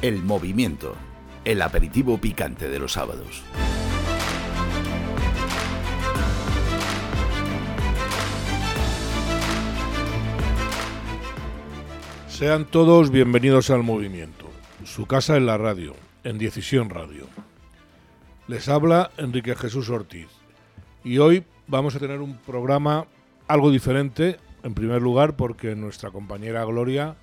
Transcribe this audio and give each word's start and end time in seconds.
El 0.00 0.22
movimiento, 0.22 0.94
el 1.44 1.60
aperitivo 1.60 2.18
picante 2.18 2.68
de 2.68 2.78
los 2.78 2.92
sábados. 2.92 3.42
Sean 12.28 12.64
todos 12.66 13.10
bienvenidos 13.10 13.70
al 13.70 13.82
movimiento, 13.82 14.48
su 14.84 15.06
casa 15.06 15.36
en 15.36 15.46
la 15.46 15.58
radio, 15.58 15.96
en 16.22 16.38
Decisión 16.38 16.90
Radio. 16.90 17.26
Les 18.46 18.68
habla 18.68 19.10
Enrique 19.16 19.56
Jesús 19.56 19.90
Ortiz 19.90 20.28
y 21.02 21.18
hoy 21.18 21.42
vamos 21.66 21.96
a 21.96 21.98
tener 21.98 22.20
un 22.20 22.36
programa 22.36 23.08
algo 23.48 23.72
diferente, 23.72 24.38
en 24.62 24.74
primer 24.74 25.02
lugar 25.02 25.34
porque 25.34 25.74
nuestra 25.74 26.12
compañera 26.12 26.64
Gloria, 26.64 27.16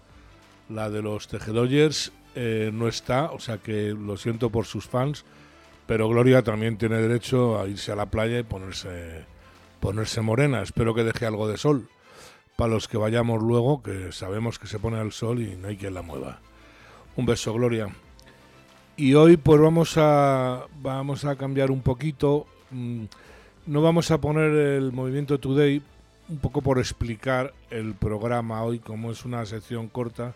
la 0.68 0.90
de 0.90 1.02
los 1.02 1.30
Tejedoyers, 1.30 2.12
eh, 2.36 2.70
no 2.74 2.88
está, 2.88 3.32
o 3.32 3.40
sea 3.40 3.58
que 3.58 3.92
lo 3.94 4.18
siento 4.18 4.50
por 4.50 4.66
sus 4.66 4.86
fans, 4.86 5.26
pero 5.88 6.10
Gloria 6.10 6.44
también 6.44 6.78
tiene 6.78 6.98
derecho 6.98 7.60
a 7.60 7.68
irse 7.68 7.92
a 7.92 7.96
la 7.96 8.08
playa 8.08 8.40
y 8.40 8.44
ponerse, 8.44 9.26
ponerse 9.80 10.22
morena. 10.22 10.62
Espero 10.62 10.94
que 10.94 11.04
deje 11.04 11.26
algo 11.26 11.48
de 11.48 11.58
sol 11.58 11.88
para 12.56 12.74
los 12.74 12.88
que 12.88 12.98
vayamos 12.98 13.42
luego, 13.42 13.84
que 13.84 14.12
sabemos 14.12 14.60
que 14.60 14.68
se 14.68 14.80
pone 14.80 14.98
al 14.98 15.12
sol 15.12 15.42
y 15.42 15.56
no 15.56 15.68
hay 15.68 15.78
quien 15.78 15.94
la 15.94 16.02
mueva. 16.02 16.40
Un 17.16 17.26
beso, 17.26 17.54
Gloria. 17.54 17.90
Y 18.98 19.14
hoy 19.14 19.38
pues 19.38 19.60
vamos 19.60 19.96
a, 19.98 20.66
vamos 20.82 21.26
a 21.26 21.36
cambiar 21.36 21.70
un 21.72 21.82
poquito. 21.82 22.48
Mm, 22.72 23.06
no 23.68 23.82
vamos 23.82 24.12
a 24.12 24.20
poner 24.20 24.52
el 24.52 24.92
movimiento 24.92 25.40
Today, 25.40 25.82
un 26.30 26.38
poco 26.38 26.62
por 26.62 26.80
explicar 26.80 27.54
el 27.70 27.94
programa 27.94 28.64
hoy, 28.64 28.80
como 28.80 29.12
es 29.12 29.26
una 29.26 29.46
sección 29.46 29.88
corta. 29.90 30.34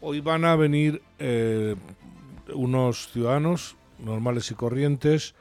Hoy 0.00 0.20
van 0.20 0.44
a 0.44 0.56
venir 0.56 1.02
eh, 1.18 1.74
unos 2.52 3.08
ciudadanos 3.12 3.76
normales 3.98 4.50
y 4.50 4.54
corrientes, 4.54 5.34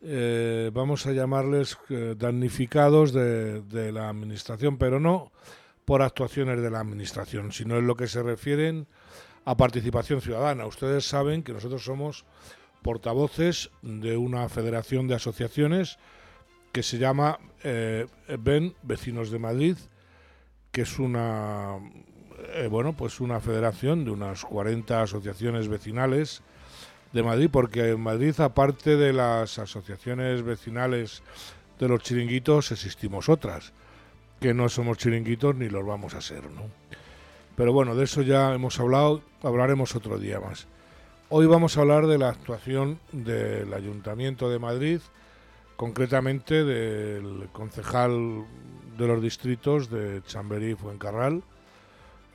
eh, 0.00 0.70
vamos 0.72 1.06
a 1.06 1.12
llamarles 1.12 1.76
eh, 1.88 2.14
damnificados 2.16 3.12
de, 3.12 3.90
la 3.92 4.08
administración, 4.08 4.78
pero 4.78 5.00
no 5.00 5.32
por 5.84 6.02
actuaciones 6.02 6.62
de 6.62 6.70
la 6.70 6.78
administración, 6.78 7.50
sino 7.50 7.78
en 7.78 7.88
lo 7.88 7.96
que 7.96 8.06
se 8.06 8.22
refieren 8.22 8.86
a 9.44 9.56
participación 9.56 10.20
ciudadana. 10.20 10.66
Ustedes 10.66 11.04
saben 11.04 11.42
que 11.42 11.52
nosotros 11.52 11.82
somos 11.82 12.24
portavoces 12.82 13.70
de 13.82 14.16
una 14.16 14.48
federación 14.48 15.08
de 15.08 15.16
asociaciones 15.16 15.98
que 16.70 16.84
se 16.84 16.98
llama 16.98 17.40
BEN 17.64 18.76
Vecinos 18.82 19.32
de 19.32 19.38
Madrid, 19.40 19.76
que 20.70 20.82
es 20.82 21.00
una 21.00 21.80
eh, 22.54 22.68
bueno, 22.70 22.92
pues 22.94 23.20
una 23.20 23.40
federación 23.40 24.04
de 24.04 24.10
unas 24.10 24.44
40 24.44 25.02
asociaciones 25.02 25.68
vecinales 25.68 26.42
de 27.12 27.22
Madrid, 27.22 27.48
porque 27.50 27.90
en 27.90 28.00
Madrid, 28.00 28.38
aparte 28.40 28.96
de 28.96 29.12
las 29.12 29.58
asociaciones 29.58 30.42
vecinales 30.42 31.22
de 31.78 31.88
los 31.88 32.02
chiringuitos, 32.02 32.72
existimos 32.72 33.28
otras, 33.28 33.72
que 34.40 34.54
no 34.54 34.68
somos 34.68 34.98
chiringuitos 34.98 35.54
ni 35.56 35.68
los 35.68 35.84
vamos 35.84 36.14
a 36.14 36.20
ser, 36.20 36.50
¿no? 36.50 36.62
Pero 37.56 37.72
bueno, 37.72 37.94
de 37.94 38.04
eso 38.04 38.22
ya 38.22 38.54
hemos 38.54 38.78
hablado, 38.80 39.22
hablaremos 39.42 39.94
otro 39.94 40.18
día 40.18 40.40
más. 40.40 40.66
Hoy 41.28 41.46
vamos 41.46 41.76
a 41.76 41.82
hablar 41.82 42.06
de 42.06 42.18
la 42.18 42.28
actuación 42.28 42.98
del 43.12 43.72
Ayuntamiento 43.74 44.48
de 44.48 44.58
Madrid, 44.58 45.00
concretamente 45.76 46.64
del 46.64 47.48
concejal 47.52 48.44
de 48.96 49.06
los 49.06 49.22
distritos 49.22 49.90
de 49.90 50.22
Chamberí 50.22 50.72
y 50.72 50.74
Fuencarral, 50.74 51.42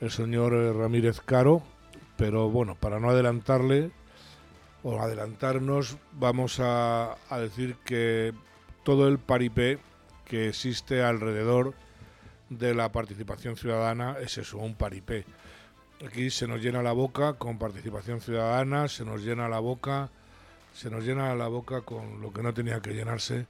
el 0.00 0.10
señor 0.10 0.52
Ramírez 0.76 1.20
Caro, 1.20 1.62
pero 2.16 2.50
bueno, 2.50 2.74
para 2.74 3.00
no 3.00 3.10
adelantarle, 3.10 3.90
o 4.88 5.00
adelantarnos, 5.00 5.96
vamos 6.12 6.60
a, 6.60 7.16
decir 7.40 7.74
que 7.84 8.32
todo 8.84 9.08
el 9.08 9.18
paripé 9.18 9.80
que 10.24 10.48
existe 10.48 11.02
alrededor 11.02 11.74
de 12.50 12.72
la 12.72 12.92
participación 12.92 13.56
ciudadana 13.56 14.16
es 14.20 14.38
eso, 14.38 14.58
un 14.58 14.76
paripé. 14.76 15.24
Aquí 16.06 16.30
se 16.30 16.46
nos 16.46 16.62
llena 16.62 16.84
la 16.84 16.92
boca 16.92 17.32
con 17.32 17.58
participación 17.58 18.20
ciudadana, 18.20 18.86
se 18.86 19.04
nos 19.04 19.22
llena 19.22 19.48
la 19.48 19.58
boca, 19.58 20.10
se 20.72 20.88
nos 20.88 21.04
llena 21.04 21.34
la 21.34 21.48
boca 21.48 21.80
con 21.80 22.20
lo 22.20 22.32
que 22.32 22.44
no 22.44 22.54
tenía 22.54 22.80
que 22.80 22.94
llenarse. 22.94 23.46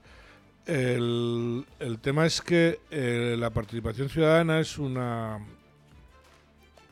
El, 0.65 1.67
el 1.79 1.99
tema 1.99 2.25
es 2.25 2.41
que 2.41 2.79
eh, 2.89 3.35
la 3.37 3.51
participación 3.51 4.09
ciudadana 4.09 4.59
es 4.59 4.79
una 4.79 5.39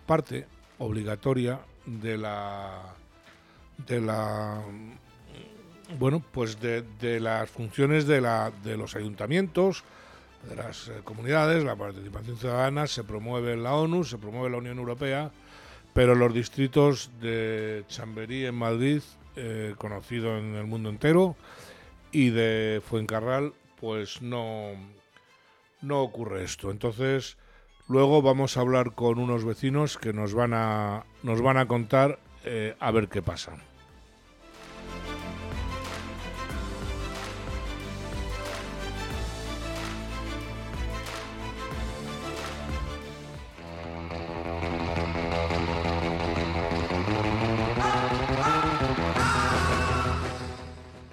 parte 0.06 0.48
obligatoria 0.80 1.60
de 1.86 2.18
la 2.18 2.96
de 3.88 4.02
la 4.02 4.62
bueno 6.00 6.24
pues 6.32 6.60
de, 6.60 6.84
de 7.00 7.20
las 7.20 7.50
funciones 7.50 8.08
de, 8.08 8.22
la, 8.22 8.52
de 8.64 8.78
los 8.78 8.96
ayuntamientos 8.96 9.84
de 10.50 10.56
las 10.56 10.88
eh, 10.88 11.02
comunidades 11.04 11.64
la 11.64 11.76
participación 11.76 12.38
ciudadana 12.38 12.88
se 12.88 13.04
promueve 13.04 13.54
en 13.54 13.64
la 13.64 13.76
ONU 13.76 14.04
se 14.04 14.18
promueve 14.18 14.48
en 14.48 14.52
la 14.54 14.58
Unión 14.60 14.78
Europea 14.80 15.32
pero 15.94 16.16
los 16.16 16.34
distritos 16.34 17.12
de 17.22 17.84
Chamberí 17.88 18.46
en 18.46 18.56
Madrid 18.56 19.02
eh, 19.36 19.76
conocido 19.78 20.38
en 20.38 20.56
el 20.56 20.66
mundo 20.66 20.90
entero 20.90 21.36
y 22.12 22.30
de 22.30 22.82
Fuencarral 22.86 23.54
pues 23.80 24.22
no 24.22 24.72
no 25.86 26.02
ocurre 26.02 26.44
esto. 26.44 26.72
Entonces 26.72 27.38
luego 27.88 28.22
vamos 28.22 28.58
a 28.58 28.62
hablar 28.62 28.94
con 28.94 29.20
unos 29.20 29.46
vecinos 29.46 29.98
que 29.98 30.14
nos 30.14 30.34
van 30.34 30.54
a 30.54 31.04
nos 31.24 31.42
van 31.42 31.58
a 31.58 31.68
contar 31.68 32.20
eh, 32.44 32.76
a 32.80 32.92
ver 32.92 33.08
qué 33.08 33.22
pasa. 33.22 33.54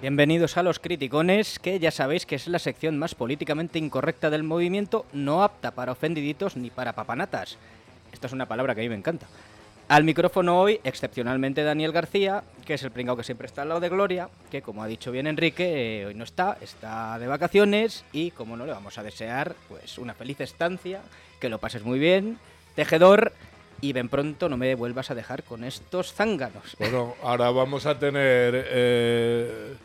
Bienvenidos 0.03 0.57
a 0.57 0.63
los 0.63 0.79
criticones, 0.79 1.59
que 1.59 1.79
ya 1.79 1.89
sabéis 1.89 2.25
que 2.25 2.35
es 2.35 2.49
la 2.49 2.59
sección 2.59 2.99
más 2.99 3.15
políticamente 3.15 3.79
incorrecta 3.79 4.29
del 4.29 4.43
movimiento, 4.43 5.05
no 5.13 5.43
apta 5.43 5.71
para 5.71 5.93
ofendiditos 5.93 6.57
ni 6.57 6.69
para 6.69 6.91
papanatas. 6.91 7.57
Esta 8.11 8.27
es 8.27 8.33
una 8.33 8.45
palabra 8.45 8.75
que 8.75 8.81
a 8.81 8.83
mí 8.83 8.89
me 8.89 8.97
encanta. 8.97 9.27
Al 9.87 10.03
micrófono 10.03 10.59
hoy, 10.59 10.81
excepcionalmente 10.83 11.63
Daniel 11.63 11.93
García, 11.93 12.43
que 12.65 12.73
es 12.73 12.83
el 12.83 12.91
pringao 12.91 13.15
que 13.15 13.23
siempre 13.23 13.47
está 13.47 13.61
al 13.61 13.69
lado 13.69 13.79
de 13.79 13.87
Gloria, 13.87 14.27
que 14.51 14.61
como 14.61 14.83
ha 14.83 14.87
dicho 14.87 15.09
bien 15.09 15.25
Enrique, 15.25 16.01
eh, 16.01 16.05
hoy 16.07 16.15
no 16.15 16.25
está, 16.25 16.57
está 16.59 17.17
de 17.17 17.27
vacaciones 17.27 18.03
y 18.11 18.31
como 18.31 18.57
no 18.57 18.65
le 18.65 18.73
vamos 18.73 18.97
a 18.97 19.03
desear, 19.03 19.55
pues 19.69 19.97
una 19.97 20.13
feliz 20.13 20.41
estancia, 20.41 20.99
que 21.39 21.47
lo 21.47 21.59
pases 21.59 21.85
muy 21.85 21.97
bien, 21.97 22.39
tejedor, 22.75 23.31
y 23.79 23.93
ven 23.93 24.09
pronto 24.09 24.49
no 24.49 24.57
me 24.57 24.75
vuelvas 24.75 25.11
a 25.11 25.15
dejar 25.15 25.43
con 25.43 25.63
estos 25.63 26.13
zánganos. 26.13 26.75
Bueno, 26.77 27.15
ahora 27.23 27.51
vamos 27.51 27.85
a 27.85 27.97
tener... 27.97 28.65
Eh 28.67 29.75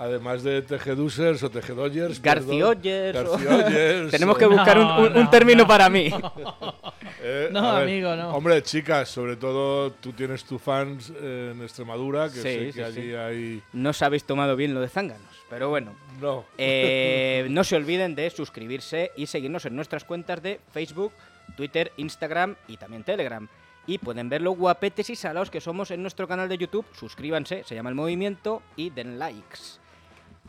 además 0.00 0.42
de 0.42 0.62
tejedusers 0.62 1.42
o 1.42 1.50
tejedoyers. 1.50 2.22
Garcioyers. 2.22 3.14
Garcioyers. 3.14 4.10
Tenemos 4.16 4.38
que 4.38 4.46
buscar 4.46 4.78
no, 4.78 4.98
un, 4.98 5.04
un, 5.04 5.12
no, 5.12 5.20
un, 5.20 5.30
término 5.30 5.62
no. 5.64 5.68
para 5.68 5.90
mí. 5.90 6.08
eh, 7.22 7.50
no, 7.52 7.74
ver, 7.74 7.82
amigo, 7.82 8.16
no. 8.16 8.30
Hombre, 8.30 8.62
chicas, 8.62 9.10
sobre 9.10 9.36
todo 9.36 9.92
tú 9.92 10.12
tienes 10.12 10.44
tus 10.44 10.60
fans 10.60 11.12
eh, 11.20 11.52
en 11.54 11.62
Extremadura, 11.62 12.30
que 12.30 12.36
sí, 12.36 12.42
sé 12.42 12.58
que 12.66 12.72
sí, 12.72 12.82
allí 12.82 13.02
sí. 13.02 13.14
hay. 13.14 13.62
No 13.74 13.90
os 13.90 14.00
habéis 14.00 14.24
tomado 14.24 14.56
bien 14.56 14.72
lo 14.72 14.80
de 14.80 14.88
zánganos, 14.88 15.28
pero 15.50 15.68
bueno. 15.68 15.92
No. 16.18 16.46
Eh, 16.56 17.46
no 17.50 17.62
se 17.62 17.76
olviden 17.76 18.14
de 18.14 18.30
suscribirse 18.30 19.12
y 19.16 19.26
seguirnos 19.26 19.66
en 19.66 19.76
nuestras 19.76 20.04
cuentas 20.04 20.42
de 20.42 20.60
Facebook, 20.72 21.12
Twitter, 21.58 21.92
Instagram 21.98 22.56
y 22.68 22.78
también 22.78 23.04
Telegram. 23.04 23.46
Y 23.86 23.98
pueden 23.98 24.30
ver 24.30 24.40
lo 24.40 24.52
guapetes 24.52 25.10
y 25.10 25.16
salados 25.16 25.50
que 25.50 25.60
somos 25.60 25.90
en 25.90 26.00
nuestro 26.00 26.26
canal 26.26 26.48
de 26.48 26.56
YouTube. 26.56 26.86
Suscríbanse, 26.92 27.64
se 27.64 27.74
llama 27.74 27.90
El 27.90 27.96
Movimiento, 27.96 28.62
y 28.76 28.90
den 28.90 29.18
likes. 29.18 29.79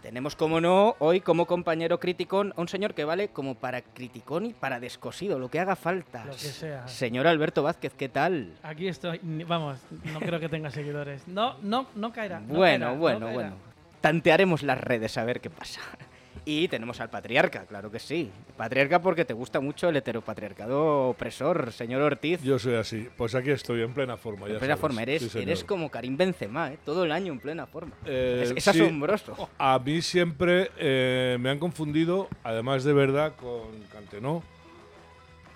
Tenemos, 0.01 0.36
como 0.36 0.59
no, 0.59 0.95
hoy 0.98 1.21
como 1.21 1.45
compañero 1.45 2.00
criticón 2.00 2.53
a 2.57 2.62
un 2.62 2.68
señor 2.68 2.95
que 2.95 3.06
vale 3.06 3.27
como 3.27 3.53
para 3.56 3.81
criticón 3.81 4.48
y 4.48 4.53
para 4.53 4.80
descosido, 4.80 5.38
lo 5.38 5.50
que 5.50 5.59
haga 5.59 5.75
falta. 5.75 6.25
Lo 6.25 6.31
que 6.31 6.38
sea. 6.39 6.88
Señor 6.88 7.27
Alberto 7.27 7.62
Vázquez, 7.62 7.94
¿qué 7.94 8.09
tal? 8.09 8.53
Aquí 8.63 8.88
estoy. 8.88 9.19
Vamos, 9.24 9.77
no 10.12 10.19
creo 10.19 10.39
que 10.39 10.50
tenga 10.50 10.71
seguidores. 10.71 11.27
No, 11.27 11.57
no, 11.62 11.86
no 11.95 12.12
caerá. 12.12 12.39
No 12.39 12.56
bueno, 12.56 12.86
caerá, 12.88 13.00
bueno, 13.00 13.19
no 13.19 13.25
caerá. 13.27 13.42
bueno. 13.50 13.56
Tantearemos 14.01 14.63
las 14.63 14.81
redes 14.81 15.18
a 15.19 15.24
ver 15.24 15.39
qué 15.39 15.51
pasa. 15.51 15.81
Y 16.43 16.67
tenemos 16.69 16.99
al 16.99 17.09
patriarca, 17.11 17.65
claro 17.67 17.91
que 17.91 17.99
sí. 17.99 18.31
Patriarca 18.57 18.99
porque 18.99 19.25
te 19.25 19.33
gusta 19.33 19.59
mucho 19.59 19.89
el 19.89 19.95
heteropatriarcado 19.97 21.09
opresor, 21.09 21.71
señor 21.71 22.01
Ortiz. 22.01 22.41
Yo 22.41 22.57
soy 22.57 22.73
así. 22.75 23.07
Pues 23.15 23.35
aquí 23.35 23.51
estoy 23.51 23.83
en 23.83 23.93
plena 23.93 24.17
forma. 24.17 24.47
En 24.47 24.53
ya 24.53 24.59
plena 24.59 24.73
sabes. 24.73 24.81
forma, 24.81 25.03
eres, 25.03 25.21
Sí, 25.21 25.38
eres 25.39 25.63
como 25.63 25.91
Karim 25.91 26.17
Benzema, 26.17 26.71
¿eh? 26.73 26.79
todo 26.83 27.03
el 27.03 27.11
año 27.11 27.31
en 27.31 27.39
plena 27.39 27.67
forma. 27.67 27.93
Eh, 28.05 28.41
es 28.43 28.53
es 28.55 28.63
sí, 28.63 28.81
asombroso. 28.81 29.49
A 29.59 29.77
mí 29.77 30.01
siempre 30.01 30.71
eh, 30.77 31.38
me 31.39 31.51
han 31.51 31.59
confundido, 31.59 32.27
además 32.43 32.83
de 32.83 32.93
verdad, 32.93 33.33
con 33.35 33.79
Cantenó. 33.93 34.41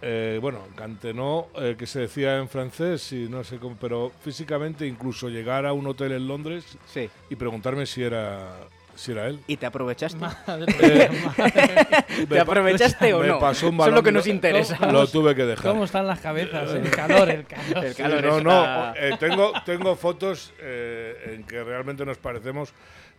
eh, 0.04 0.38
bueno, 0.40 0.60
cantenó, 0.76 1.48
que 1.80 1.88
se 1.88 2.02
decía 2.02 2.38
en 2.38 2.48
francés, 2.48 3.12
y 3.12 3.28
no 3.28 3.44
sé 3.44 3.58
cómo, 3.58 3.76
pero 3.82 4.12
físicamente 4.22 4.86
incluso 4.86 5.30
llegar 5.30 5.66
a 5.66 5.74
un 5.74 5.88
hotel 5.88 6.12
en 6.12 6.28
Londres 6.28 6.78
Sí. 6.86 7.10
y 7.32 7.36
preguntarme 7.36 7.88
si 7.88 8.04
era, 8.04 8.52
si 8.96 9.12
era 9.12 9.28
él. 9.28 9.40
¿Y 9.48 9.58
te 9.58 9.66
aprovechaste? 9.66 10.18
Madre 10.18 10.66
Eh, 10.82 11.10
madre. 11.38 12.26
¿Te 12.28 12.40
aprovechaste 12.40 13.14
o 13.14 13.20
me 13.20 13.28
no? 13.28 13.40
pasó 13.40 13.70
un 13.70 13.76
Eso 13.76 13.88
es 13.90 13.94
lo 13.94 14.04
que 14.04 14.12
nos 14.12 14.28
interesa. 14.28 14.92
Lo 14.92 15.06
tuve 15.08 15.36
que 15.36 15.44
dejar. 15.46 15.72
¿Cómo 15.72 15.84
están 15.86 16.08
las 16.08 16.20
cabezas? 16.20 16.72
El 16.74 16.90
calor, 16.90 17.30
el 17.30 17.46
calor. 17.46 17.86
El 17.86 17.94
Sí, 17.94 18.02
calor 18.02 18.24
no, 18.24 18.38
está- 18.38 18.94
no, 18.94 18.96
eh, 18.96 19.18
tengo, 19.20 19.54
tengo 19.66 19.96
fotos 19.96 20.54
eh, 20.60 21.34
en 21.36 21.44
que 21.44 21.64
realmente 21.64 22.06
nos 22.06 22.18
parecemos. 22.18 22.74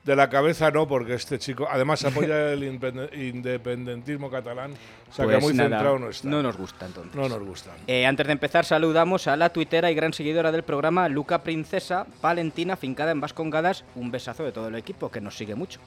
De 0.07 0.15
la 0.17 0.31
cabeza 0.31 0.71
no, 0.71 0.87
porque 0.89 1.15
este 1.15 1.39
chico 1.39 1.67
además 1.69 2.05
apoya 2.05 2.53
el 2.53 2.63
independ- 2.63 3.13
independentismo 3.13 4.31
catalán, 4.31 4.73
o 5.11 5.13
sea 5.13 5.27
que 5.27 5.33
Pues 5.33 5.43
muy 5.45 5.53
nada, 5.53 5.69
centrado 5.71 5.99
no 5.99 6.09
está. 6.11 6.29
No 6.29 6.43
nos 6.43 6.57
gusta 6.57 6.87
entonces. 6.87 7.15
No 7.15 7.29
nos 7.29 7.41
gusta. 7.41 7.73
Eh, 7.89 8.07
antes 8.07 8.25
de 8.27 8.33
empezar, 8.33 8.65
saludamos 8.65 9.27
a 9.27 9.37
la 9.37 9.51
tuitera 9.51 9.91
y 9.91 9.95
gran 9.97 10.13
seguidora 10.13 10.53
del 10.53 10.63
programa, 10.63 11.09
Luca 11.09 11.43
Princesa, 11.43 12.07
Valentina, 12.23 12.77
fincada 12.77 13.11
en 13.11 13.21
Vascongadas. 13.21 13.85
Un 13.97 14.11
besazo 14.13 14.45
de 14.45 14.53
todo 14.53 14.69
el 14.69 14.77
equipo 14.77 15.11
que 15.11 15.21
nos 15.21 15.37
sigue 15.37 15.57
mucho. 15.57 15.81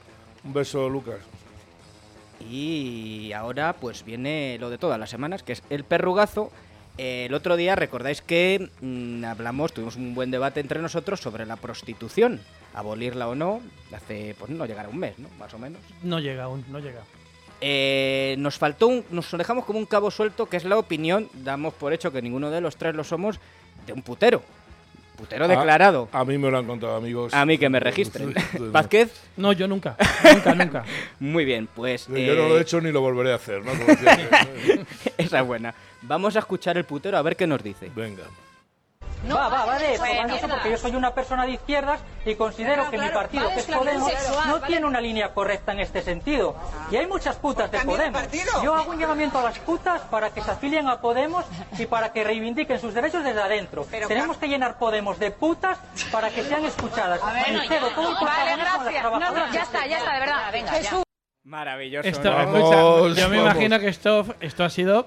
Un 0.44 0.52
beso, 0.52 0.88
Lucas. 0.88 1.16
Y 2.48 3.32
ahora 3.32 3.74
pues 3.74 4.04
viene 4.04 4.56
lo 4.60 4.70
de 4.70 4.78
todas 4.78 4.98
las 4.98 5.10
semanas, 5.10 5.42
que 5.42 5.52
es 5.52 5.62
el 5.70 5.84
perrugazo. 5.84 6.50
Eh, 6.98 7.26
el 7.26 7.34
otro 7.34 7.56
día 7.56 7.76
recordáis 7.76 8.22
que 8.22 8.68
mm, 8.80 9.24
hablamos, 9.24 9.72
tuvimos 9.72 9.96
un 9.96 10.14
buen 10.14 10.30
debate 10.30 10.60
entre 10.60 10.80
nosotros 10.80 11.20
sobre 11.20 11.46
la 11.46 11.56
prostitución, 11.56 12.40
abolirla 12.74 13.28
o 13.28 13.34
no, 13.34 13.60
hace 13.94 14.34
pues 14.38 14.50
no 14.50 14.66
llegará 14.66 14.88
un 14.88 14.98
mes, 14.98 15.18
¿no? 15.18 15.28
Más 15.38 15.52
o 15.54 15.58
menos. 15.58 15.80
No 16.02 16.18
llega 16.20 16.44
aún, 16.44 16.64
no 16.68 16.78
llega. 16.78 17.00
Eh, 17.60 18.36
nos 18.38 18.56
faltó 18.58 18.88
un, 18.88 19.04
nos 19.10 19.30
dejamos 19.32 19.64
como 19.64 19.78
un 19.78 19.86
cabo 19.86 20.10
suelto, 20.10 20.46
que 20.46 20.56
es 20.56 20.64
la 20.64 20.78
opinión, 20.78 21.28
damos 21.34 21.74
por 21.74 21.92
hecho 21.92 22.10
que 22.10 22.22
ninguno 22.22 22.50
de 22.50 22.60
los 22.60 22.76
tres 22.76 22.94
lo 22.94 23.04
somos, 23.04 23.38
de 23.86 23.92
un 23.92 24.02
putero. 24.02 24.42
Putero 25.16 25.44
Ah, 25.44 25.48
declarado. 25.48 26.08
A 26.12 26.24
mí 26.24 26.38
me 26.38 26.50
lo 26.50 26.56
han 26.56 26.66
contado 26.66 26.96
amigos. 26.96 27.34
A 27.34 27.44
mí 27.44 27.58
que 27.58 27.68
me 27.68 27.78
registren. 27.78 28.32
Vázquez, 28.72 29.12
No, 29.36 29.52
yo 29.52 29.68
nunca. 29.68 29.94
Nunca, 30.24 30.54
nunca. 30.54 30.84
muy 31.20 31.44
bien, 31.44 31.68
pues... 31.74 32.06
Yo 32.06 32.14
no 32.34 32.48
lo 32.48 32.54
eh, 32.56 32.58
he 32.58 32.62
hecho 32.62 32.80
ni 32.80 32.90
lo 32.90 33.02
volveré 33.02 33.32
a 33.32 33.34
hacer, 33.34 33.62
¿no? 33.62 33.72
Como. 33.72 33.84
Esa 35.18 35.40
es 35.40 35.46
buena. 35.46 35.74
Vamos 36.00 36.36
a 36.36 36.38
escuchar 36.38 36.78
el 36.78 36.84
putero 36.84 37.18
a 37.18 37.22
ver 37.22 37.36
qué 37.36 37.46
nos 37.46 37.62
dice. 37.62 37.90
Venga. 37.94 38.22
Va, 39.28 39.48
va, 39.48 39.64
va 39.66 39.78
de 39.78 39.94
eso, 39.94 40.02
va 40.02 40.26
de 40.26 40.36
eso, 40.36 40.48
porque 40.48 40.70
yo 40.70 40.78
soy 40.78 40.96
una 40.96 41.12
persona 41.14 41.44
de 41.44 41.52
izquierdas 41.52 42.00
y 42.24 42.34
considero 42.34 42.74
Claro, 42.86 42.90
que 42.90 42.98
mi 42.98 43.08
partido, 43.08 43.44
vale, 43.44 43.54
que 43.54 43.60
es 43.60 43.76
Podemos, 43.76 44.10
sexual, 44.12 44.48
no 44.48 44.54
vale. 44.54 44.66
tiene 44.66 44.86
una 44.86 45.00
línea 45.00 45.34
correcta 45.34 45.72
en 45.72 45.80
este 45.80 46.02
sentido. 46.02 46.54
Y 46.90 46.96
hay 46.96 47.06
muchas 47.06 47.36
putas 47.36 47.70
de 47.70 47.80
Podemos. 47.80 48.22
Yo 48.62 48.74
hago 48.74 48.90
un 48.92 48.98
llamamiento 48.98 49.38
a 49.38 49.42
las 49.42 49.58
putas 49.58 50.00
para 50.02 50.30
que 50.30 50.40
se 50.42 50.50
afilien 50.50 50.88
a 50.88 51.00
Podemos 51.00 51.44
y 51.78 51.86
para 51.86 52.12
que 52.12 52.24
reivindiquen 52.24 52.80
sus 52.80 52.94
derechos 52.94 53.24
desde 53.24 53.40
adentro. 53.42 53.86
Pero, 53.90 54.08
Tenemos 54.08 54.36
que 54.36 54.48
llenar 54.48 54.78
Podemos 54.78 55.18
de 55.18 55.30
putas 55.30 55.78
para 56.10 56.30
que 56.30 56.42
sean 56.44 56.64
escuchadas. 56.64 57.20
Y 57.48 57.68
cedo 57.68 57.88
todo 57.90 58.08
el 58.10 58.14
Vale, 58.24 58.50
a 58.52 58.56
gracias. 58.56 59.04
No, 59.04 59.52
ya 59.52 59.62
está, 59.62 59.86
ya 59.86 59.98
está, 59.98 60.12
de 60.14 60.20
verdad. 60.20 60.52
Venga, 60.52 60.72
Jesús. 60.72 61.02
Maravilloso. 61.42 62.06
Esto, 62.08 62.30
¿no? 62.30 62.36
Vamos, 62.36 62.56
escucha, 62.58 63.20
yo 63.22 63.28
me 63.28 63.38
vamos. 63.38 63.52
imagino 63.54 63.78
que 63.80 63.88
esto, 63.88 64.26
esto 64.40 64.62
ha 64.64 64.70
sido 64.70 65.06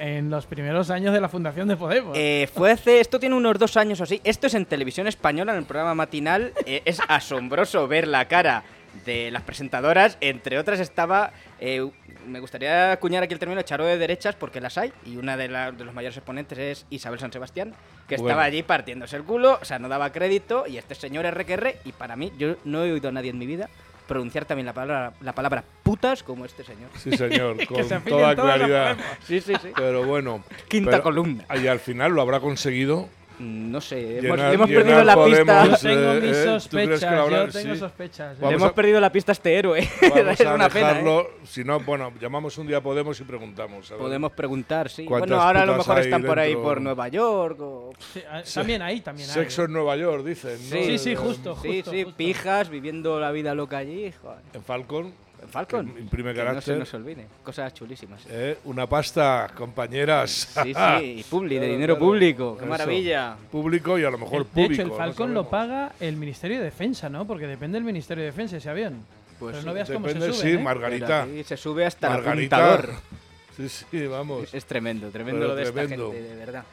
en 0.00 0.30
los 0.30 0.46
primeros 0.46 0.90
años 0.90 1.12
de 1.12 1.20
la 1.20 1.28
fundación 1.28 1.68
de 1.68 1.76
Podemos. 1.76 2.16
Eh, 2.16 2.48
fue 2.52 2.72
hace, 2.72 3.00
esto 3.00 3.20
tiene 3.20 3.34
unos 3.36 3.58
dos 3.58 3.76
años 3.76 4.00
o 4.00 4.04
así. 4.04 4.20
Esto 4.24 4.46
es 4.46 4.54
en 4.54 4.64
televisión 4.66 5.06
española, 5.06 5.52
en 5.52 5.58
el 5.58 5.64
programa 5.64 5.94
matinal. 5.94 6.52
Eh, 6.66 6.82
es 6.86 7.00
asombroso 7.06 7.86
ver 7.86 8.08
la 8.08 8.26
cara 8.26 8.64
de 9.04 9.30
las 9.30 9.42
presentadoras. 9.42 10.16
Entre 10.20 10.58
otras 10.58 10.80
estaba, 10.80 11.32
eh, 11.60 11.86
me 12.26 12.40
gustaría 12.40 12.92
acuñar 12.92 13.22
aquí 13.22 13.34
el 13.34 13.38
término 13.38 13.62
charo 13.62 13.84
de 13.84 13.98
derechas 13.98 14.34
porque 14.34 14.60
las 14.60 14.78
hay. 14.78 14.92
Y 15.04 15.16
una 15.16 15.36
de, 15.36 15.48
la- 15.48 15.70
de 15.70 15.84
los 15.84 15.94
mayores 15.94 16.16
exponentes 16.16 16.58
es 16.58 16.86
Isabel 16.90 17.20
San 17.20 17.30
Sebastián, 17.32 17.74
que 18.08 18.16
Bueno. 18.16 18.30
estaba 18.30 18.44
allí 18.44 18.62
partiéndose 18.62 19.16
el 19.16 19.24
culo, 19.24 19.58
o 19.60 19.64
sea, 19.64 19.78
no 19.78 19.88
daba 19.88 20.10
crédito. 20.12 20.64
Y 20.66 20.78
este 20.78 20.94
señor 20.94 21.26
RQR, 21.26 21.76
y 21.84 21.92
para 21.92 22.16
mí, 22.16 22.32
yo 22.38 22.56
no 22.64 22.84
he 22.84 22.92
oído 22.92 23.10
a 23.10 23.12
nadie 23.12 23.30
en 23.30 23.38
mi 23.38 23.46
vida 23.46 23.68
pronunciar 24.10 24.44
también 24.44 24.66
la 24.66 24.72
palabra, 24.72 25.12
la 25.20 25.32
palabra 25.32 25.62
putas 25.84 26.24
como 26.24 26.44
este 26.44 26.64
señor. 26.64 26.90
Sí, 26.98 27.16
señor, 27.16 27.56
se 27.58 27.66
con 27.66 28.02
toda 28.04 28.34
claridad. 28.34 28.96
Sí, 29.24 29.40
sí, 29.40 29.54
sí. 29.62 29.68
Pero 29.76 30.04
bueno. 30.04 30.42
Quinta 30.68 30.90
pero- 30.90 31.02
columna. 31.04 31.44
Y 31.62 31.68
al 31.68 31.78
final 31.78 32.10
lo 32.10 32.20
habrá 32.20 32.40
conseguido. 32.40 33.08
Mm, 33.40 33.70
No 33.70 33.80
sé, 33.80 34.18
hemos, 34.18 34.22
Llenar- 34.38 34.48
le 34.48 34.54
hemos 34.54 34.68
llenar 34.68 34.82
perdido 34.84 35.04
la 35.04 35.24
pista. 35.24 35.44
Podemos, 35.60 35.82
yo 35.82 35.88
tengo 35.88 36.12
eh, 36.12 36.20
mis 36.20 36.36
eh, 36.36 36.58
¿tú 36.70 36.76
crees 36.76 36.88
que 36.90 36.96
sospechas, 36.98 37.30
yo 37.30 37.48
tengo 37.60 37.74
sí? 37.74 37.80
sospechas. 37.80 38.32
¿eh? 38.32 38.36
Le 38.38 38.44
Vamos 38.44 38.54
hemos 38.60 38.70
a- 38.70 38.74
perdido 38.74 39.00
la 39.00 39.12
pista 39.12 39.32
a 39.32 39.34
este 39.34 39.54
héroe. 39.56 39.80
Vamos 40.02 40.18
es 40.40 40.46
a 40.46 40.54
una 40.54 40.68
pena. 40.68 40.86
¿eh? 40.86 40.94
dejarlo. 40.94 41.30
Si 41.44 41.64
no, 41.64 41.80
bueno, 41.80 42.12
llamamos 42.20 42.58
un 42.58 42.66
día 42.66 42.76
a 42.76 42.80
Podemos 42.82 43.18
y 43.20 43.24
preguntamos. 43.24 43.90
a 43.90 43.94
ver. 43.94 44.02
Podemos 44.02 44.32
preguntar, 44.32 44.88
sí. 44.90 45.04
¿Cuántas 45.06 45.30
Bueno, 45.30 45.42
ahora 45.42 45.62
a 45.62 45.66
lo 45.66 45.76
mejor 45.76 45.98
están 46.00 46.22
por 46.22 46.38
ahí 46.38 46.54
por 46.54 46.80
Nueva 46.80 47.08
York 47.08 47.58
o... 47.60 47.92
Sí, 48.12 48.20
también 48.54 48.82
ahí, 48.82 49.00
también 49.00 49.28
hay. 49.28 49.34
Sexo 49.34 49.64
en 49.64 49.72
Nueva 49.72 49.96
York, 49.96 50.24
dicen. 50.24 50.52
¿no? 50.52 50.76
Sí, 50.76 50.98
sí, 50.98 51.12
Eh, 51.12 51.16
justo, 51.16 51.56
Sí, 51.62 51.76
justo. 51.78 51.90
sí, 51.92 52.02
justo. 52.04 52.16
pijas 52.18 52.68
viviendo 52.68 53.18
la 53.20 53.30
vida 53.32 53.54
loca 53.54 53.78
allí. 53.78 54.12
Joder. 54.20 54.38
En 54.52 54.62
Falcon. 54.62 55.14
Falcon. 55.48 55.92
Que 55.94 56.00
imprime 56.00 56.32
Que 56.32 56.38
no 56.38 56.44
se 56.44 56.48
carácter. 56.48 56.78
nos 56.78 56.94
olvide. 56.94 57.26
Cosas 57.42 57.72
chulísimas. 57.74 58.22
eh, 58.28 58.58
una 58.64 58.86
pasta, 58.86 59.50
compañeras. 59.56 60.30
Sí, 60.62 60.74
sí, 60.74 61.04
y 61.20 61.22
publi, 61.24 61.58
de 61.58 61.66
dinero 61.66 61.94
claro. 61.96 62.06
público. 62.06 62.56
¡Qué 62.56 62.64
Eso. 62.64 62.70
maravilla! 62.70 63.36
Público 63.50 63.98
y 63.98 64.04
a 64.04 64.10
lo 64.10 64.18
mejor 64.18 64.38
El- 64.42 64.44
de 64.44 64.50
público. 64.50 64.72
hecho, 64.74 64.82
el 64.82 64.88
no 64.88 64.94
Falcon 64.96 65.34
lo 65.34 65.44
sabemos. 65.44 65.50
paga 65.50 65.92
el 66.00 66.16
Ministerio 66.16 66.58
de 66.58 66.64
Defensa, 66.64 67.08
¿no? 67.08 67.26
Porque 67.26 67.46
depende 67.46 67.76
del 67.76 67.84
Ministerio 67.84 68.22
de 68.24 68.30
Defensa 68.30 68.56
ese 68.56 68.68
avión. 68.70 69.04
Pues 69.38 69.54
Pero 69.56 69.66
no 69.66 69.72
veas 69.74 69.90
cómo 69.90 70.06
Depende, 70.06 70.26
se 70.26 70.32
sube, 70.34 70.42
sí, 70.50 70.54
¿eh? 70.56 70.58
Margarita. 70.58 71.22
Aquí 71.22 71.42
se 71.44 71.56
sube 71.56 71.86
hasta 71.86 72.08
el 72.08 72.12
Margarita. 72.14 72.56
apuntador. 72.74 73.00
Sí, 73.56 73.68
sí, 73.68 74.06
vamos. 74.06 74.54
Es 74.54 74.64
tremendo, 74.64 75.10
tremendo 75.10 75.40
Pero 75.40 75.48
lo 75.50 75.56
de 75.56 75.64
tremendo. 75.70 76.06
esta 76.06 76.16
gente, 76.16 76.28
de 76.34 76.36
verdad. 76.36 76.64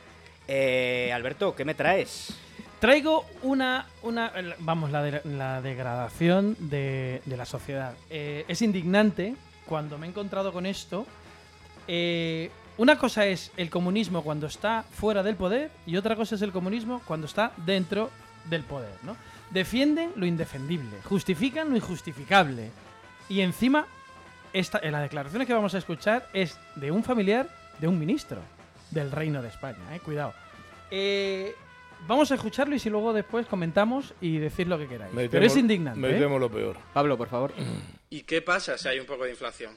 Eh, 0.47 1.11
Alberto, 1.13 1.53
¿qué 1.55 1.65
me 1.65 1.73
traes? 1.73 2.29
Traigo 2.79 3.25
una, 3.41 3.87
una 4.03 4.31
vamos, 4.59 4.91
la, 4.91 5.01
de- 5.01 5.21
la 5.25 5.61
degradación 5.61 6.55
de, 6.59 7.21
de 7.25 7.37
la 7.37 7.45
sociedad. 7.45 7.95
Eh, 8.09 8.45
es 8.47 8.61
indignante 8.61 9.35
cuando 9.65 9.97
me 9.97 10.05
he 10.05 10.09
encontrado 10.09 10.53
con 10.53 10.65
esto. 10.67 11.07
Eh, 11.87 12.51
una 12.77 12.97
cosa 12.99 13.25
es 13.25 13.51
el 13.57 13.71
comunismo 13.71 14.21
cuando 14.21 14.45
está 14.45 14.83
fuera 14.91 15.23
del 15.23 15.35
poder 15.35 15.71
y 15.87 15.97
otra 15.97 16.15
cosa 16.15 16.35
es 16.35 16.41
el 16.43 16.51
comunismo 16.51 17.01
cuando 17.07 17.25
está 17.25 17.51
dentro 17.65 18.11
del 18.45 18.63
poder, 18.63 18.93
¿no? 19.01 19.17
Defienden 19.49 20.11
lo 20.15 20.25
indefendible, 20.27 21.01
justifican 21.03 21.69
lo 21.71 21.75
injustificable 21.77 22.69
y 23.29 23.41
encima 23.41 23.87
esta, 24.53 24.79
en 24.83 24.91
las 24.91 25.01
declaraciones 25.01 25.47
que 25.47 25.53
vamos 25.53 25.73
a 25.73 25.77
escuchar 25.79 26.29
es 26.33 26.59
de 26.75 26.91
un 26.91 27.03
familiar 27.03 27.49
de 27.79 27.87
un 27.87 27.97
ministro 27.97 28.41
del 28.91 29.11
Reino 29.11 29.41
de 29.41 29.47
España, 29.47 29.79
eh, 29.95 29.99
cuidado. 29.99 30.33
Eh, 30.91 31.55
vamos 32.07 32.31
a 32.31 32.35
escucharlo 32.35 32.75
y 32.75 32.79
si 32.79 32.89
luego 32.89 33.13
después 33.13 33.45
comentamos 33.47 34.13
y 34.21 34.37
decir 34.37 34.67
lo 34.67 34.77
que 34.77 34.87
queráis. 34.87 35.13
Me 35.13 35.29
Pero 35.29 35.43
temo- 35.43 35.47
es 35.47 35.57
indignante. 35.57 35.99
Me 35.99 36.15
¿eh? 36.15 36.19
temo 36.19 36.37
lo 36.39 36.51
peor. 36.51 36.77
Pablo, 36.93 37.17
por 37.17 37.29
favor. 37.29 37.53
¿Y 38.09 38.21
qué 38.23 38.41
pasa 38.41 38.77
si 38.77 38.87
hay 38.87 38.99
un 38.99 39.05
poco 39.05 39.23
de 39.25 39.31
inflación? 39.31 39.73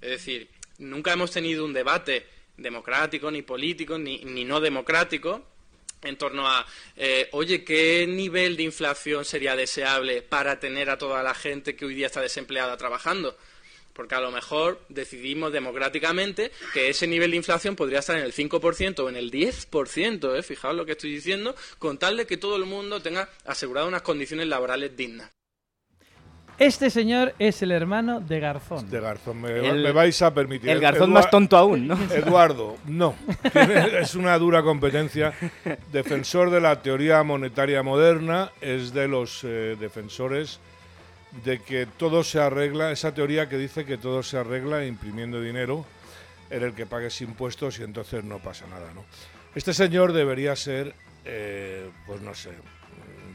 Es 0.00 0.10
decir, 0.10 0.48
nunca 0.78 1.12
hemos 1.12 1.30
tenido 1.30 1.64
un 1.64 1.72
debate 1.72 2.26
democrático, 2.56 3.30
ni 3.30 3.42
político, 3.42 3.98
ni, 3.98 4.18
ni 4.24 4.44
no 4.44 4.60
democrático 4.60 5.46
en 6.02 6.18
torno 6.18 6.46
a, 6.46 6.66
eh, 6.96 7.28
oye, 7.32 7.64
¿qué 7.64 8.06
nivel 8.06 8.56
de 8.58 8.64
inflación 8.64 9.24
sería 9.24 9.56
deseable 9.56 10.20
para 10.20 10.60
tener 10.60 10.90
a 10.90 10.98
toda 10.98 11.22
la 11.22 11.32
gente 11.34 11.74
que 11.74 11.86
hoy 11.86 11.94
día 11.94 12.06
está 12.06 12.20
desempleada 12.20 12.76
trabajando? 12.76 13.36
Porque 13.94 14.14
a 14.16 14.20
lo 14.20 14.30
mejor 14.32 14.80
decidimos 14.88 15.52
democráticamente 15.52 16.50
que 16.72 16.90
ese 16.90 17.06
nivel 17.06 17.30
de 17.30 17.36
inflación 17.38 17.76
podría 17.76 18.00
estar 18.00 18.16
en 18.18 18.24
el 18.24 18.32
5% 18.34 18.98
o 19.00 19.08
en 19.08 19.16
el 19.16 19.30
10%, 19.30 20.36
¿eh? 20.36 20.42
fijaos 20.42 20.74
lo 20.74 20.84
que 20.84 20.92
estoy 20.92 21.12
diciendo, 21.14 21.54
con 21.78 21.96
tal 21.98 22.16
de 22.16 22.26
que 22.26 22.36
todo 22.36 22.56
el 22.56 22.64
mundo 22.66 23.00
tenga 23.00 23.28
asegurado 23.46 23.86
unas 23.88 24.02
condiciones 24.02 24.48
laborales 24.48 24.96
dignas. 24.96 25.30
Este 26.56 26.88
señor 26.88 27.34
es 27.40 27.62
el 27.62 27.72
hermano 27.72 28.20
de 28.20 28.38
Garzón. 28.38 28.88
De 28.88 29.00
Garzón, 29.00 29.40
me, 29.40 29.50
El- 29.58 29.82
me 29.82 29.90
vais 29.90 30.22
a 30.22 30.32
permitir. 30.32 30.70
El 30.70 30.78
garzón 30.80 31.12
más 31.12 31.28
tonto 31.28 31.56
aún, 31.56 31.88
¿no? 31.88 31.98
Eduardo, 32.14 32.76
no. 32.86 33.16
Tiene- 33.52 33.98
es 34.00 34.14
una 34.14 34.38
dura 34.38 34.62
competencia. 34.62 35.34
Defensor 35.92 36.50
de 36.50 36.60
la 36.60 36.80
teoría 36.80 37.24
monetaria 37.24 37.82
moderna, 37.82 38.52
es 38.60 38.94
de 38.94 39.08
los 39.08 39.42
eh, 39.42 39.76
defensores 39.80 40.60
de 41.42 41.60
que 41.60 41.86
todo 41.86 42.22
se 42.22 42.38
arregla, 42.40 42.92
esa 42.92 43.12
teoría 43.12 43.48
que 43.48 43.58
dice 43.58 43.84
que 43.84 43.96
todo 43.96 44.22
se 44.22 44.38
arregla 44.38 44.86
imprimiendo 44.86 45.40
dinero 45.40 45.84
en 46.50 46.62
el 46.62 46.74
que 46.74 46.86
pagues 46.86 47.20
impuestos 47.22 47.78
y 47.78 47.82
entonces 47.82 48.22
no 48.22 48.38
pasa 48.38 48.66
nada, 48.68 48.92
¿no? 48.94 49.04
Este 49.54 49.72
señor 49.72 50.12
debería 50.12 50.54
ser, 50.56 50.94
eh, 51.24 51.88
pues 52.06 52.20
no 52.20 52.34
sé, 52.34 52.50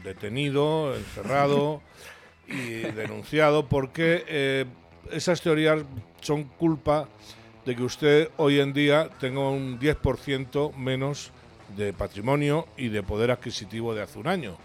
detenido, 0.04 0.94
encerrado 0.94 1.82
y 2.46 2.80
denunciado 2.80 3.66
porque 3.68 4.24
eh, 4.26 4.64
esas 5.10 5.40
teorías 5.40 5.82
son 6.20 6.44
culpa 6.44 7.08
de 7.64 7.76
que 7.76 7.82
usted 7.82 8.30
hoy 8.36 8.60
en 8.60 8.72
día 8.72 9.10
tenga 9.20 9.48
un 9.48 9.78
10% 9.78 10.74
menos 10.74 11.32
de 11.76 11.92
patrimonio 11.92 12.66
y 12.76 12.88
de 12.88 13.02
poder 13.02 13.30
adquisitivo 13.30 13.94
de 13.94 14.02
hace 14.02 14.18
un 14.18 14.26
año. 14.26 14.56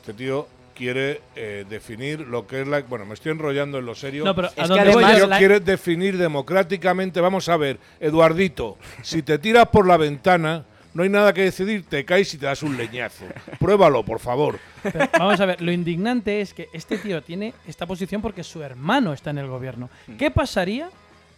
Este 0.00 0.14
tío 0.14 0.48
quiere 0.74 1.20
eh, 1.36 1.64
definir 1.68 2.20
lo 2.20 2.46
que 2.46 2.62
es 2.62 2.68
la... 2.68 2.80
Bueno, 2.82 3.06
me 3.06 3.14
estoy 3.14 3.32
enrollando 3.32 3.78
en 3.78 3.86
lo 3.86 3.94
serio. 3.94 4.24
No, 4.24 4.34
pero 4.34 4.48
¿a 4.56 4.66
dónde 4.66 4.80
además 4.80 4.94
voy 5.04 5.12
yo? 5.12 5.18
Yo 5.20 5.26
La- 5.26 5.38
quiere 5.38 5.60
definir 5.60 6.18
democráticamente. 6.18 7.20
Vamos 7.20 7.48
a 7.48 7.56
ver, 7.56 7.78
Eduardito, 8.00 8.78
si 9.02 9.22
te 9.22 9.38
tiras 9.38 9.68
por 9.68 9.86
la 9.86 9.96
ventana, 9.96 10.64
no 10.92 11.02
hay 11.02 11.08
nada 11.08 11.32
que 11.32 11.42
decidir, 11.42 11.84
te 11.88 12.04
caes 12.04 12.32
y 12.34 12.38
te 12.38 12.46
das 12.46 12.62
un 12.62 12.76
leñazo. 12.76 13.24
Pruébalo, 13.58 14.04
por 14.04 14.20
favor. 14.20 14.58
Pero, 14.82 15.08
vamos 15.18 15.40
a 15.40 15.46
ver, 15.46 15.60
lo 15.60 15.72
indignante 15.72 16.40
es 16.40 16.54
que 16.54 16.68
este 16.72 16.98
tío 16.98 17.22
tiene 17.22 17.52
esta 17.66 17.86
posición 17.86 18.22
porque 18.22 18.44
su 18.44 18.62
hermano 18.62 19.12
está 19.12 19.30
en 19.30 19.38
el 19.38 19.48
gobierno. 19.48 19.90
¿Qué 20.18 20.30
pasaría 20.30 20.90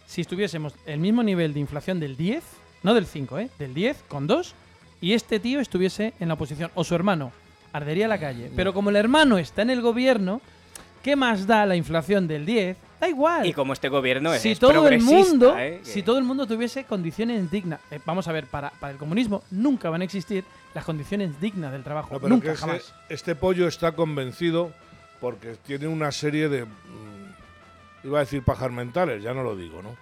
si 0.05 0.21
estuviésemos 0.21 0.73
el 0.85 0.99
mismo 0.99 1.23
nivel 1.23 1.53
de 1.53 1.59
inflación 1.59 1.99
del 1.99 2.15
10, 2.15 2.43
no 2.83 2.93
del 2.93 3.05
5, 3.07 3.39
¿eh? 3.39 3.49
Del 3.57 3.73
10 3.73 4.03
con 4.07 4.27
2, 4.27 4.53
y 5.01 5.13
este 5.13 5.39
tío 5.39 5.59
estuviese 5.59 6.13
en 6.19 6.27
la 6.27 6.35
oposición, 6.35 6.71
o 6.75 6.83
su 6.83 6.95
hermano, 6.95 7.31
ardería 7.77 8.07
la 8.07 8.19
calle. 8.19 8.51
Pero 8.55 8.73
como 8.73 8.89
el 8.89 8.95
hermano 8.95 9.37
está 9.37 9.61
en 9.61 9.69
el 9.69 9.81
gobierno, 9.81 10.41
¿qué 11.03 11.15
más 11.15 11.47
da 11.47 11.65
la 11.65 11.75
inflación 11.75 12.27
del 12.27 12.45
10? 12.45 12.77
Da 12.99 13.07
igual. 13.07 13.45
Y 13.45 13.53
como 13.53 13.73
este 13.73 13.89
gobierno 13.89 14.33
es 14.33 14.41
si 14.41 14.55
todo 14.55 14.87
el 14.87 15.01
mundo, 15.01 15.55
¿eh? 15.57 15.79
Si 15.83 16.01
todo 16.03 16.17
el 16.17 16.23
mundo 16.23 16.47
tuviese 16.47 16.83
condiciones 16.83 17.49
dignas, 17.51 17.79
eh, 17.91 17.99
vamos 18.05 18.27
a 18.27 18.31
ver, 18.31 18.47
para, 18.47 18.71
para 18.71 18.91
el 18.93 18.97
comunismo 18.97 19.43
nunca 19.51 19.89
van 19.89 20.01
a 20.01 20.03
existir 20.03 20.43
las 20.73 20.83
condiciones 20.83 21.39
dignas 21.39 21.71
del 21.71 21.83
trabajo, 21.83 22.13
No, 22.13 22.19
pero 22.19 22.29
nunca 22.29 22.55
jamás. 22.55 22.93
este 23.09 23.35
pollo 23.35 23.67
está 23.67 23.91
convencido 23.93 24.71
porque 25.21 25.55
tiene 25.65 25.87
una 25.87 26.11
serie 26.11 26.49
de. 26.49 26.65
mm, 26.65 28.05
iba 28.05 28.17
a 28.19 28.21
decir 28.21 28.43
pajar 28.43 28.71
mentales, 28.71 29.21
ya 29.23 29.33
no 29.33 29.43
lo 29.43 29.55
digo, 29.55 29.81
¿no? 29.81 29.95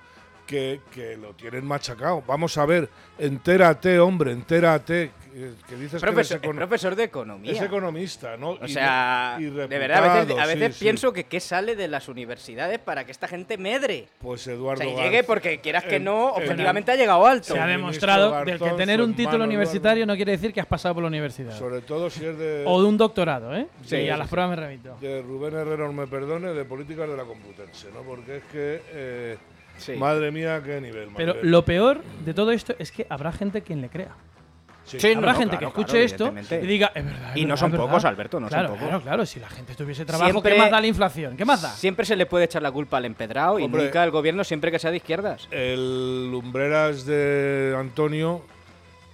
Que, 0.46 0.80
que 0.94 1.18
lo 1.18 1.34
tienen 1.34 1.66
machacado. 1.66 2.22
Vamos 2.28 2.56
a 2.60 2.66
ver, 2.68 2.88
entérate, 3.18 4.00
hombre, 4.00 4.32
entérate. 4.32 5.12
Que, 5.36 5.52
que 5.68 5.76
dices 5.76 6.00
Profesor, 6.00 6.40
que 6.40 6.48
es 6.48 6.56
profesor 6.56 6.96
de 6.96 7.04
economía. 7.04 7.52
es 7.52 7.62
economista, 7.62 8.38
¿no? 8.38 8.52
O 8.52 8.66
Y- 8.66 8.70
sea, 8.70 9.36
y 9.38 9.44
de 9.46 9.68
verdad, 9.68 9.98
a 9.98 10.02
veces, 10.02 10.18
reputado, 10.28 10.40
a 10.42 10.46
veces 10.46 10.74
sí, 10.74 10.80
sí. 10.80 10.86
pienso 10.86 11.12
que 11.12 11.26
qué 11.26 11.42
sale 11.42 11.76
de 11.76 11.90
las 11.90 12.08
universidades 12.08 12.80
para 12.80 13.04
que 13.06 13.12
esta 13.12 13.28
gente 13.28 13.58
medre. 13.58 14.08
Pues 14.20 14.48
O 14.48 14.52
Eduardo. 14.52 14.82
sea, 14.82 14.90
y 14.90 14.94
Garza- 14.94 15.04
llegue 15.10 15.24
porque 15.26 15.60
quieras 15.60 15.84
que 15.84 15.98
el- 15.98 16.06
no, 16.06 16.38
el- 16.38 16.44
objetivamente 16.44 16.92
ha 16.94 16.96
llegado 16.96 17.26
alto. 17.26 17.54
Se 17.54 17.60
ha 17.60 17.68
demostrado 17.68 18.46
que 18.46 18.58
tener 18.78 19.02
un 19.02 19.14
título 19.14 19.44
universitario 19.44 20.04
Eduardo. 20.04 20.14
no 20.14 20.16
quiere 20.16 20.32
decir 20.34 20.54
que 20.54 20.62
has 20.62 20.68
pasado 20.68 20.94
por 20.96 21.04
la 21.04 21.08
universidad. 21.10 21.52
Sobre 21.58 21.82
todo 21.82 22.10
si 22.10 22.24
es 22.24 22.38
de, 22.38 22.64
O 22.66 22.82
de 22.82 22.88
un 22.88 22.96
doctorado, 22.98 23.54
¿eh? 23.54 23.68
Sí, 23.84 23.98
y 23.98 24.10
a 24.10 24.16
las 24.16 24.30
pruebas 24.30 24.52
me 24.52 24.64
remito. 24.64 24.96
de 25.02 25.22
Rubén 25.22 25.54
Herrero, 25.56 25.92
me 25.92 26.08
perdone, 26.08 26.54
de 26.54 26.64
políticas 26.64 27.10
de 27.10 27.18
la 27.18 27.24
Complutense, 27.26 27.90
¿no? 27.94 28.04
Porque 28.04 28.38
es 28.38 28.44
que. 28.46 28.82
eh, 28.94 29.38
Sí. 29.78 29.94
Madre 29.94 30.32
mía, 30.32 30.62
qué 30.64 30.80
nivel. 30.82 31.10
Pero 31.16 31.36
lo 31.42 31.66
peor 31.66 32.02
de 32.24 32.34
todo 32.34 32.52
esto 32.52 32.76
es 32.80 32.92
que 32.92 33.06
habrá 33.10 33.32
gente 33.32 33.62
quien 33.62 33.82
le 33.82 33.90
crea. 33.90 34.16
Sí. 34.86 34.98
Habrá 35.16 35.34
no, 35.34 35.40
gente 35.40 35.58
claro, 35.58 35.74
que 35.74 35.82
escuche 35.82 36.16
claro, 36.16 36.38
esto 36.40 36.56
y 36.64 36.68
diga, 36.68 36.92
es 36.94 37.04
verdad. 37.04 37.32
es 37.32 37.38
Y 37.38 37.42
no 37.42 37.48
verdad, 37.50 37.60
son 37.60 37.72
pocos, 37.72 37.92
verdad". 37.92 38.06
Alberto, 38.06 38.40
no 38.40 38.46
son 38.48 38.50
claro, 38.60 38.68
pocos. 38.70 38.88
Claro, 38.88 39.02
claro, 39.02 39.26
si 39.26 39.40
la 39.40 39.50
gente 39.50 39.74
tuviese 39.74 40.06
trabajo, 40.06 40.30
Siempre- 40.32 40.54
¿qué 40.54 40.58
más 40.60 40.70
da 40.70 40.80
la 40.80 40.86
inflación? 40.88 41.36
¿Qué 41.36 41.44
más 41.44 41.62
da? 41.64 41.72
Siempre 41.72 42.06
se 42.06 42.16
le 42.16 42.28
puede 42.28 42.46
echar 42.46 42.62
la 42.62 42.72
culpa 42.72 42.98
al 42.98 43.06
empedrado 43.06 43.58
y 43.60 43.64
Hombre. 43.64 43.84
nunca 43.86 44.04
al 44.04 44.12
gobierno 44.12 44.44
siempre 44.44 44.70
que 44.72 44.78
sea 44.78 44.92
de 44.92 44.98
izquierdas. 44.98 45.48
El 45.50 46.30
Lumbreras 46.30 47.06
de 47.08 47.76
Antonio 47.80 48.44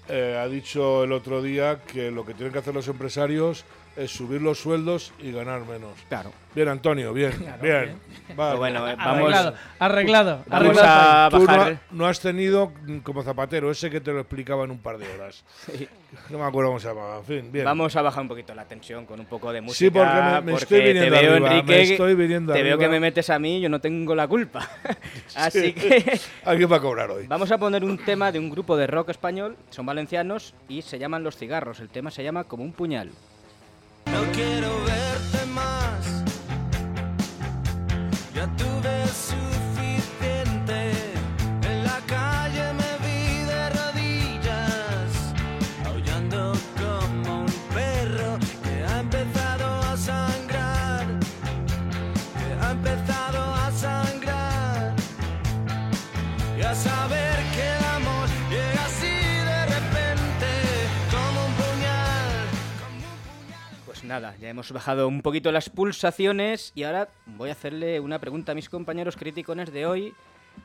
eh, 0.10 0.38
ha 0.44 0.48
dicho 0.50 1.06
el 1.06 1.14
otro 1.14 1.42
día 1.42 1.80
que 1.88 2.12
lo 2.12 2.26
que 2.26 2.34
tienen 2.34 2.52
que 2.52 2.60
hacer 2.60 2.74
los 2.74 2.90
empresarios 2.90 3.64
es 3.96 4.12
subir 4.12 4.42
los 4.42 4.60
sueldos 4.60 5.12
y 5.20 5.32
ganar 5.32 5.62
menos. 5.66 5.92
Claro. 6.08 6.32
Bien, 6.56 6.68
Antonio, 6.68 7.14
bien, 7.14 7.32
bien. 7.62 7.98
Vale. 8.36 8.52
Pero 8.52 8.58
bueno, 8.58 8.88
eh, 8.90 8.96
vamos, 8.98 9.18
Arreglado, 9.34 9.54
arreglado. 9.80 10.44
vamos 10.48 10.78
arreglado 10.78 11.26
a 11.26 11.30
Tú 11.30 11.40
no, 11.40 11.46
bajar. 11.46 11.80
no 11.92 12.06
has 12.08 12.20
tenido 12.20 12.74
como 13.04 13.24
Zapatero, 13.24 13.72
ese 13.72 13.90
que 13.90 14.02
te 14.02 14.12
lo 14.12 14.20
explicaba 14.20 14.66
en 14.66 14.72
un 14.72 14.80
par 14.80 14.98
de 14.98 15.08
horas. 15.14 15.44
No 16.30 16.40
me 16.40 16.44
acuerdo 16.46 16.70
cómo 16.72 16.80
se 16.80 16.90
llamaba. 16.90 17.20
En 17.20 17.26
fin, 17.26 17.52
bien. 17.54 17.64
Vamos 17.66 17.96
a 17.96 18.02
bajar 18.02 18.22
un 18.24 18.28
poquito 18.28 18.54
la 18.54 18.66
tensión 18.66 19.06
con 19.06 19.20
un 19.20 19.26
poco 19.28 19.52
de 19.54 19.62
música. 19.62 19.78
Sí, 19.78 19.90
porque 19.90 20.12
me- 20.14 20.42
me 20.42 20.54
estoy 20.58 20.80
porque 20.80 20.94
viniendo 20.94 21.16
te 21.16 21.22
veo, 21.22 21.32
arriba, 21.36 21.50
me 21.50 21.56
Enrique, 21.60 21.82
estoy 21.94 22.16
viniendo 22.16 22.54
te 22.54 22.64
veo 22.64 22.74
arriba. 22.74 22.86
que 22.86 22.92
me 22.92 23.00
metes 23.00 23.30
a 23.30 23.40
mí, 23.40 23.62
yo 23.62 23.70
no 23.70 23.80
tengo 23.80 24.14
la 24.16 24.28
culpa. 24.28 24.70
Así 25.36 25.72
que 25.74 26.20
Alguien 26.46 26.70
va 26.72 26.78
a 26.78 26.82
cobrar 26.82 27.12
hoy. 27.12 27.28
vamos 27.28 27.50
a 27.52 27.58
poner 27.58 27.84
un 27.86 27.98
tema 27.98 28.30
de 28.32 28.40
un 28.40 28.50
grupo 28.50 28.76
de 28.76 28.88
rock 28.88 29.10
español, 29.10 29.56
son 29.70 29.86
valencianos 29.86 30.54
y 30.68 30.82
se 30.82 31.00
llaman 31.00 31.24
Los 31.24 31.38
Cigarros. 31.38 31.80
El 31.80 31.90
tema 31.90 32.12
se 32.12 32.24
llama 32.24 32.44
Como 32.46 32.64
un 32.64 32.74
puñal. 32.74 33.12
No 34.22 34.32
quiero 34.34 34.70
verte 34.84 35.46
más. 35.48 36.24
Ya 38.36 38.46
tuve 38.56 39.08
suficiente. 39.08 39.61
Hemos 64.52 64.72
bajado 64.72 65.08
un 65.08 65.22
poquito 65.22 65.52
las 65.52 65.70
pulsaciones 65.70 66.72
y 66.76 66.84
ahora 66.84 67.10
voy 67.26 67.50
a 67.50 67.54
hacerle 67.54 68.00
una 68.00 68.20
pregunta 68.20 68.52
a 68.52 68.56
mis 68.56 68.70
compañeros 68.70 69.16
criticones 69.16 69.72
de 69.72 69.86
hoy. 69.86 70.14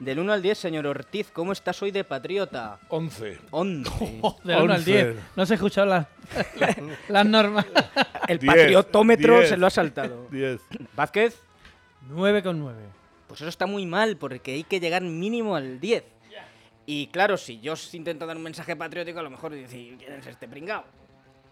Del 0.00 0.18
1 0.18 0.32
al 0.32 0.42
10, 0.42 0.58
señor 0.58 0.86
Ortiz, 0.88 1.30
¿cómo 1.32 1.52
estás 1.52 1.80
hoy 1.80 1.92
de 1.92 2.02
patriota? 2.02 2.80
11. 2.88 3.38
11. 3.52 3.90
Del 4.44 4.62
1 4.62 4.72
al 4.74 4.84
10. 4.84 5.06
11. 5.10 5.20
No 5.36 5.46
se 5.46 5.52
ha 5.52 5.56
escuchado 5.56 5.86
las, 5.86 6.06
las 7.08 7.24
normas. 7.26 7.64
El 8.28 8.38
Diez, 8.40 8.52
patriotómetro 8.52 9.36
diez. 9.38 9.48
se 9.50 9.56
lo 9.56 9.68
ha 9.68 9.70
saltado. 9.70 10.26
10. 10.32 10.60
Vázquez, 10.96 11.40
9 12.08 12.42
con 12.42 12.58
9. 12.58 12.82
pues 13.28 13.40
eso 13.40 13.48
está 13.48 13.66
muy 13.66 13.86
mal 13.86 14.16
porque 14.16 14.54
hay 14.54 14.64
que 14.64 14.80
llegar 14.80 15.02
mínimo 15.02 15.54
al 15.54 15.78
10. 15.78 16.02
Y 16.88 17.06
claro, 17.08 17.36
si 17.36 17.60
yo 17.60 17.74
os 17.74 17.94
intento 17.94 18.26
dar 18.26 18.36
un 18.36 18.42
mensaje 18.42 18.74
patriótico, 18.74 19.20
a 19.20 19.22
lo 19.22 19.30
mejor 19.30 19.52
decís, 19.52 19.94
¿quién 19.98 20.12
es 20.12 20.26
este 20.26 20.48
pringao? 20.48 20.84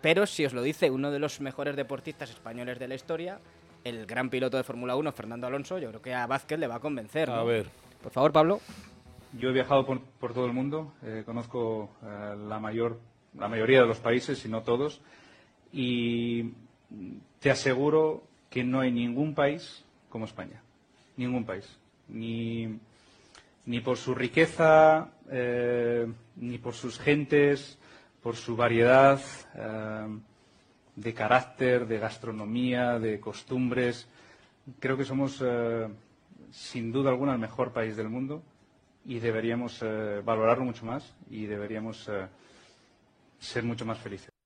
Pero 0.05 0.27
si 0.27 0.45
os 0.45 0.53
lo 0.53 0.61
dice 0.61 0.91
uno 0.91 1.11
de 1.11 1.19
los 1.19 1.41
mejores 1.41 1.77
deportistas 1.77 2.29
españoles 2.29 2.79
de 2.79 2.89
la 2.89 2.95
historia, 2.95 3.41
el 3.85 4.05
gran 4.05 4.29
piloto 4.29 4.59
de 4.59 4.63
Fórmula 4.63 4.97
1, 4.97 5.13
Fernando 5.13 5.47
Alonso, 5.47 5.79
yo 5.79 5.89
creo 5.89 6.03
que 6.03 6.13
a 6.13 6.27
Vázquez 6.27 6.59
le 6.59 6.67
va 6.67 6.75
a 6.75 6.79
convencer. 6.79 7.31
A 7.31 7.43
ver. 7.43 7.69
Por 8.03 8.13
favor, 8.13 8.31
Pablo. 8.31 8.61
Yo 9.33 9.49
he 9.49 9.53
viajado 9.55 9.87
por, 9.87 10.03
por 10.03 10.35
todo 10.35 10.45
el 10.45 10.53
mundo, 10.53 10.93
eh, 11.03 11.23
conozco 11.25 11.89
eh, 12.03 12.37
la, 12.37 12.59
mayor, 12.59 13.01
la 13.39 13.49
mayoría 13.49 13.81
de 13.81 13.87
los 13.87 13.99
países, 13.99 14.37
si 14.41 14.47
no 14.51 14.61
todos, 14.61 15.01
y 15.73 16.51
te 17.41 17.51
aseguro 17.51 18.25
que 18.51 18.63
no 18.63 18.81
hay 18.81 18.93
ningún 18.93 19.35
país 19.35 19.87
como 20.11 20.27
España. 20.27 20.61
Ningún 21.17 21.47
país. 21.47 21.79
Ni, 22.09 22.79
ni 23.65 23.81
por 23.81 23.97
su 23.97 24.15
riqueza, 24.15 25.13
eh, 25.31 26.07
ni 26.37 26.59
por 26.59 26.75
sus 26.75 26.99
gentes, 26.99 27.79
por 28.25 28.37
su 28.37 28.57
variedad 28.57 29.21
eh, 29.55 30.19
de 30.97 31.13
carácter, 31.13 31.87
de 31.87 31.99
gastronomía, 31.99 32.99
de 32.99 33.21
costumbres. 33.21 34.09
Creo 34.81 34.97
que 34.97 35.05
somos, 35.05 35.43
eh, 35.45 35.87
sin 36.51 36.91
duda 36.91 37.11
alguna, 37.11 37.35
el 37.35 37.39
mejor 37.39 37.73
país 37.75 37.99
del 37.99 38.09
mundo 38.09 38.43
y 39.05 39.19
deberíamos 39.19 39.79
eh, 39.83 40.23
valorarlo 40.25 40.65
mucho 40.65 40.87
más 40.87 41.15
y 41.31 41.45
deberíamos 41.45 42.11
ser 43.39 43.63
mucho 43.63 43.85
más 43.85 43.99
felices. 43.99 44.44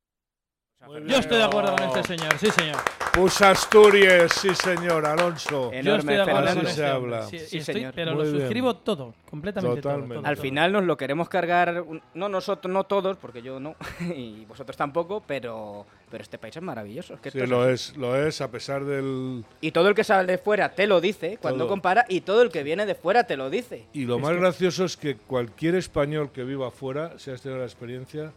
Yo 1.07 1.17
estoy 1.19 1.39
de 1.39 1.45
acuerdo 1.45 1.75
con 1.77 1.85
este 1.89 2.17
señor, 2.17 2.39
sí, 2.39 2.51
señor. 2.53 2.77
Pues 3.13 3.43
Asturias, 3.43 4.33
sí 4.33 4.55
señor, 4.55 5.05
Alonso. 5.05 5.73
En- 5.73 5.85
Yo 5.85 5.95
Enorme, 5.95 5.99
estoy 5.99 6.15
de 6.15 6.23
acuerdo 6.23 6.41
con 6.41 6.49
Así 6.49 6.59
este 6.61 6.73
se 6.83 6.91
hombre, 6.93 7.15
habla. 7.17 7.27
sí, 7.29 7.39
Sí, 7.41 7.59
estoy- 7.59 7.75
señor. 7.75 7.93
pero 7.97 8.15
Muy 8.15 8.25
lo 8.25 8.31
bien. 8.31 8.41
suscribo 8.43 8.77
todo, 8.77 9.15
completamente 9.29 9.83
todo, 9.83 9.83
Totalmente. 9.83 10.15
todo, 10.15 10.27
Al 10.27 10.35
todo. 10.37 10.43
final 10.43 10.73
nos 10.73 10.85
lo 10.85 10.97
queremos 10.97 11.29
cargar, 11.29 11.83
un- 11.83 12.01
no 12.15 12.29
nosotros, 12.29 12.73
no 12.73 12.85
todos, 12.85 13.17
porque 13.17 13.43
yo 13.43 13.59
no, 13.59 13.75
y 14.17 14.45
vosotros 14.47 14.77
tampoco, 14.77 15.21
pero, 15.27 15.85
pero 16.11 16.23
este 16.23 16.39
país 16.39 16.57
es 16.57 16.63
maravilloso. 16.63 17.15
es 17.15 17.21
que 17.21 17.31
esto 17.31 17.39
Sí, 17.41 17.43
es 17.45 17.51
lo 17.51 17.63
así. 17.63 17.73
es, 17.73 17.97
lo 17.97 18.17
es, 18.17 18.41
a 18.41 18.49
pesar 18.51 18.85
del... 18.85 19.45
Y 19.61 19.73
todo 19.73 19.89
el 19.89 19.95
que 19.97 20.05
sale 20.05 20.31
de 20.31 20.39
fuera 20.39 20.71
te 20.77 20.87
lo 20.87 21.01
dice 21.01 21.39
cuando 21.43 21.65
Todo. 21.65 21.69
compara, 21.71 22.07
y 22.09 22.21
todo 22.21 22.41
el 22.41 22.51
que 22.51 22.63
viene 22.63 22.87
de 22.87 22.95
fuera 22.95 23.25
te 23.25 23.37
lo 23.37 23.51
dice. 23.51 23.87
Y 23.93 24.05
lo 24.05 24.21
más 24.21 24.37
gracioso 24.37 24.85
es 24.85 24.97
que 24.97 25.17
cualquier 25.17 25.75
español 25.75 26.31
que 26.33 26.45
viva 26.45 26.69
afuera, 26.69 27.19
si 27.19 27.33
has 27.33 27.43
tenido 27.43 27.59
la 27.59 27.67
experiencia, 27.67 28.33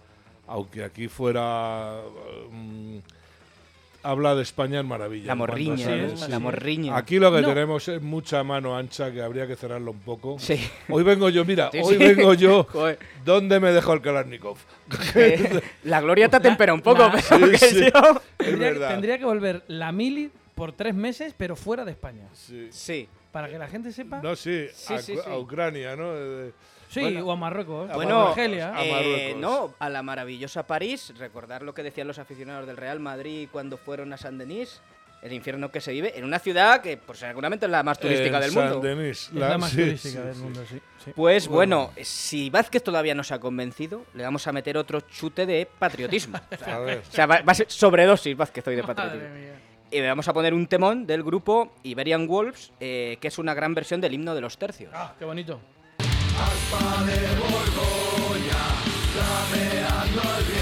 aunque 0.48 0.84
aquí 0.84 1.08
fuera... 1.08 2.00
mm, 2.52 2.98
habla 4.04 4.34
de 4.34 4.42
España 4.42 4.80
en 4.80 4.88
maravilla. 4.88 5.28
La 5.28 5.36
morriña, 5.36 5.88
la 6.28 6.40
morriña. 6.40 6.98
Aquí 6.98 7.20
lo 7.20 7.32
que 7.32 7.42
No. 7.42 7.48
tenemos 7.50 7.88
es 7.88 8.02
mucha 8.02 8.44
mano 8.44 8.76
ancha 8.76 9.12
que 9.12 9.22
habría 9.22 9.46
que 9.46 9.56
cerrarlo 9.56 9.92
un 9.92 10.00
poco. 10.00 10.38
Sí. 10.40 10.60
Hoy 10.90 11.04
vengo 11.04 11.30
yo, 11.30 11.46
mira, 11.46 11.70
Sí, 11.72 11.80
hoy 11.84 11.98
sí. 11.98 12.04
vengo 12.04 12.34
yo. 12.34 12.64
Joder. 12.72 12.98
¿Dónde 13.24 13.60
me 13.60 13.72
dejó 13.72 13.94
el 13.94 14.02
Kalashnikov? 14.02 14.58
Eh, 15.16 15.62
la 15.84 16.02
gloria 16.02 16.30
te 16.30 16.38
atempera 16.38 16.74
un 16.74 16.82
poco, 16.82 17.04
la- 17.04 17.12
pero 17.12 17.46
Sí, 17.46 17.52
que 17.52 17.58
sí. 17.60 17.92
yo- 17.94 18.22
Es 18.40 18.48
Tendría, 18.48 18.88
tendría 18.90 19.18
que 19.20 19.26
volver 19.26 19.64
la 19.68 19.92
mili 19.92 20.32
por 20.56 20.72
tres 20.74 20.96
meses, 20.96 21.36
pero 21.38 21.56
fuera 21.56 21.86
de 21.86 21.92
España. 21.92 22.24
Sí. 22.34 22.70
Sí. 22.72 23.08
Para 23.32 23.48
que 23.50 23.58
la 23.60 23.68
gente 23.68 23.92
sepa. 23.92 24.20
No, 24.22 24.36
sí, 24.36 24.66
Sí, 24.74 24.94
a, 24.96 24.98
sí, 25.02 25.14
a 25.14 25.24
sí. 25.24 25.30
Ucrania, 25.38 25.96
¿no? 25.96 26.12
Eh, 26.92 26.94
sí, 26.94 27.00
bueno, 27.02 27.26
o 27.26 27.32
a 27.32 27.36
Marruecos. 27.36 27.90
o 27.92 27.94
Bueno, 27.96 28.20
a 28.28 28.30
Argelia. 28.30 28.74
eh, 28.82 29.36
no, 29.38 29.74
a 29.80 29.90
la 29.90 30.04
maravillosa 30.04 30.68
París, 30.68 31.14
recordar 31.18 31.62
lo 31.64 31.74
que 31.74 31.84
decían 31.84 32.08
los 32.08 32.20
aficionados 32.20 32.68
del 32.68 32.78
Real 32.78 33.00
Madrid 33.00 33.48
cuando 33.52 33.78
fueron 33.78 34.12
a 34.14 34.18
Saint-Denis, 34.18 34.82
El 35.24 35.34
infierno 35.34 35.70
que 35.72 35.80
se 35.82 35.92
vive 35.92 36.18
en 36.18 36.26
una 36.26 36.40
ciudad 36.40 36.82
que 36.82 36.98
pues, 36.98 37.20
seguramente 37.20 37.68
es 37.68 37.72
la 37.72 37.84
más 37.84 38.00
turística 38.00 38.38
En 38.38 38.42
del 38.42 38.52
San 38.52 38.64
mundo. 38.72 38.80
Denis, 38.88 39.28
Es 39.28 39.34
la, 39.34 39.56
más 39.60 39.70
sí, 39.70 39.78
turística 39.78 40.20
sí, 40.20 40.26
del 40.26 40.36
sí. 40.36 40.42
mundo, 40.42 40.62
sí. 40.68 40.82
sí. 41.06 41.12
Pues 41.16 41.48
Bueno. 41.48 41.92
bueno, 41.92 42.04
si 42.04 42.50
Vázquez 42.50 42.82
todavía 42.84 43.14
no 43.14 43.24
se 43.24 43.36
ha 43.36 43.40
convencido, 43.40 44.04
le 44.16 44.24
vamos 44.24 44.48
a 44.48 44.52
meter 44.52 44.78
otro 44.78 45.02
chute 45.02 45.46
de 45.46 45.68
patriotismo. 45.78 46.40
A 46.66 46.80
ver. 46.80 47.04
O 47.08 47.12
sea, 47.12 47.28
va, 47.28 47.42
va 47.42 47.52
a 47.52 47.54
ser 47.54 47.68
sobredosis 47.70 48.36
Vázquez 48.36 48.66
hoy 48.68 48.76
de 48.76 48.82
Madre 48.82 48.96
patriotismo. 48.96 49.36
mía. 49.36 49.54
Y 49.92 50.00
le 50.02 50.08
vamos 50.08 50.28
a 50.28 50.34
poner 50.34 50.56
un 50.56 50.66
temón 50.66 51.06
del 51.06 51.22
grupo 51.22 51.72
Iberian 51.84 52.26
Wolves, 52.26 52.72
eh, 52.80 53.18
que 53.22 53.28
es 53.28 53.38
una 53.38 53.54
gran 53.54 53.76
versión 53.76 54.02
del 54.02 54.14
himno 54.16 54.34
de 54.34 54.42
los 54.42 54.58
tercios. 54.58 54.92
Ah, 54.96 55.14
qué 55.20 55.26
bonito. 55.26 55.60
¿Te 59.52 59.84
ha 59.84 60.61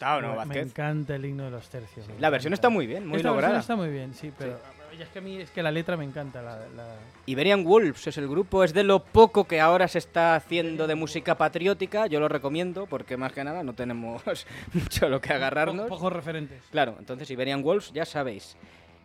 gustado, 0.00 0.20
no, 0.22 0.46
me, 0.46 0.58
encanta 0.60 1.14
el 1.16 1.24
himno 1.24 1.44
de 1.44 1.50
los 1.50 1.68
tercios. 1.68 2.06
La 2.18 2.30
versión 2.30 2.52
está 2.52 2.68
muy 2.70 2.86
bien, 2.86 3.06
muy 3.06 3.16
Esta 3.18 3.28
lograda. 3.28 3.54
versión 3.54 3.60
está 3.60 3.76
muy 3.76 3.90
bien, 3.92 4.14
sí, 4.14 4.32
pero 4.38 4.58
y 4.98 5.02
es 5.02 5.08
que 5.10 5.20
a 5.20 5.22
mí 5.22 5.36
es 5.36 5.50
que 5.50 5.62
la 5.62 5.70
letra 5.70 5.96
me 5.96 6.04
encanta. 6.04 6.42
La, 6.42 6.56
la- 6.76 6.96
Iberian 7.26 7.62
Wolves 7.64 8.06
es 8.08 8.18
el 8.18 8.26
grupo, 8.28 8.64
es 8.64 8.72
de 8.74 8.82
lo 8.82 9.04
poco 9.04 9.44
que 9.44 9.60
ahora 9.60 9.86
se 9.86 9.98
está 9.98 10.34
haciendo 10.34 10.86
de 10.88 10.94
música 10.96 11.36
patriótica. 11.36 12.06
Yo 12.08 12.18
lo 12.18 12.28
recomiendo 12.28 12.86
porque 12.86 13.16
más 13.16 13.32
que 13.32 13.44
nada 13.44 13.62
no 13.62 13.72
tenemos 13.74 14.22
mucho 14.72 15.06
a 15.06 15.08
lo 15.08 15.20
que 15.20 15.28
po- 15.28 15.34
agarrarnos. 15.34 15.88
pocos 15.88 16.12
referentes. 16.12 16.62
Claro, 16.72 16.96
entonces 16.98 17.30
Iberian 17.30 17.62
Wolves 17.62 17.92
ya 17.92 18.04
sabéis. 18.04 18.56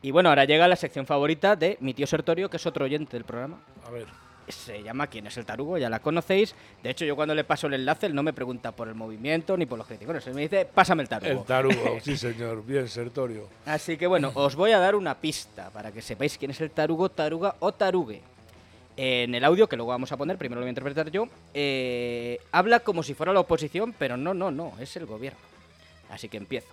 Y 0.02 0.12
bueno, 0.12 0.30
ahora 0.30 0.46
llega 0.46 0.68
la 0.68 0.76
sección 0.76 1.06
favorita 1.06 1.56
de 1.56 1.78
mi 1.82 1.94
tío 1.94 2.08
Sertorio, 2.08 2.50
que 2.50 2.58
es 2.58 2.66
otro 2.66 2.86
oyente 2.86 3.16
del 3.18 3.24
programa. 3.26 3.60
A 3.86 3.92
ver. 3.92 4.06
Se 4.48 4.84
llama 4.84 5.08
¿Quién 5.08 5.28
es 5.28 5.38
el 5.38 5.46
tarugo? 5.46 5.78
Ya 5.78 5.90
la 5.90 6.00
conocéis. 6.00 6.56
De 6.84 6.92
hecho, 6.92 7.06
yo 7.06 7.16
cuando 7.16 7.34
le 7.34 7.44
paso 7.44 7.68
el 7.68 7.74
enlace, 7.74 8.06
él 8.06 8.16
no 8.16 8.24
me 8.24 8.34
pregunta 8.34 8.72
por 8.72 8.88
el 8.88 8.96
movimiento 8.96 9.58
ni 9.58 9.66
por 9.66 9.78
los 9.78 9.88
criticones. 9.88 10.26
Él 10.28 10.34
me 10.34 10.42
dice, 10.42 10.66
pásame 10.66 11.04
el 11.04 11.10
tarugo. 11.10 11.42
El 11.42 11.46
tarugo, 11.46 12.00
sí 12.04 12.16
señor. 12.18 12.66
Bien, 12.66 12.88
Sertorio. 12.88 13.48
Así 13.66 13.98
que 13.98 14.08
bueno, 14.08 14.32
os 14.36 14.56
voy 14.56 14.72
a 14.72 14.80
dar 14.80 14.96
una 14.96 15.16
pista 15.16 15.70
para 15.72 15.92
que 15.92 16.02
sepáis 16.02 16.38
quién 16.38 16.52
es 16.52 16.62
el 16.62 16.72
tarugo, 16.72 17.10
taruga 17.10 17.56
o 17.60 17.72
tarugue. 17.72 18.22
En 18.98 19.36
el 19.36 19.44
audio, 19.44 19.68
que 19.68 19.76
luego 19.76 19.92
vamos 19.92 20.12
a 20.12 20.18
poner, 20.18 20.38
primero 20.38 20.62
lo 20.62 20.64
voy 20.64 20.70
a 20.70 20.72
interpretar 20.72 21.12
yo, 21.12 21.28
eh, 21.54 22.40
habla 22.52 22.80
como 22.80 23.04
si 23.04 23.14
fuera 23.14 23.34
la 23.34 23.42
oposición, 23.42 23.94
pero 23.98 24.16
no, 24.16 24.34
no, 24.34 24.52
no, 24.52 24.72
es 24.80 24.96
el 24.96 25.06
gobierno. 25.06 25.40
Así 26.10 26.30
que 26.30 26.38
empiezo. 26.38 26.70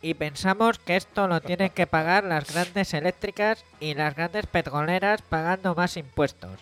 Y 0.00 0.14
pensamos 0.14 0.78
que 0.78 0.96
esto 0.96 1.26
lo 1.26 1.40
tienen 1.40 1.70
que 1.70 1.86
pagar 1.86 2.22
las 2.24 2.52
grandes 2.52 2.94
eléctricas 2.94 3.64
y 3.80 3.94
las 3.94 4.14
grandes 4.14 4.46
petroleras 4.46 5.22
pagando 5.22 5.74
más 5.74 5.96
impuestos. 5.96 6.58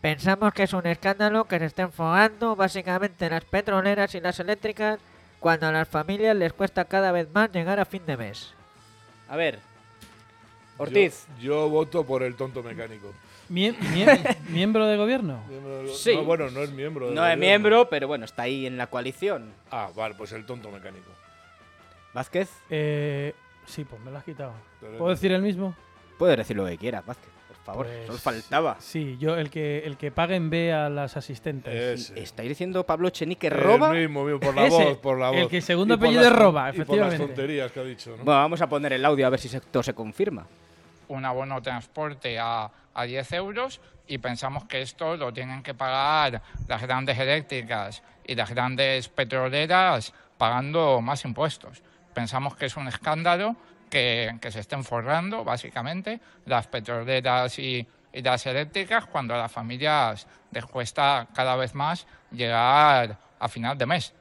Pensamos 0.00 0.52
que 0.54 0.62
es 0.62 0.72
un 0.72 0.86
escándalo 0.86 1.46
que 1.46 1.58
se 1.58 1.64
estén 1.64 1.90
fogando 1.90 2.54
básicamente 2.54 3.28
las 3.28 3.44
petroleras 3.44 4.14
y 4.14 4.20
las 4.20 4.38
eléctricas 4.38 5.00
cuando 5.40 5.66
a 5.66 5.72
las 5.72 5.88
familias 5.88 6.36
les 6.36 6.52
cuesta 6.52 6.84
cada 6.84 7.10
vez 7.10 7.28
más 7.34 7.50
llegar 7.52 7.80
a 7.80 7.84
fin 7.84 8.06
de 8.06 8.16
mes. 8.16 8.54
A 9.28 9.36
ver, 9.36 9.58
Ortiz. 10.76 11.26
Yo, 11.40 11.64
yo 11.64 11.68
voto 11.68 12.04
por 12.06 12.22
el 12.22 12.36
tonto 12.36 12.62
mecánico. 12.62 13.12
Mie- 13.50 13.76
mie- 13.92 14.36
¿Miembro 14.48 14.86
de 14.86 14.96
gobierno? 14.96 15.42
Miembro 15.48 15.88
Sí. 15.94 16.14
No, 16.14 16.22
bueno, 16.22 16.48
no 16.50 16.62
es 16.62 16.70
miembro. 16.70 17.10
No 17.10 17.26
es 17.26 17.36
miembro, 17.36 17.88
pero 17.88 18.06
bueno, 18.06 18.24
está 18.24 18.42
ahí 18.42 18.66
en 18.66 18.76
la 18.78 18.86
coalición. 18.86 19.52
Ah, 19.72 19.88
vale, 19.96 20.14
pues 20.14 20.30
el 20.32 20.46
tonto 20.46 20.70
mecánico. 20.70 21.10
Vázquez, 22.18 22.50
Eh, 22.68 23.32
sí, 23.64 23.84
pues 23.84 24.02
me 24.02 24.10
lo 24.10 24.18
has 24.18 24.24
quitado. 24.24 24.52
¿Puedo 24.98 25.10
decir 25.10 25.30
el 25.32 25.40
mismo? 25.42 25.74
puedes 26.18 26.36
decir 26.36 26.56
lo 26.56 26.66
que 26.66 26.76
quieras, 26.76 27.06
Vázquez, 27.06 27.28
por 27.46 27.56
favor, 27.58 27.86
Pues- 27.86 28.06
solo 28.08 28.18
faltaba. 28.18 28.76
Sí, 28.80 29.16
yo 29.20 29.36
el 29.36 29.50
que 29.50 29.84
el 29.86 29.96
que 29.96 30.10
pague 30.10 30.34
en 30.34 30.50
B 30.50 30.72
a 30.72 30.88
las 30.88 31.16
asistentes. 31.16 31.72
Ese. 32.10 32.20
¿Estáis 32.20 32.48
diciendo 32.48 32.84
Pablo 32.84 33.08
Chenique 33.10 33.48
roba? 33.50 33.92
El 33.96 34.08
mismo, 34.08 34.24
mismo, 34.24 34.40
por 34.40 34.56
la 34.56 34.66
Ese, 34.66 34.84
voz, 34.84 34.98
por 34.98 35.16
la 35.16 35.30
el 35.30 35.42
voz. 35.42 35.50
que 35.52 35.60
segundo 35.60 35.94
apellido 35.94 36.22
las 36.22 36.32
es 36.32 36.36
Roba, 36.36 36.70
Y 36.70 36.72
por 36.72 36.78
las 36.78 36.88
efectivamente. 36.88 37.24
tonterías 37.24 37.70
que 37.70 37.78
ha 37.78 37.84
dicho, 37.84 38.10
¿no? 38.16 38.24
Bueno, 38.24 38.40
vamos 38.40 38.60
a 38.60 38.68
poner 38.68 38.94
el 38.94 39.04
audio 39.04 39.28
a 39.28 39.30
ver 39.30 39.38
si 39.38 39.46
esto 39.56 39.80
se 39.84 39.94
confirma. 39.94 40.44
un 41.06 41.24
abono 41.24 41.62
transporte 41.62 42.36
a, 42.40 42.68
a 42.94 43.04
10 43.04 43.32
euros 43.34 43.80
y 44.08 44.18
pensamos 44.18 44.64
que 44.64 44.82
esto 44.82 45.16
lo 45.16 45.32
tienen 45.32 45.62
que 45.62 45.72
pagar 45.72 46.42
las 46.66 46.82
grandes 46.82 47.16
eléctricas 47.16 48.02
y 48.26 48.34
las 48.34 48.50
grandes 48.50 49.08
petroleras 49.08 50.12
pagando 50.36 51.00
más 51.00 51.24
impuestos. 51.24 51.80
Pensamos 52.18 52.56
que 52.56 52.66
es 52.66 52.76
un 52.76 52.88
escándalo 52.88 53.54
que, 53.88 54.36
que 54.40 54.50
se 54.50 54.58
estén 54.58 54.82
forrando, 54.82 55.44
básicamente, 55.44 56.18
las 56.46 56.66
petroleras 56.66 57.56
y, 57.60 57.86
y 58.12 58.22
las 58.22 58.44
eléctricas 58.44 59.06
cuando 59.06 59.36
a 59.36 59.38
las 59.38 59.52
familias 59.52 60.26
les 60.50 60.66
cuesta 60.66 61.28
cada 61.32 61.54
vez 61.54 61.76
más 61.76 62.08
llegar 62.32 63.16
a 63.38 63.48
final 63.48 63.78
de 63.78 63.86
mes. 63.86 64.12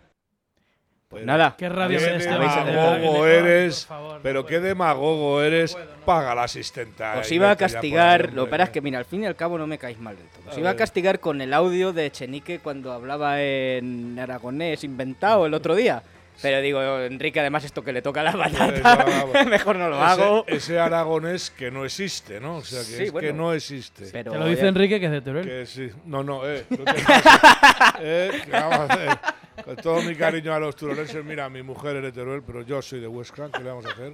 Pues 1.08 1.26
nada. 1.26 1.56
Qué 1.58 1.70
rabia 1.70 1.98
Qué 1.98 2.18
este 2.18 2.30
demagogo 2.30 3.26
eres, 3.26 3.86
Por 3.86 3.98
favor, 3.98 4.20
pero 4.22 4.42
no 4.42 4.46
qué 4.46 4.60
demagogo 4.60 5.42
eres. 5.42 5.76
Paga 6.06 6.36
la 6.36 6.44
asistenta. 6.44 7.18
Os 7.18 7.32
iba 7.32 7.50
a 7.50 7.56
castigar, 7.56 8.32
lo 8.32 8.46
que 8.46 8.52
pasa 8.52 8.64
es 8.66 8.70
que, 8.70 8.82
mira, 8.82 9.00
al 9.00 9.06
fin 9.06 9.24
y 9.24 9.26
al 9.26 9.36
cabo 9.36 9.58
no 9.58 9.66
me 9.66 9.80
caéis 9.80 9.98
mal 9.98 10.16
del 10.16 10.28
todo. 10.28 10.52
Os 10.52 10.56
A 10.56 10.60
iba 10.60 10.70
a 10.70 10.76
castigar 10.76 11.20
con 11.20 11.42
el 11.42 11.52
audio 11.52 11.94
de 11.94 12.12
Chenique 12.12 12.60
cuando 12.60 12.92
hablaba 12.92 13.42
en 13.42 14.20
aragonés 14.20 14.84
inventado 14.84 15.48
el 15.48 15.56
otro 15.56 15.74
día. 15.74 16.04
Pero 16.42 16.62
digo, 16.62 17.00
Enrique, 17.02 17.40
además 17.40 17.64
esto 17.64 17.84
que 17.84 17.92
le 17.94 18.02
toca 18.02 18.22
la 18.24 18.32
patata, 18.38 18.96
vamos. 19.06 19.46
mejor 19.48 19.76
no 19.78 19.90
lo 19.90 19.96
Ese- 19.96 20.06
hago. 20.06 20.46
Ese 20.48 20.80
aragonés 20.80 21.50
que 21.52 21.72
no 21.72 21.84
existe, 21.86 22.40
¿no? 22.40 22.58
O 22.58 22.64
sea, 22.64 22.80
que 22.80 22.86
Sí, 22.86 23.04
es 23.04 23.12
bueno. 23.12 23.28
que 23.28 23.34
no 23.34 23.54
existe. 23.54 24.06
Pero 24.12 24.32
Te 24.34 24.38
lo 24.40 24.46
dice 24.46 24.62
ya- 24.64 24.68
Enrique 24.68 25.00
que 25.00 25.06
es 25.08 25.12
de 25.12 25.22
Teruel. 25.22 25.46
Que 25.46 25.66
sí. 25.66 25.90
No, 26.06 26.24
no, 26.24 26.48
eh. 26.48 26.66
no 26.70 26.78
te 26.78 26.94
pases. 27.04 27.24
Eh, 28.00 28.42
¿qué 28.46 28.52
vamos 28.52 28.80
a 28.80 28.84
hacer? 28.84 29.18
Con 29.66 29.76
todo 29.78 30.02
mi 30.04 30.16
cariño 30.16 30.54
a 30.54 30.60
los 30.60 30.76
turolenses, 30.76 31.24
mira, 31.26 31.50
mi 31.50 31.64
mujer 31.64 31.96
es 31.98 32.04
de 32.04 32.12
Teruel, 32.12 32.44
pero 32.46 32.62
yo 32.62 32.80
soy 32.82 33.00
de 33.00 33.08
Huesca, 33.08 33.50
¿qué 33.52 33.64
le 33.64 33.70
vamos 33.70 33.86
a 33.88 33.90
hacer? 33.90 34.14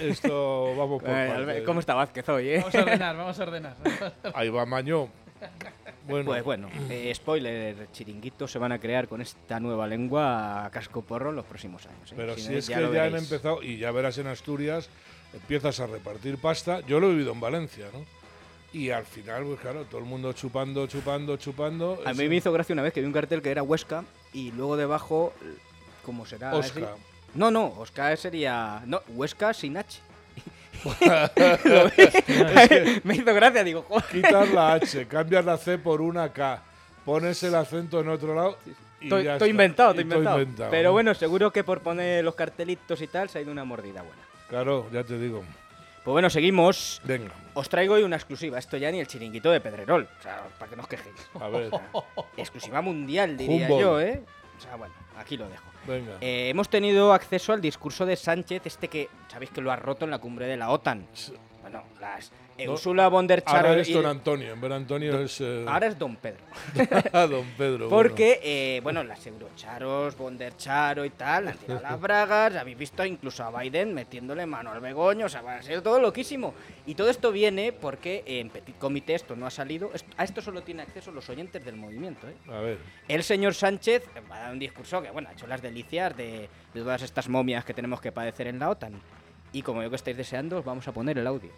Esto, 0.00 0.74
vamos 0.76 1.02
por 1.02 1.10
Eh. 1.10 1.62
¿Cómo 1.64 1.80
está 1.80 1.94
Vázquez 1.94 2.28
hoy, 2.28 2.48
eh? 2.50 2.58
Vamos 2.58 2.74
a 2.74 2.80
ordenar, 2.82 3.16
vamos 3.16 3.38
a 3.38 3.42
ordenar. 3.42 3.76
Ahí 4.34 4.48
va 4.50 4.66
Maño. 4.66 5.08
Bueno, 6.06 6.26
Pues 6.26 6.44
bueno, 6.44 6.68
eh, 6.90 7.10
spoiler, 7.14 7.90
chiringuitos 7.92 8.52
se 8.52 8.58
van 8.58 8.72
a 8.72 8.78
crear 8.78 9.08
con 9.08 9.22
esta 9.22 9.58
nueva 9.58 9.86
lengua 9.86 10.66
a 10.66 10.70
casco 10.70 11.00
porro 11.00 11.30
en 11.30 11.36
los 11.36 11.46
próximos 11.46 11.86
años. 11.86 12.12
¿eh? 12.12 12.14
pero 12.14 12.36
si 12.36 12.50
no, 12.50 12.58
es 12.58 12.66
ya 12.66 12.78
que 12.78 12.92
ya 12.92 13.04
han 13.04 13.16
empezado, 13.16 13.62
y 13.62 13.78
ya 13.78 13.90
verás 13.90 14.18
en 14.18 14.26
Asturias, 14.26 14.90
empiezas 15.32 15.80
a 15.80 15.86
repartir 15.86 16.36
pasta. 16.36 16.80
Yo 16.80 17.00
lo 17.00 17.08
he 17.08 17.12
vivido 17.12 17.32
en 17.32 17.40
Valencia, 17.40 17.86
¿no? 17.92 18.04
Y 18.74 18.90
al 18.90 19.06
final, 19.06 19.44
pues 19.44 19.60
claro, 19.60 19.84
todo 19.84 20.00
el 20.00 20.04
mundo 20.04 20.32
chupando, 20.32 20.86
chupando, 20.86 21.36
chupando. 21.36 21.98
A 22.04 22.12
mí 22.12 22.28
me 22.28 22.36
hizo 22.36 22.52
gracia 22.52 22.72
una 22.72 22.82
vez 22.82 22.92
que 22.92 23.00
vi 23.00 23.06
un 23.06 23.12
cartel 23.12 23.40
que 23.40 23.50
era 23.50 23.62
Huesca 23.62 24.04
y 24.32 24.50
lugo 24.50 24.76
debajo, 24.76 25.32
¿cómo 26.04 26.26
será? 26.26 26.54
Osca. 26.54 26.80
así? 26.80 27.02
No, 27.34 27.50
no, 27.50 27.68
Oscar 27.78 28.16
sería. 28.18 28.82
No, 28.84 29.00
Huesca 29.08 29.54
sin 29.54 29.76
H. 29.76 30.00
Lo 30.84 31.84
vi. 31.96 33.00
me 33.04 33.14
hizo 33.16 33.34
gracia, 33.34 33.64
digo, 33.64 33.82
joder. 33.82 34.04
Quitas 34.10 34.50
la 34.50 34.72
H, 34.74 35.06
cambias 35.06 35.44
la 35.44 35.56
C 35.56 35.78
por 35.78 36.00
una 36.00 36.32
K, 36.32 36.62
pones 37.04 37.42
el 37.42 37.54
acento 37.54 38.00
en 38.00 38.08
otro 38.08 38.34
lado 38.34 38.58
y 38.66 38.70
Estoy, 39.04 39.24
ya 39.24 39.32
estoy 39.34 39.48
está. 39.48 39.48
inventado, 39.48 39.90
estoy. 39.90 40.46
Pero 40.70 40.88
¿no? 40.88 40.92
bueno, 40.92 41.14
seguro 41.14 41.52
que 41.52 41.62
por 41.64 41.80
poner 41.80 42.24
los 42.24 42.34
cartelitos 42.34 43.00
y 43.02 43.06
tal 43.06 43.28
se 43.28 43.38
ha 43.38 43.42
ido 43.42 43.52
una 43.52 43.64
mordida 43.64 44.00
buena. 44.02 44.22
Claro, 44.48 44.86
ya 44.92 45.04
te 45.04 45.18
digo. 45.18 45.42
Pues 46.04 46.12
bueno, 46.12 46.28
seguimos. 46.30 47.00
Venga, 47.04 47.30
Os 47.54 47.68
traigo 47.68 47.94
hoy 47.94 48.02
una 48.02 48.16
exclusiva. 48.16 48.58
Esto 48.58 48.76
ya 48.76 48.90
ni 48.90 49.00
el 49.00 49.06
chiringuito 49.06 49.50
de 49.50 49.60
Pedrerol. 49.60 50.06
O 50.18 50.22
sea, 50.22 50.42
para 50.58 50.70
que 50.70 50.76
no 50.76 50.82
os 50.82 50.88
quejéis. 50.88 51.14
a 51.40 51.48
ver, 51.48 51.70
Exclusiva 52.36 52.80
mundial, 52.82 53.36
diría 53.36 53.66
Humboldt. 53.66 53.80
yo, 53.82 54.00
¿eh? 54.00 54.22
O 54.58 54.60
sea, 54.60 54.76
bueno, 54.76 54.94
aquí 55.16 55.36
lo 55.36 55.48
dejo. 55.48 55.64
venga. 55.86 56.16
Eh, 56.20 56.48
hemos 56.48 56.68
tenido 56.68 57.12
acceso 57.12 57.52
al 57.52 57.60
discurso 57.60 58.06
de 58.06 58.16
Sánchez, 58.16 58.62
este 58.64 58.88
que 58.88 59.08
sabéis 59.28 59.50
que 59.50 59.60
lo 59.60 59.70
ha 59.72 59.76
roto 59.76 60.04
en 60.04 60.10
la 60.10 60.18
cumbre 60.18 60.46
de 60.46 60.56
la 60.56 60.70
OTAN. 60.70 61.06
Bueno, 61.64 61.82
las 61.98 62.30
No, 62.58 62.72
Ursula 62.72 63.08
von 63.08 63.26
der 63.26 63.42
Ahora 63.46 63.62
Charon 63.62 63.78
es 63.80 63.92
don 63.92 64.06
Antonio, 64.06 64.52
en 64.52 65.24
es 65.24 65.40
eh, 65.40 65.64
ahora 65.66 65.86
es 65.86 65.98
Don 65.98 66.14
Pedro. 66.16 66.44
don 67.28 67.46
Pedro. 67.56 67.88
Porque, 67.88 68.38
eh, 68.42 68.80
bueno, 68.82 69.02
las 69.02 69.26
Eurocharos, 69.26 70.14
von 70.16 70.36
der 70.36 70.54
Charo 70.56 71.06
y 71.06 71.10
tal, 71.10 71.48
han 71.48 71.56
tirado 71.56 71.80
las 71.80 72.00
bragas, 72.02 72.54
habéis 72.54 72.76
visto 72.76 73.04
incluso 73.04 73.42
a 73.42 73.62
Biden 73.62 73.94
metiéndole 73.94 74.46
mano 74.46 74.70
al 74.70 74.80
begoño, 74.80 75.26
o 75.26 75.28
sea, 75.28 75.42
va 75.42 75.56
a 75.56 75.62
ser 75.62 75.80
todo 75.80 75.98
loquísimo. 75.98 76.54
Y 76.86 76.94
todo 76.94 77.08
esto 77.08 77.32
viene 77.32 77.72
porque 77.72 78.22
en 78.26 78.50
Petit 78.50 78.78
Comité 78.78 79.14
esto 79.14 79.34
no 79.34 79.46
ha 79.46 79.50
salido, 79.50 79.90
a 80.16 80.24
esto 80.24 80.40
solo 80.40 80.62
tienen 80.62 80.86
acceso 80.86 81.10
los 81.10 81.28
oyentes 81.30 81.64
del 81.64 81.76
movimiento, 81.76 82.28
¿eh? 82.28 82.34
bueno. 82.44 82.60
A 82.60 82.62
ver, 82.62 82.78
El 83.08 83.24
señor 83.24 83.54
Sánchez 83.54 84.04
va 84.30 84.36
a 84.36 84.40
dar 84.42 84.52
un 84.52 84.58
discurso 84.58 85.02
que, 85.02 85.10
bueno, 85.10 85.28
ha 85.30 85.32
hecho 85.32 85.46
las 85.46 85.62
delicias 85.62 86.16
de, 86.16 86.48
de 86.74 86.80
todas 86.80 87.02
estas 87.02 87.28
momias 87.28 87.64
que 87.64 87.74
tenemos 87.74 88.00
que 88.00 88.12
padecer 88.12 88.46
en 88.48 88.58
la 88.58 88.70
OTAN. 88.70 89.00
Y 89.54 89.62
como 89.62 89.82
yo 89.84 89.88
que 89.88 89.96
estáis 89.96 90.16
deseando, 90.16 90.58
os 90.58 90.64
vamos 90.64 90.86
a 90.88 90.92
poner 90.92 91.16
el 91.16 91.26
audio. 91.28 91.50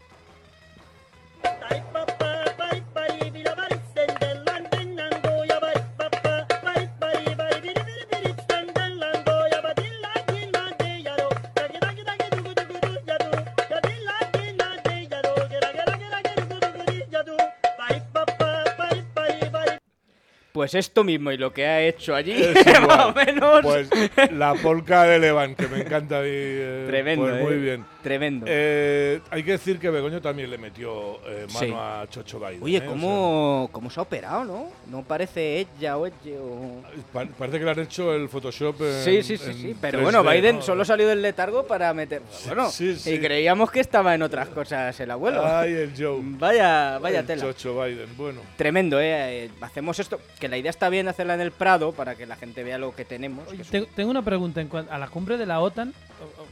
Pues 20.66 20.74
esto 20.74 21.04
mismo 21.04 21.30
y 21.30 21.36
lo 21.36 21.52
que 21.52 21.64
ha 21.64 21.80
hecho 21.80 22.12
allí, 22.12 22.42
más 22.88 23.06
o 23.06 23.12
menos. 23.14 23.60
Pues 23.62 23.88
la 24.32 24.52
polca 24.54 25.04
de 25.04 25.20
Levan, 25.20 25.54
que 25.54 25.68
me 25.68 25.82
encanta. 25.82 26.22
y, 26.26 26.30
eh, 26.32 26.84
Tremendo, 26.88 27.24
pues 27.24 27.40
muy 27.40 27.52
eh. 27.52 27.56
bien. 27.58 27.84
Tremendo. 28.02 28.46
Eh, 28.48 29.20
hay 29.30 29.42
que 29.44 29.52
decir 29.52 29.78
que 29.78 29.90
Begoño 29.90 30.20
también 30.20 30.50
le 30.50 30.58
metió 30.58 31.20
eh, 31.26 31.46
mano 31.54 31.58
Sí. 31.66 31.72
a 31.76 32.06
Chocho 32.10 32.40
Biden. 32.40 32.62
Oye, 32.64 32.78
¿eh? 32.78 32.82
O 32.84 32.90
¿cómo, 32.90 33.68
¿cómo 33.70 33.90
se 33.90 34.00
ha 34.00 34.02
operado, 34.02 34.44
no? 34.44 34.68
No 34.90 35.02
parece 35.04 35.58
ella 35.60 35.96
o 35.98 36.06
ella 36.06 36.16
o... 36.40 36.82
pa- 37.12 37.26
parece 37.38 37.58
que 37.60 37.64
le 37.64 37.70
han 37.70 37.80
hecho 37.80 38.12
el 38.14 38.28
Photoshop. 38.28 38.80
en- 38.82 39.04
Sí, 39.04 39.22
sí, 39.22 39.36
sí. 39.38 39.76
Pero 39.80 40.00
3D, 40.00 40.02
bueno, 40.02 40.24
Biden 40.24 40.56
¿no? 40.56 40.62
solo 40.62 40.84
salió 40.84 41.06
del 41.06 41.22
letargo 41.22 41.64
para 41.66 41.92
meter. 41.94 42.22
Bueno, 42.46 42.70
sí, 42.70 42.96
sí. 42.96 43.14
y 43.14 43.18
creíamos 43.20 43.70
que 43.70 43.78
estaba 43.80 44.14
en 44.16 44.22
otras 44.22 44.48
cosas 44.48 44.98
el 44.98 45.10
abuelo. 45.12 45.44
Ay, 45.46 45.72
el 45.74 45.92
Joe. 45.96 46.18
Vaya, 46.22 46.98
vaya 46.98 47.20
El 47.20 47.26
tela. 47.26 47.42
Chocho 47.42 47.80
Biden, 47.84 48.16
bueno. 48.16 48.40
Tremendo. 48.56 48.98
Eh, 49.00 49.48
Hacemos 49.60 49.98
esto, 49.98 50.20
que 50.38 50.48
la 50.48 50.55
idea 50.56 50.70
está 50.70 50.88
bien 50.88 51.08
hacerla 51.08 51.34
en 51.34 51.40
el 51.40 51.50
Prado 51.52 51.92
para 51.92 52.14
que 52.14 52.26
la 52.26 52.36
gente 52.36 52.62
vea 52.64 52.78
lo 52.78 52.94
que 52.94 53.04
tenemos. 53.04 53.46
que 53.48 53.62
es 53.62 53.68
Te- 53.68 53.86
Tengo 53.94 54.10
una 54.10 54.22
pregunta. 54.22 54.60
En 54.60 54.68
cuanto 54.68 54.92
a 54.92 54.98
la 54.98 55.08
cumbre 55.08 55.36
de 55.36 55.46
la 55.46 55.60
OTAN, 55.60 55.92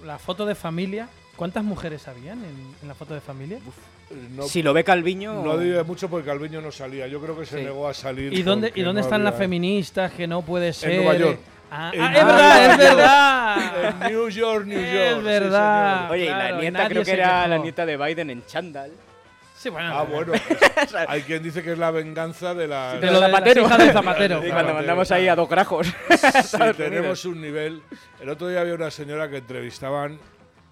la 0.04 0.18
foto 0.18 0.46
de 0.46 0.54
familia, 0.54 1.08
¿cuántas 1.36 1.64
mujeres 1.64 2.06
habían 2.08 2.38
en, 2.44 2.74
en 2.82 2.88
la 2.88 2.94
foto 2.94 3.14
de 3.14 3.20
familia? 3.20 3.58
No- 4.36 4.44
Si 4.44 4.62
lo 4.62 4.72
ve 4.72 4.84
Calviño... 4.84 5.42
No 5.42 5.56
diga 5.58 5.82
mucho 5.82 6.08
porque 6.08 6.26
Calviño 6.26 6.60
no 6.60 6.70
salía. 6.70 7.06
Yo 7.08 7.20
creo 7.20 7.38
que 7.38 7.46
se 7.46 7.58
Sí. 7.58 7.64
negó 7.64 7.88
a 7.88 7.94
salir. 7.94 8.32
¿Y 8.32 8.42
dónde, 8.42 8.70
¿y 8.74 8.82
dónde 8.82 9.00
no 9.00 9.04
están 9.06 9.24
las 9.24 9.34
feministas 9.34 10.12
que 10.12 10.26
no 10.26 10.42
puede 10.42 10.72
ser? 10.72 10.96
Nueva 11.02 11.16
York. 11.18 11.38
Ah, 11.70 11.90
En 11.92 12.00
ah, 12.02 12.10
Nueva 12.12 12.62
es 12.64 12.78
verdad, 12.78 13.58
es 13.58 13.72
verdad. 13.72 13.88
En 14.06 14.12
New 14.12 14.28
York, 14.28 14.66
New 14.66 14.78
York. 14.80 15.16
Es 15.18 15.22
verdad. 15.24 16.10
Oye, 16.10 16.24
y 16.26 16.28
la 16.28 16.52
nieta 16.60 16.88
creo 16.88 17.02
que 17.02 17.12
era 17.12 17.48
la 17.48 17.58
nieta 17.58 17.84
de 17.86 17.96
Biden 17.96 18.30
en 18.30 18.46
chándal. 18.46 18.92
Sí, 19.64 19.70
bueno. 19.70 19.98
Ah, 19.98 20.02
bueno. 20.02 20.34
Hay 21.08 21.22
quien 21.22 21.42
dice 21.42 21.62
que 21.62 21.72
es 21.72 21.78
la 21.78 21.90
venganza 21.90 22.52
de 22.52 22.68
la. 22.68 22.98
De 22.98 23.10
lo 23.10 23.18
de 23.18 23.28
hijas 23.30 23.78
del 23.78 23.92
Zapatero. 23.92 24.44
Y 24.44 24.48
Zapatero. 24.48 24.52
cuando 24.52 24.74
mandamos 24.74 25.10
ahí 25.10 25.26
a 25.26 25.34
dos 25.34 25.48
grajos. 25.48 25.86
Sí, 26.44 26.58
tenemos 26.76 27.24
un 27.24 27.40
nivel. 27.40 27.82
El 28.20 28.28
otro 28.28 28.48
día 28.48 28.60
había 28.60 28.74
una 28.74 28.90
señora 28.90 29.30
que 29.30 29.38
entrevistaban 29.38 30.18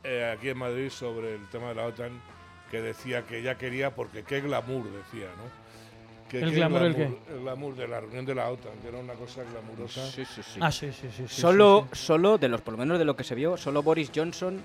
eh, 0.05 0.31
aquí 0.37 0.51
en 0.51 0.59
Madrid 0.59 0.91
sobre 0.91 1.37
el 1.37 1.49
tema 1.49 1.71
de 1.71 1.75
la 1.77 1.87
OTAN 1.87 2.21
que 2.71 2.83
decía 2.83 3.23
que 3.23 3.39
ella 3.39 3.57
quería, 3.57 3.95
porque 3.95 4.25
qué 4.25 4.43
glamour 4.43 4.85
decía, 4.85 5.29
¿no? 5.39 6.29
Que 6.29 6.41
¿El 6.41 6.51
qué 6.51 6.57
glamour 6.57 6.83
el 6.83 6.95
qué? 6.95 7.19
El 7.31 7.41
glamour 7.41 7.75
de 7.75 7.89
la 7.89 8.01
reunión 8.01 8.27
de 8.27 8.35
la 8.35 8.51
OTAN, 8.51 8.73
que 8.83 8.89
era 8.89 8.99
una 8.99 9.15
cosa 9.15 9.43
glamurosa. 9.43 10.07
Sí, 10.07 10.27
sí, 10.27 10.43
sí. 10.43 10.61
Ah, 10.61 10.71
sí, 10.71 10.93
sí, 10.93 11.09
sí. 11.17 11.25
sí, 11.27 11.41
solo, 11.41 11.89
sí, 11.93 11.99
sí. 11.99 12.07
solo 12.07 12.37
de 12.37 12.49
los, 12.51 12.61
por 12.61 12.73
lo 12.73 12.79
menos 12.79 12.99
de 12.99 13.07
lo 13.07 13.17
que 13.17 13.25
se 13.25 13.35
vio, 13.35 13.57
solo 13.57 13.83
Boris 13.83 14.11
Johnson 14.15 14.63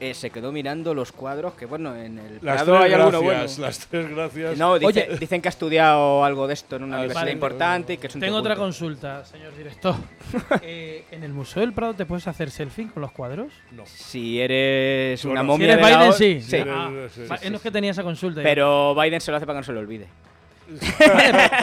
eh, 0.00 0.14
se 0.14 0.30
quedó 0.30 0.52
mirando 0.52 0.94
los 0.94 1.10
cuadros, 1.12 1.54
que 1.54 1.66
bueno, 1.66 1.94
en 1.96 2.18
el 2.18 2.38
Las 2.42 2.62
Prado 2.62 2.78
tres 2.78 2.84
hay 2.86 2.92
alguno 2.94 3.22
bueno. 3.22 3.40
gracias, 3.40 3.58
las 3.58 3.78
tres 3.86 4.08
gracias. 4.10 4.56
No, 4.58 4.78
dice- 4.78 5.06
Oye. 5.08 5.18
dicen 5.18 5.42
que 5.42 5.48
ha 5.48 5.50
estudiado 5.50 6.24
algo 6.24 6.46
de 6.46 6.54
esto 6.54 6.76
en 6.76 6.84
una 6.84 6.96
Ah, 6.96 6.98
universidad 7.00 7.22
vale. 7.22 7.32
importante 7.32 7.92
y 7.94 7.96
que 7.98 8.06
es 8.06 8.14
un 8.14 8.20
Tengo 8.20 8.36
otra 8.36 8.54
culto. 8.54 8.64
consulta, 8.64 9.24
señor 9.24 9.56
director. 9.56 9.94
Eh, 10.62 11.04
¿En 11.10 11.24
el 11.24 11.32
Museo 11.32 11.60
del 11.62 11.72
Prado 11.72 11.94
te 11.94 12.06
puedes 12.06 12.26
hacer 12.28 12.50
selfie 12.50 12.88
con 12.88 13.00
los 13.00 13.12
cuadros? 13.12 13.52
No. 13.72 13.84
Si 13.86 14.40
eres 14.40 15.24
una 15.24 15.42
Bueno, 15.42 15.42
Si 15.42 15.46
momia 15.46 15.72
eres 15.74 15.84
de 15.86 15.90
la 15.92 15.98
Biden, 15.98 16.12
sí. 16.12 16.40
sí. 16.42 16.56
Ah, 16.68 16.90
Sí, 17.14 17.20
va- 17.30 17.36
sí, 17.38 17.46
es 17.46 17.50
lo 17.52 17.60
que 17.60 17.70
tenía 17.70 17.90
esa 17.90 18.02
consulta. 18.02 18.42
Pero 18.42 18.94
Biden 18.94 19.20
se 19.20 19.30
lo 19.30 19.36
hace 19.36 19.46
para 19.46 19.56
que 19.56 19.60
no 19.60 19.64
se 19.64 19.72
lo 19.72 19.80
olvide. 19.80 20.06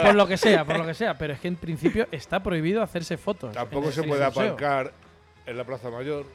por 0.02 0.14
lo 0.14 0.26
que 0.26 0.36
sea, 0.36 0.64
por 0.64 0.78
lo 0.78 0.86
que 0.86 0.94
sea. 0.94 1.16
Pero 1.16 1.32
es 1.34 1.40
que 1.40 1.48
en 1.48 1.56
principio 1.56 2.06
está 2.10 2.40
prohibido 2.42 2.82
hacerse 2.82 3.16
fotos. 3.16 3.52
Tampoco 3.54 3.90
se 3.92 4.02
puede 4.02 4.24
aparcar 4.24 4.92
en 5.46 5.56
la 5.56 5.64
Plaza 5.64 5.90
Mayor. 5.90 6.26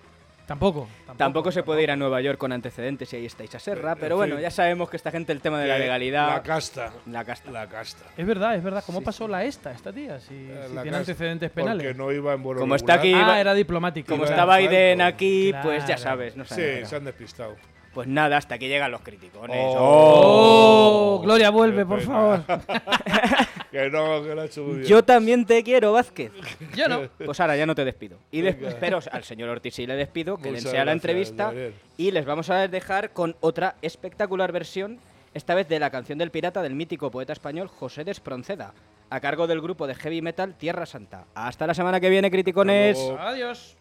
Tampoco. 0.51 0.87
Tampoco 1.17 1.51
se 1.51 1.63
puede 1.63 1.81
ir 1.83 1.91
a 1.91 1.95
Nueva 1.95 2.19
York 2.21 2.37
con 2.37 2.51
antecedentes 2.51 3.11
y 3.13 3.15
ahí 3.15 3.25
estáis 3.25 3.53
a 3.55 3.59
Serra, 3.59 3.93
En 3.93 3.97
pero 3.99 4.17
bueno, 4.17 4.35
fin. 4.35 4.41
ya 4.43 4.51
sabemos 4.51 4.89
que 4.89 4.97
esta 4.97 5.09
gente 5.11 5.31
el 5.31 5.39
tema 5.41 5.59
de 5.59 5.67
la 5.67 5.77
legalidad... 5.77 6.27
La 6.27 6.43
casta. 6.43 6.91
La 7.05 7.23
casta. 7.23 7.51
La 7.51 7.67
casta. 7.67 8.03
Es 8.17 8.25
verdad, 8.27 8.55
es 8.55 8.63
verdad. 8.63 8.83
¿Cómo 8.85 8.99
Sí, 8.99 9.05
pasó 9.05 9.27
la 9.27 9.43
esta, 9.45 9.71
esta 9.71 9.93
tía? 9.93 10.19
Si, 10.19 10.33
Eh, 10.33 10.47
si 10.67 10.71
tiene 10.73 10.83
casta, 10.83 10.97
antecedentes 10.97 11.49
Porque 11.51 11.61
penales. 11.63 11.95
no 11.95 12.11
iba 12.11 12.33
en 12.33 12.43
vuelo 12.43 12.59
Como 12.61 12.75
está 12.75 12.95
aquí- 12.95 13.13
Ah, 13.13 13.39
era 13.39 13.53
diplomático. 13.53 14.09
Como 14.09 14.23
Iba 14.25 14.31
está 14.35 14.43
en 14.43 14.67
Biden 14.69 14.97
Falcon. 14.99 15.13
aquí, 15.13 15.53
pues 15.63 15.87
ya 15.87 15.97
sabes, 15.97 16.35
no 16.35 16.43
Sí, 16.45 16.49
sabes. 16.55 16.89
se 16.89 16.95
han 16.97 17.05
despistado. 17.05 17.55
Pues 17.93 18.07
nada, 18.07 18.37
hasta 18.37 18.55
aquí 18.55 18.67
llegan 18.69 18.89
los 18.91 19.01
criticones. 19.01 19.57
¡Oh! 19.77 21.17
Oh, 21.17 21.21
Gloria, 21.23 21.49
vuelve, 21.49 21.85
por 21.85 21.99
favor. 22.01 22.43
que 23.71 23.89
no, 23.89 24.23
que 24.23 24.33
lo 24.35 24.41
ha 24.41 24.45
hecho 24.45 24.63
muy 24.63 24.75
bien. 24.77 24.85
Yo 24.87 25.03
también 25.03 25.45
te 25.45 25.61
quiero, 25.63 25.91
Vázquez. 25.91 26.31
Yo 26.75 26.87
no. 26.87 27.09
Pues 27.23 27.39
ahora 27.41 27.57
ya 27.57 27.65
no 27.65 27.75
te 27.75 27.83
despido. 27.83 28.17
Y 28.31 28.41
Venga. 28.41 28.67
des- 28.67 28.75
pero 28.75 28.99
al 29.11 29.23
señor 29.23 29.49
Ortiz 29.49 29.75
sí 29.75 29.85
le 29.85 29.95
despido, 29.95 30.37
que 30.37 30.51
Muchas 30.51 30.71
sea 30.71 30.85
la 30.85 30.93
entrevista. 30.93 31.45
Gabriel. 31.45 31.73
Y 31.97 32.11
les 32.11 32.25
vamos 32.25 32.49
a 32.49 32.67
dejar 32.67 33.11
con 33.11 33.35
otra 33.41 33.75
espectacular 33.81 34.51
versión, 34.53 34.99
esta 35.33 35.53
vez 35.53 35.67
de 35.67 35.79
la 35.79 35.89
canción 35.89 36.17
del 36.17 36.31
pirata 36.31 36.61
del 36.61 36.75
mítico 36.75 37.11
poeta 37.11 37.33
español 37.33 37.67
José 37.67 38.03
de 38.05 38.11
Espronceda, 38.11 38.73
a 39.09 39.19
cargo 39.19 39.47
del 39.47 39.59
grupo 39.61 39.85
de 39.85 39.95
heavy 39.95 40.21
metal 40.21 40.55
Tierra 40.57 40.85
Santa. 40.85 41.25
Hasta 41.35 41.67
la 41.67 41.73
semana 41.73 41.99
que 41.99 42.09
viene, 42.09 42.31
criticones. 42.31 42.97
Adiós. 43.19 43.75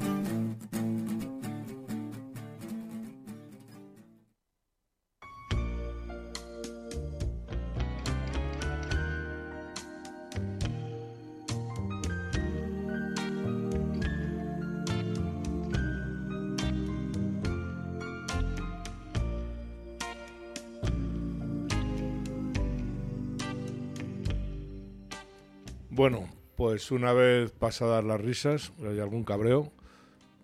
Bueno, 25.97 26.29
pues 26.57 26.91
una 26.91 27.15
vez 27.15 27.53
pasadas 27.53 28.05
las 28.05 28.21
risas, 28.21 28.71
hay 28.87 29.01
algún 29.01 29.25
cabreo, 29.25 29.73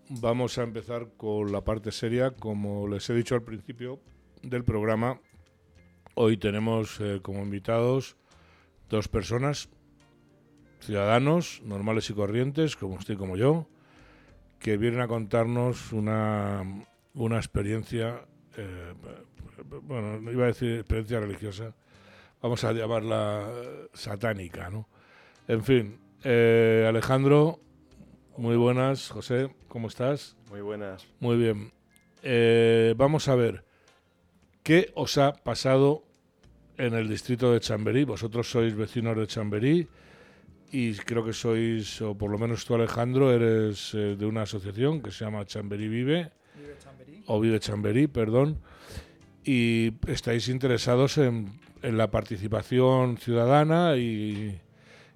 vamos 0.09 0.57
a 0.57 0.63
empezar 0.63 1.09
con 1.15 1.51
la 1.51 1.61
parte 1.61 1.91
seria. 1.91 2.31
Como 2.31 2.87
les 2.87 3.07
he 3.11 3.13
dicho 3.13 3.35
al 3.35 3.43
principio 3.43 3.99
del 4.41 4.63
programa, 4.63 5.21
hoy 6.15 6.37
tenemos 6.37 6.99
eh, 6.99 7.19
como 7.21 7.43
invitados 7.43 8.17
dos 8.89 9.07
personas 9.07 9.69
ciudadanos 10.79 11.61
normales 11.63 12.09
y 12.09 12.15
corrientes, 12.15 12.75
como 12.75 12.95
usted 12.95 13.13
y 13.13 13.17
como 13.17 13.37
yo, 13.37 13.67
que 14.57 14.77
vienen 14.77 15.01
a 15.01 15.07
contarnos 15.07 15.93
una, 15.93 16.63
una 17.13 17.37
experiencia, 17.37 18.25
eh, 18.57 18.93
bueno, 19.83 20.31
iba 20.31 20.45
a 20.45 20.47
decir 20.47 20.79
experiencia 20.79 21.19
religiosa, 21.19 21.75
vamos 22.41 22.63
a 22.63 22.71
llamarla 22.73 23.51
eh, 23.53 23.89
satánica, 23.93 24.71
¿no? 24.71 24.87
En 25.47 25.61
fin, 25.61 25.99
eh, 26.23 26.85
Alejandro, 26.87 27.59
muy 28.37 28.55
buenas, 28.55 29.09
José, 29.09 29.53
¿cómo 29.67 29.89
estás? 29.89 30.37
Muy 30.49 30.61
buenas. 30.61 31.05
Muy 31.19 31.35
bien. 31.35 31.73
Eh, 32.21 32.93
vamos 32.95 33.27
a 33.27 33.35
ver, 33.35 33.65
¿qué 34.63 34.91
os 34.95 35.17
ha 35.17 35.33
pasado 35.33 36.05
en 36.77 36.93
el 36.93 37.09
distrito 37.09 37.51
de 37.51 37.59
Chamberí? 37.59 38.05
Vosotros 38.05 38.49
sois 38.49 38.73
vecinos 38.73 39.17
de 39.17 39.27
Chamberí 39.27 39.87
y 40.71 40.93
creo 40.93 41.25
que 41.25 41.33
sois, 41.33 42.01
o 42.01 42.17
por 42.17 42.31
lo 42.31 42.37
menos 42.37 42.63
tú 42.63 42.75
Alejandro, 42.75 43.33
eres 43.33 43.93
eh, 43.93 44.15
de 44.15 44.25
una 44.25 44.43
asociación 44.43 45.01
que 45.01 45.11
se 45.11 45.25
llama 45.25 45.45
Chamberí 45.45 45.89
Vive, 45.89 46.31
Vive 46.55 46.77
Chamberí. 46.81 47.23
o 47.27 47.39
Vive 47.41 47.59
Chamberí, 47.59 48.07
perdón, 48.07 48.59
y 49.43 49.91
estáis 50.07 50.47
interesados 50.47 51.17
en, 51.17 51.59
en 51.81 51.97
la 51.97 52.09
participación 52.09 53.17
ciudadana 53.17 53.97
y, 53.97 54.57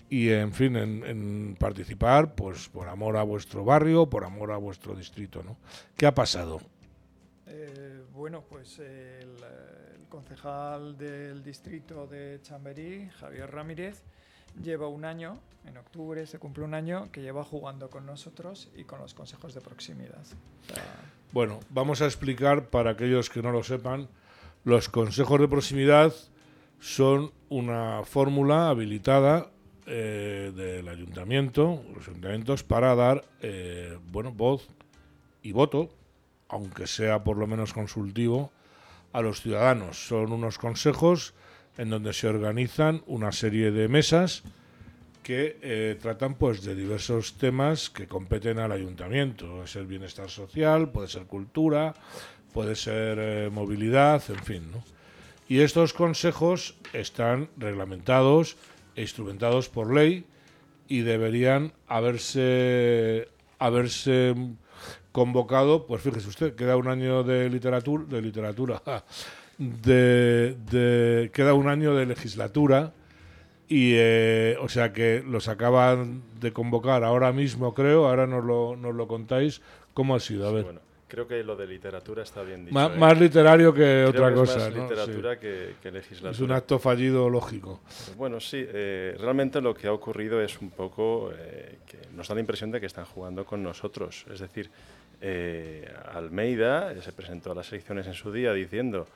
y 0.10 0.30
en 0.30 0.54
fin, 0.54 0.76
en, 0.76 1.04
en 1.04 1.56
participar 1.60 2.34
pues 2.36 2.70
por 2.70 2.88
amor 2.88 3.18
a 3.18 3.24
vuestro 3.24 3.66
barrio, 3.66 4.10
por 4.10 4.24
amor 4.24 4.52
a 4.52 4.58
vuestro 4.58 4.96
distrito, 4.96 5.44
¿no? 5.44 5.58
¿Qué 5.96 6.06
ha 6.06 6.16
pasado? 6.16 6.62
Eh, 7.46 8.04
bueno, 8.14 8.44
pues 8.50 8.80
eh, 8.80 9.20
el, 9.22 10.02
el 10.02 10.08
concejal 10.08 10.98
del 10.98 11.44
distrito 11.44 12.08
de 12.08 12.40
Chamberí, 12.42 13.10
Javier 13.20 13.52
Ramírez, 13.52 14.04
lleva 14.64 14.88
un 14.88 15.06
año, 15.06 15.40
en 15.66 15.78
octubre 15.78 16.26
se 16.26 16.40
cumple 16.40 16.64
un 16.64 16.74
año, 16.74 17.12
que 17.12 17.22
lleva 17.22 17.44
jugando 17.44 17.90
con 17.90 18.06
nosotros 18.06 18.70
y 18.76 18.86
con 18.86 19.00
los 19.00 19.14
consejos 19.14 19.54
de 19.54 19.62
proximidad. 19.62 20.22
O 20.22 20.74
sea, 20.74 20.84
Bueno, 21.32 21.60
vamos 21.70 22.02
a 22.02 22.06
explicar 22.06 22.70
para 22.70 22.92
aquellos 22.92 23.30
que 23.30 23.42
no 23.42 23.52
lo 23.52 23.64
sepan, 23.64 24.08
los 24.64 24.90
consejos 24.90 25.40
de 25.40 25.48
proximidad 25.48 26.14
son 26.80 27.32
una 27.50 28.04
fórmula 28.04 28.70
habilitada 28.70 29.50
eh, 29.90 30.52
del 30.54 30.90
ayuntamiento, 30.90 31.82
los 31.96 32.10
ayuntamientos, 32.10 32.62
para 32.62 32.94
dar 32.94 33.24
eh, 33.42 33.98
bueno, 34.12 34.34
voz 34.34 34.68
y 35.42 35.54
voto, 35.54 35.90
aunque 36.50 36.88
sea 36.88 37.24
por 37.24 37.38
lo 37.38 37.48
menos 37.48 37.72
consultivo, 37.72 38.52
a 39.14 39.22
los 39.22 39.42
ciudadanos. 39.42 40.08
Son 40.08 40.34
unos 40.34 40.58
consejos 40.58 41.34
en 41.78 41.90
donde 41.90 42.12
se 42.12 42.28
organizan 42.28 43.02
una 43.08 43.32
serie 43.32 43.72
de 43.72 43.88
mesas 43.88 44.44
que 45.24 45.58
eh, 45.62 45.98
tratan 46.02 46.36
pues 46.36 46.64
de 46.64 46.76
diversos 46.76 47.38
temas 47.38 47.90
que 47.90 48.08
competen 48.08 48.60
al 48.60 48.74
ayuntamiento. 48.74 49.50
Puede 49.50 49.68
ser 49.68 49.86
bienestar 49.86 50.30
social, 50.30 50.92
puede 50.92 51.08
ser 51.08 51.24
cultura, 51.28 51.94
puede 52.52 52.76
ser 52.76 53.50
movilidad, 53.52 54.22
en 54.28 54.44
fin. 54.44 54.70
¿no? 54.70 54.84
Y 55.48 55.62
estos 55.62 55.94
consejos 55.94 56.76
están 56.92 57.50
reglamentados 57.56 58.58
instrumentados 58.98 59.70
por 59.70 59.94
ley 59.94 60.26
y 60.88 61.02
deberían 61.02 61.74
haberse 61.88 63.30
haberse 63.60 64.36
convocado, 65.12 65.88
pues 65.88 66.02
fíjese 66.02 66.30
usted, 66.30 66.56
queda 66.56 66.78
un 66.78 66.88
año 66.88 67.24
de 67.24 67.50
literatura, 67.50 68.04
de 68.08 68.22
literatura, 68.22 68.82
de, 69.58 70.56
de- 70.72 71.32
queda 71.34 71.54
un 71.54 71.68
año 71.68 71.96
de 71.96 72.06
legislatura 72.06 72.94
y 73.70 73.94
eh, 73.96 74.58
o 74.62 74.70
sea 74.70 74.94
que 74.94 75.24
los 75.28 75.48
acaban 75.50 76.24
de 76.40 76.54
convocar 76.54 77.04
ahora 77.04 77.32
mismo, 77.34 77.74
creo, 77.74 78.08
ahora 78.08 78.28
nos 78.28 78.44
lo, 78.46 78.76
nos 78.78 78.96
lo 78.96 79.08
contáis, 79.08 79.62
¿cómo 79.94 80.16
ha 80.16 80.20
sido? 80.20 80.48
A 80.48 80.52
ver. 80.52 80.64
Bueno, 80.66 80.82
creo 81.08 81.28
que 81.28 81.44
lo 81.44 81.56
de 81.56 81.68
literatura 81.68 82.24
está 82.24 82.44
bien 82.44 82.66
dicho. 82.66 82.78
¿eh? 82.80 82.98
más 82.98 83.20
literario 83.20 83.74
que 83.74 83.80
Creo 83.80 84.10
otra 84.10 84.30
es 84.30 84.34
cosa. 84.36 84.58
más 84.60 84.76
¿no? 84.76 84.84
literatura 84.84 85.34
Sí. 85.36 85.40
que, 85.42 85.76
que 85.82 85.92
legislatura. 85.92 86.32
Es 86.32 86.40
un 86.40 86.52
acto 86.52 86.80
fallido 86.80 87.30
lógico. 87.30 87.80
Pues 87.86 88.16
bueno, 88.16 88.40
sí, 88.40 88.64
eh, 88.68 89.16
realmente 89.20 89.62
lo 89.62 89.74
que 89.74 89.88
ha 89.88 89.94
ocurrido 89.94 90.42
es 90.42 90.60
un 90.62 90.70
poco 90.72 91.32
eh, 91.38 91.80
que 91.86 91.98
nos 92.14 92.28
da 92.28 92.36
la 92.36 92.42
impresión 92.42 92.72
de 92.72 92.80
que 92.80 92.86
están 92.88 93.06
jugando 93.06 93.46
con 93.46 93.64
nosotros. 93.64 94.26
Es 94.32 94.40
decir, 94.40 94.70
eh, 95.22 95.92
Almeida 96.14 97.00
se 97.02 97.12
presentó 97.12 97.52
a 97.52 97.56
las 97.56 97.72
elecciones 97.72 98.06
en 98.08 98.14
su 98.14 98.32
día 98.32 98.54
diciendo 98.54 99.08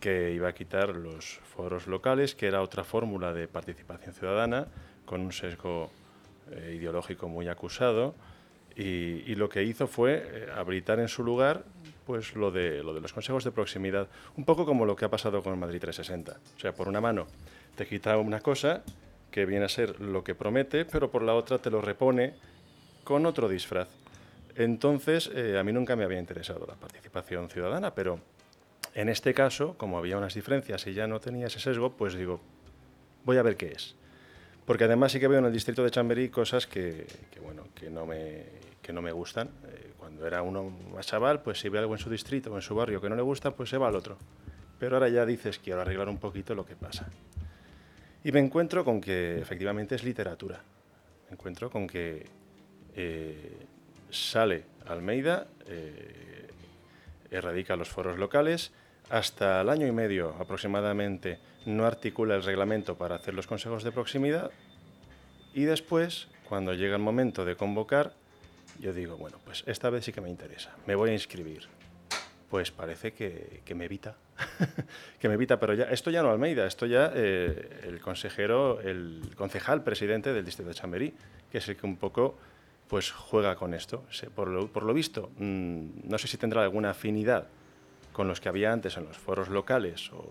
que 0.00 0.32
iba 0.32 0.48
a 0.48 0.52
quitar 0.54 0.90
los 0.96 1.40
foros 1.44 1.86
locales, 1.86 2.34
que 2.34 2.46
era 2.46 2.60
otra 2.62 2.84
fórmula 2.84 3.32
de 3.32 3.48
participación 3.48 4.14
ciudadana 4.14 4.66
con 5.06 5.20
un 5.20 5.32
sesgo 5.32 5.90
ideológico 6.72 7.28
muy 7.28 7.48
acusado. 7.48 8.14
Y, 8.76 9.30
y 9.30 9.34
lo 9.36 9.48
que 9.48 9.62
hizo 9.62 9.86
fue 9.86 10.14
eh, 10.14 10.48
habilitar 10.54 10.98
en 10.98 11.08
su 11.08 11.22
lugar 11.22 11.64
pues 12.06 12.34
lo 12.34 12.50
de, 12.50 12.82
lo 12.82 12.94
de 12.94 13.00
los 13.00 13.12
consejos 13.12 13.44
de 13.44 13.50
proximidad, 13.50 14.08
un 14.36 14.44
poco 14.44 14.66
como 14.66 14.84
lo 14.84 14.96
que 14.96 15.04
ha 15.04 15.10
pasado 15.10 15.42
con 15.42 15.58
Madrid 15.58 15.80
360. 15.80 16.38
O 16.56 16.60
sea, 16.60 16.74
por 16.74 16.88
una 16.88 17.00
mano 17.00 17.26
te 17.76 17.86
quita 17.86 18.16
una 18.18 18.40
cosa 18.40 18.82
que 19.30 19.46
viene 19.46 19.64
a 19.64 19.68
ser 19.68 20.00
lo 20.00 20.22
que 20.22 20.34
promete, 20.34 20.84
pero 20.84 21.10
por 21.10 21.22
la 21.22 21.34
otra 21.34 21.58
te 21.58 21.70
lo 21.70 21.80
repone 21.80 22.34
con 23.02 23.26
otro 23.26 23.48
disfraz. 23.48 23.88
Entonces, 24.56 25.30
eh, 25.34 25.58
a 25.58 25.64
mí 25.64 25.72
nunca 25.72 25.96
me 25.96 26.04
había 26.04 26.20
interesado 26.20 26.64
la 26.66 26.74
participación 26.74 27.48
ciudadana, 27.48 27.94
pero 27.94 28.20
en 28.94 29.08
este 29.08 29.34
caso, 29.34 29.74
como 29.76 29.98
había 29.98 30.16
unas 30.16 30.34
diferencias 30.34 30.86
y 30.86 30.94
ya 30.94 31.06
no 31.06 31.20
tenía 31.20 31.48
ese 31.48 31.58
sesgo, 31.58 31.92
pues 31.96 32.14
digo, 32.14 32.40
voy 33.24 33.38
a 33.38 33.42
ver 33.42 33.56
qué 33.56 33.72
es. 33.72 33.96
Porque 34.64 34.84
además 34.84 35.12
sí 35.12 35.20
que 35.20 35.28
veo 35.28 35.40
en 35.40 35.46
el 35.46 35.52
distrito 35.52 35.82
de 35.82 35.90
Chamberí 35.90 36.28
cosas 36.28 36.66
que, 36.66 37.06
que, 37.32 37.40
bueno, 37.40 37.64
que 37.74 37.90
no 37.90 38.06
me, 38.06 38.44
que 38.84 38.92
no 38.92 39.02
me 39.02 39.10
gustan. 39.10 39.48
Eh, 39.66 39.94
cuando 39.98 40.26
era 40.26 40.42
uno 40.42 40.70
más 40.94 41.06
chaval, 41.06 41.42
pues 41.42 41.58
si 41.58 41.68
ve 41.68 41.78
algo 41.78 41.94
en 41.94 41.98
su 41.98 42.10
distrito 42.10 42.52
o 42.52 42.56
en 42.56 42.62
su 42.62 42.74
barrio 42.74 43.00
que 43.00 43.08
no 43.08 43.16
le 43.16 43.22
gusta, 43.22 43.50
pues 43.50 43.70
se 43.70 43.78
va 43.78 43.88
al 43.88 43.96
otro. 43.96 44.16
Pero 44.78 44.96
ahora 44.96 45.08
ya 45.08 45.26
dices, 45.26 45.58
quiero 45.58 45.80
arreglar 45.80 46.08
un 46.08 46.18
poquito 46.18 46.54
lo 46.54 46.64
que 46.64 46.76
pasa. 46.76 47.08
Y 48.22 48.32
me 48.32 48.40
encuentro 48.40 48.84
con 48.84 49.00
que 49.00 49.38
efectivamente 49.38 49.94
es 49.94 50.04
literatura. 50.04 50.60
Me 51.28 51.34
encuentro 51.34 51.70
con 51.70 51.86
que 51.86 52.26
eh, 52.94 53.66
sale 54.10 54.64
Almeida, 54.86 55.46
eh, 55.66 56.48
erradica 57.30 57.76
los 57.76 57.88
foros 57.88 58.18
locales, 58.18 58.72
hasta 59.10 59.62
el 59.62 59.68
año 59.68 59.86
y 59.86 59.92
medio 59.92 60.34
aproximadamente 60.38 61.38
no 61.66 61.86
articula 61.86 62.34
el 62.34 62.42
reglamento 62.42 62.96
para 62.96 63.16
hacer 63.16 63.34
los 63.34 63.46
consejos 63.46 63.82
de 63.82 63.92
proximidad 63.92 64.50
y 65.54 65.64
después, 65.64 66.26
cuando 66.48 66.74
llega 66.74 66.96
el 66.96 67.02
momento 67.02 67.44
de 67.44 67.54
convocar, 67.54 68.12
yo 68.80 68.92
digo, 68.92 69.16
bueno, 69.16 69.38
pues 69.44 69.64
esta 69.66 69.90
vez 69.90 70.04
sí 70.04 70.12
que 70.12 70.20
me 70.20 70.30
interesa, 70.30 70.74
me 70.86 70.94
voy 70.94 71.10
a 71.10 71.12
inscribir. 71.12 71.66
Pues 72.50 72.70
parece 72.70 73.12
que, 73.12 73.62
que 73.64 73.74
me 73.74 73.86
evita, 73.86 74.16
que 75.18 75.28
me 75.28 75.34
evita, 75.34 75.58
pero 75.58 75.74
ya, 75.74 75.84
esto 75.84 76.10
ya 76.10 76.22
no 76.22 76.30
Almeida, 76.30 76.66
esto 76.66 76.86
ya 76.86 77.10
eh, 77.14 77.80
el 77.84 78.00
consejero, 78.00 78.80
el 78.80 79.32
concejal 79.36 79.82
presidente 79.82 80.32
del 80.32 80.44
distrito 80.44 80.68
de 80.68 80.74
Chamberí, 80.74 81.14
que 81.50 81.58
es 81.58 81.68
el 81.68 81.76
que 81.76 81.86
un 81.86 81.96
poco 81.96 82.36
pues 82.88 83.10
juega 83.10 83.56
con 83.56 83.74
esto. 83.74 84.04
Por 84.34 84.48
lo, 84.48 84.68
por 84.68 84.84
lo 84.84 84.94
visto, 84.94 85.30
mm, 85.38 86.08
no 86.08 86.18
sé 86.18 86.28
si 86.28 86.36
tendrá 86.36 86.62
alguna 86.62 86.90
afinidad 86.90 87.48
con 88.12 88.28
los 88.28 88.40
que 88.40 88.48
había 88.48 88.72
antes 88.72 88.96
en 88.96 89.06
los 89.06 89.16
foros 89.16 89.48
locales 89.48 90.12
o, 90.12 90.30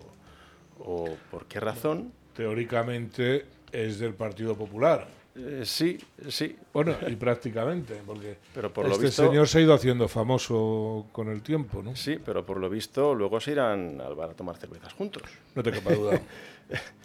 o 0.80 1.18
por 1.30 1.46
qué 1.48 1.60
razón. 1.60 2.14
Teóricamente 2.36 3.46
es 3.72 4.00
del 4.00 4.14
Partido 4.14 4.56
Popular. 4.56 5.08
Eh, 5.36 5.64
sí, 5.66 5.98
sí. 6.30 6.56
Bueno, 6.72 6.96
y 7.08 7.16
prácticamente, 7.16 8.02
porque 8.06 8.38
Pero 8.54 8.72
por 8.72 8.86
lo 8.86 8.92
este 8.94 9.06
visto- 9.08 9.28
señor 9.28 9.48
se 9.48 9.58
ha 9.58 9.62
ido 9.62 9.74
haciendo 9.74 10.08
famoso 10.08 11.08
con 11.12 11.28
el 11.30 11.42
tiempo, 11.42 11.82
¿no? 11.82 11.96
Sí, 11.96 12.20
pero 12.24 12.46
por 12.46 12.58
lo 12.60 12.70
visto 12.70 13.16
luego 13.16 13.40
se 13.40 13.52
irán 13.52 14.00
al 14.00 14.14
bar 14.16 14.30
a 14.30 14.34
tomar 14.36 14.58
cervezas 14.58 14.94
juntos. 14.94 15.24
No 15.56 15.64
te 15.64 15.72
quepa 15.72 15.94
duda. 15.94 16.22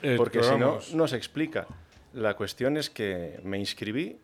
Eh, 0.03 0.15
Porque 0.17 0.43
si 0.43 0.57
no, 0.57 0.79
no 0.95 1.09
se 1.09 1.17
explica. 1.17 1.67
La 2.15 2.37
cuestión 2.37 2.77
es 2.77 2.89
que 2.89 3.39
me 3.43 3.59
inscribí 3.59 4.17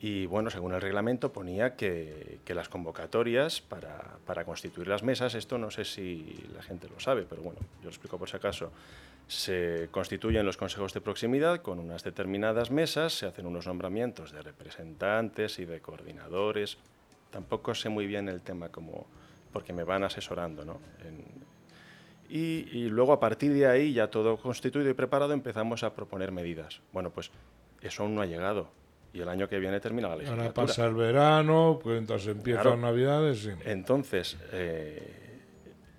y, 0.00 0.24
bueno, 0.26 0.50
según 0.50 0.72
el 0.72 0.80
reglamento 0.80 1.32
ponía 1.32 1.74
que, 1.76 2.38
que 2.44 2.54
las 2.54 2.68
convocatorias 2.68 3.60
para, 3.60 4.18
para 4.24 4.44
constituir 4.44 4.86
las 4.88 5.02
mesas, 5.02 5.34
esto 5.34 5.58
no 5.58 5.70
sé 5.70 5.84
si 5.84 6.42
la 6.54 6.62
gente 6.62 6.88
lo 6.88 7.00
sabe, 7.00 7.26
pero 7.28 7.42
bueno, 7.42 7.58
yo 7.80 7.84
lo 7.84 7.88
explico 7.90 8.18
por 8.18 8.30
si 8.30 8.36
acaso, 8.36 8.70
se 9.28 9.88
constituyen 9.90 10.44
los 10.44 10.56
consejos 10.56 10.92
de 10.92 11.00
proximidad 11.00 11.62
con 11.62 11.78
unas 11.78 12.04
determinadas 12.04 12.70
mesas, 12.70 13.12
se 13.14 13.26
hacen 13.26 13.46
unos 13.46 13.66
nombramientos 13.66 14.32
de 14.32 14.42
representantes 14.42 15.58
y 15.58 15.64
de 15.64 15.80
coordinadores. 15.80 16.76
Tampoco 17.30 17.74
sé 17.74 17.88
muy 17.88 18.06
bien 18.06 18.28
el 18.28 18.42
tema 18.42 18.68
como 18.68 19.06
porque 19.52 19.72
me 19.72 19.84
van 19.84 20.04
asesorando, 20.04 20.64
¿no? 20.64 20.80
En- 21.06 21.42
y, 22.28 22.66
y 22.72 22.88
luego 22.88 23.12
a 23.12 23.20
partir 23.20 23.52
de 23.52 23.66
ahí, 23.66 23.92
ya 23.92 24.08
todo 24.08 24.38
constituido 24.38 24.88
y 24.88 24.94
preparado, 24.94 25.34
empezamos 25.34 25.82
a 25.82 25.94
proponer 25.94 26.32
medidas. 26.32 26.80
Bueno, 26.92 27.10
pues 27.10 27.30
eso 27.82 28.02
aún 28.04 28.14
no 28.14 28.22
ha 28.22 28.26
llegado. 28.26 28.68
Y 29.12 29.20
el 29.20 29.28
año 29.28 29.46
que 29.50 29.58
viene 29.58 29.78
termina 29.80 30.08
la 30.08 30.16
legislatura. 30.16 30.46
Ahora 30.48 30.54
pasa 30.54 30.86
el 30.86 30.94
verano, 30.94 31.78
pues 31.82 31.92
mientras 31.94 32.26
empiezan 32.26 32.62
Claro. 32.62 32.76
Navidades. 32.78 33.40
sí. 33.40 33.50
Entonces, 33.66 34.38
eh, 34.52 35.21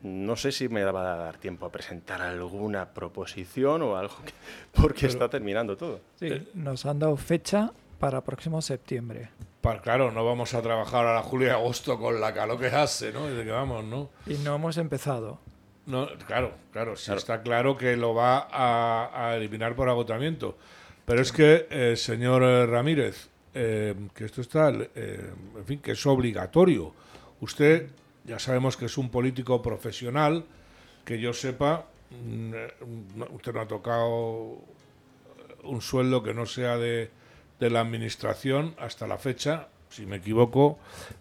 no 0.04 0.36
sé 0.36 0.52
si 0.52 0.70
me 0.70 0.84
va 0.84 1.14
a 1.14 1.18
dar 1.18 1.38
tiempo 1.38 1.66
a 1.66 1.72
presentar 1.72 2.22
alguna 2.22 2.94
proposición 2.94 3.82
o 3.82 3.96
algo, 3.98 4.16
que- 4.26 4.34
porque 4.82 5.02
Pero- 5.02 5.14
está 5.14 5.30
terminando 5.30 5.76
todo. 5.78 6.00
Sí, 6.20 6.30
nos 6.54 6.86
han 6.86 7.00
dado 7.00 7.18
fecha 7.18 7.72
para 8.00 8.22
próximo 8.22 8.62
septiembre. 8.62 9.30
Pa- 9.62 9.82
claro, 9.82 10.12
no 10.12 10.26
vamos 10.26 10.54
a 10.54 10.62
trabajar 10.62 11.06
a 11.06 11.16
la 11.16 11.22
julio 11.22 11.48
y 11.48 11.52
agosto 11.52 11.98
con 11.98 12.20
la 12.20 12.34
calor 12.34 12.60
que 12.60 12.68
hace, 12.68 13.12
¿no? 13.14 13.28
Desde 13.28 13.46
que 13.46 13.52
vamos, 13.52 13.84
¿no? 13.86 14.10
Y 14.28 14.34
no 14.36 14.56
hemos 14.56 14.78
empezado. 14.78 15.40
No, 15.86 16.08
claro, 16.28 16.54
claro, 16.72 16.96
sí 16.96 17.12
está 17.14 17.42
claro 17.42 17.78
que 17.78 17.96
lo 17.98 18.14
va 18.14 18.48
a, 18.52 19.30
a 19.30 19.36
eliminar 19.38 19.76
por 19.76 19.90
agotamiento. 19.90 20.58
Pero 21.06 21.22
es 21.22 21.32
que, 21.34 21.68
eh, 21.70 21.96
señor 21.98 22.44
eh, 22.44 22.66
Ramírez, 22.66 23.30
eh, 23.54 23.94
que 24.14 24.24
esto 24.26 24.40
está, 24.42 24.70
eh, 24.72 25.32
en 25.58 25.66
fin, 25.66 25.80
que 25.80 25.92
es 25.92 26.06
obligatorio. 26.06 26.94
Usted, 27.42 27.90
ya 28.26 28.40
sabemos 28.40 28.78
que 28.78 28.86
es 28.86 28.98
un 28.98 29.10
político 29.10 29.62
profesional, 29.62 30.46
que 31.06 31.20
yo 31.20 31.34
sepa, 31.34 31.86
mm, 32.12 32.54
eh, 32.54 32.74
usted 33.32 33.54
no 33.54 33.62
ha 33.62 33.68
tocado 33.68 34.58
un 35.64 35.82
sueldo 35.82 36.24
que 36.24 36.34
no 36.34 36.46
sea 36.46 36.78
de, 36.78 37.10
de 37.60 37.70
la 37.70 37.82
administración 37.82 38.76
hasta 38.80 39.08
la 39.08 39.18
fecha. 39.18 39.68
Si 39.90 40.06
me 40.06 40.18
equivoco, 40.18 40.80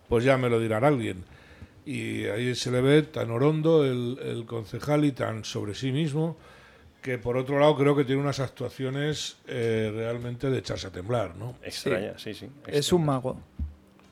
pues 0.08 0.24
ya 0.24 0.36
me 0.36 0.48
lo 0.48 0.58
dirá 0.58 0.78
alguien. 0.78 1.24
Y 1.84 2.24
ahí 2.26 2.54
se 2.54 2.70
le 2.70 2.80
ve 2.80 3.02
tan 3.02 3.30
orondo 3.30 3.84
el, 3.84 4.18
el 4.22 4.46
concejal 4.46 5.04
y 5.04 5.12
tan 5.12 5.44
sobre 5.44 5.74
sí 5.74 5.92
mismo 5.92 6.36
que 7.02 7.18
por 7.18 7.36
otro 7.36 7.58
lado 7.58 7.76
creo 7.76 7.96
que 7.96 8.04
tiene 8.04 8.22
unas 8.22 8.38
actuaciones 8.38 9.36
eh, 9.48 9.90
realmente 9.92 10.48
de 10.48 10.58
echarse 10.58 10.86
a 10.86 10.90
temblar, 10.90 11.34
¿no? 11.36 11.56
Extraña, 11.62 12.16
sí, 12.16 12.32
sí. 12.32 12.48
Es 12.66 12.92
un 12.92 13.04
mago. 13.04 13.40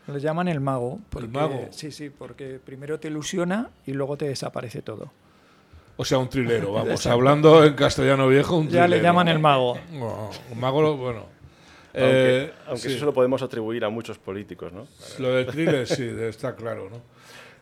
Le 0.06 0.18
llaman 0.20 0.48
el 0.48 0.60
mago. 0.60 0.98
porque- 1.10 1.28
mago? 1.28 1.68
Sí, 1.70 1.90
sí, 1.92 2.10
porque 2.10 2.58
primero 2.64 2.98
te 2.98 3.08
ilusiona 3.08 3.70
y 3.86 3.92
luego 3.92 4.16
te 4.16 4.26
desaparece 4.26 4.82
todo. 4.82 5.10
O 5.96 6.04
sea, 6.04 6.18
un 6.18 6.28
trilero, 6.28 6.72
vamos, 6.72 7.06
hablando 7.06 7.64
en 7.64 7.74
castellano 7.74 8.26
viejo, 8.28 8.56
un 8.56 8.68
Ya 8.68 8.82
le 8.82 8.96
trilero. 8.96 9.02
llaman 9.04 9.28
el 9.28 9.38
mago. 9.38 9.78
No, 9.92 10.30
un 10.50 10.58
mago, 10.60 10.96
bueno. 10.96 11.26
Aunque, 11.92 12.44
Eh, 12.44 12.52
aunque 12.68 12.88
sí. 12.88 12.94
eso 12.96 13.04
lo 13.04 13.12
podemos 13.12 13.42
atribuir 13.42 13.84
a 13.84 13.88
muchos 13.90 14.16
políticos, 14.18 14.72
¿no? 14.72 14.86
Lo 15.18 15.34
de 15.34 15.44
thriller 15.44 15.86
sí, 15.86 16.08
está 16.20 16.54
claro, 16.56 16.88
¿no? 16.90 16.98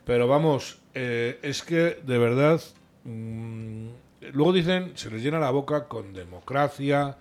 Pero 0.05 0.27
vamos, 0.27 0.77
eh, 0.93 1.39
es 1.41 1.61
que 1.63 1.99
de 2.03 2.17
verdad, 2.17 2.61
mm, 3.03 3.87
luego 4.33 4.53
dicen, 4.53 4.91
se 4.95 5.09
les 5.11 5.21
llena 5.23 5.39
la 5.39 5.49
boca 5.51 5.87
con 5.87 6.13
democracia, 6.13 7.17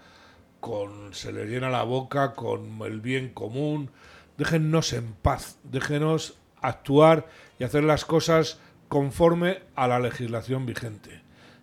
con 0.61 1.15
se 1.15 1.33
les 1.33 1.49
llena 1.49 1.71
la 1.71 1.83
boca 1.83 2.33
con 2.35 2.79
el 2.83 3.01
bien 3.01 3.31
común. 3.31 3.91
Déjennos 4.39 4.93
en 4.93 5.15
paz, 5.15 5.59
déjenos 5.65 6.39
actuar 6.63 7.27
y 7.59 7.65
hacer 7.65 7.83
las 7.83 8.05
cosas 8.05 8.61
conforme 8.87 9.63
a 9.75 9.89
la 9.89 9.99
legislación 9.99 10.65
vigente. 10.65 11.23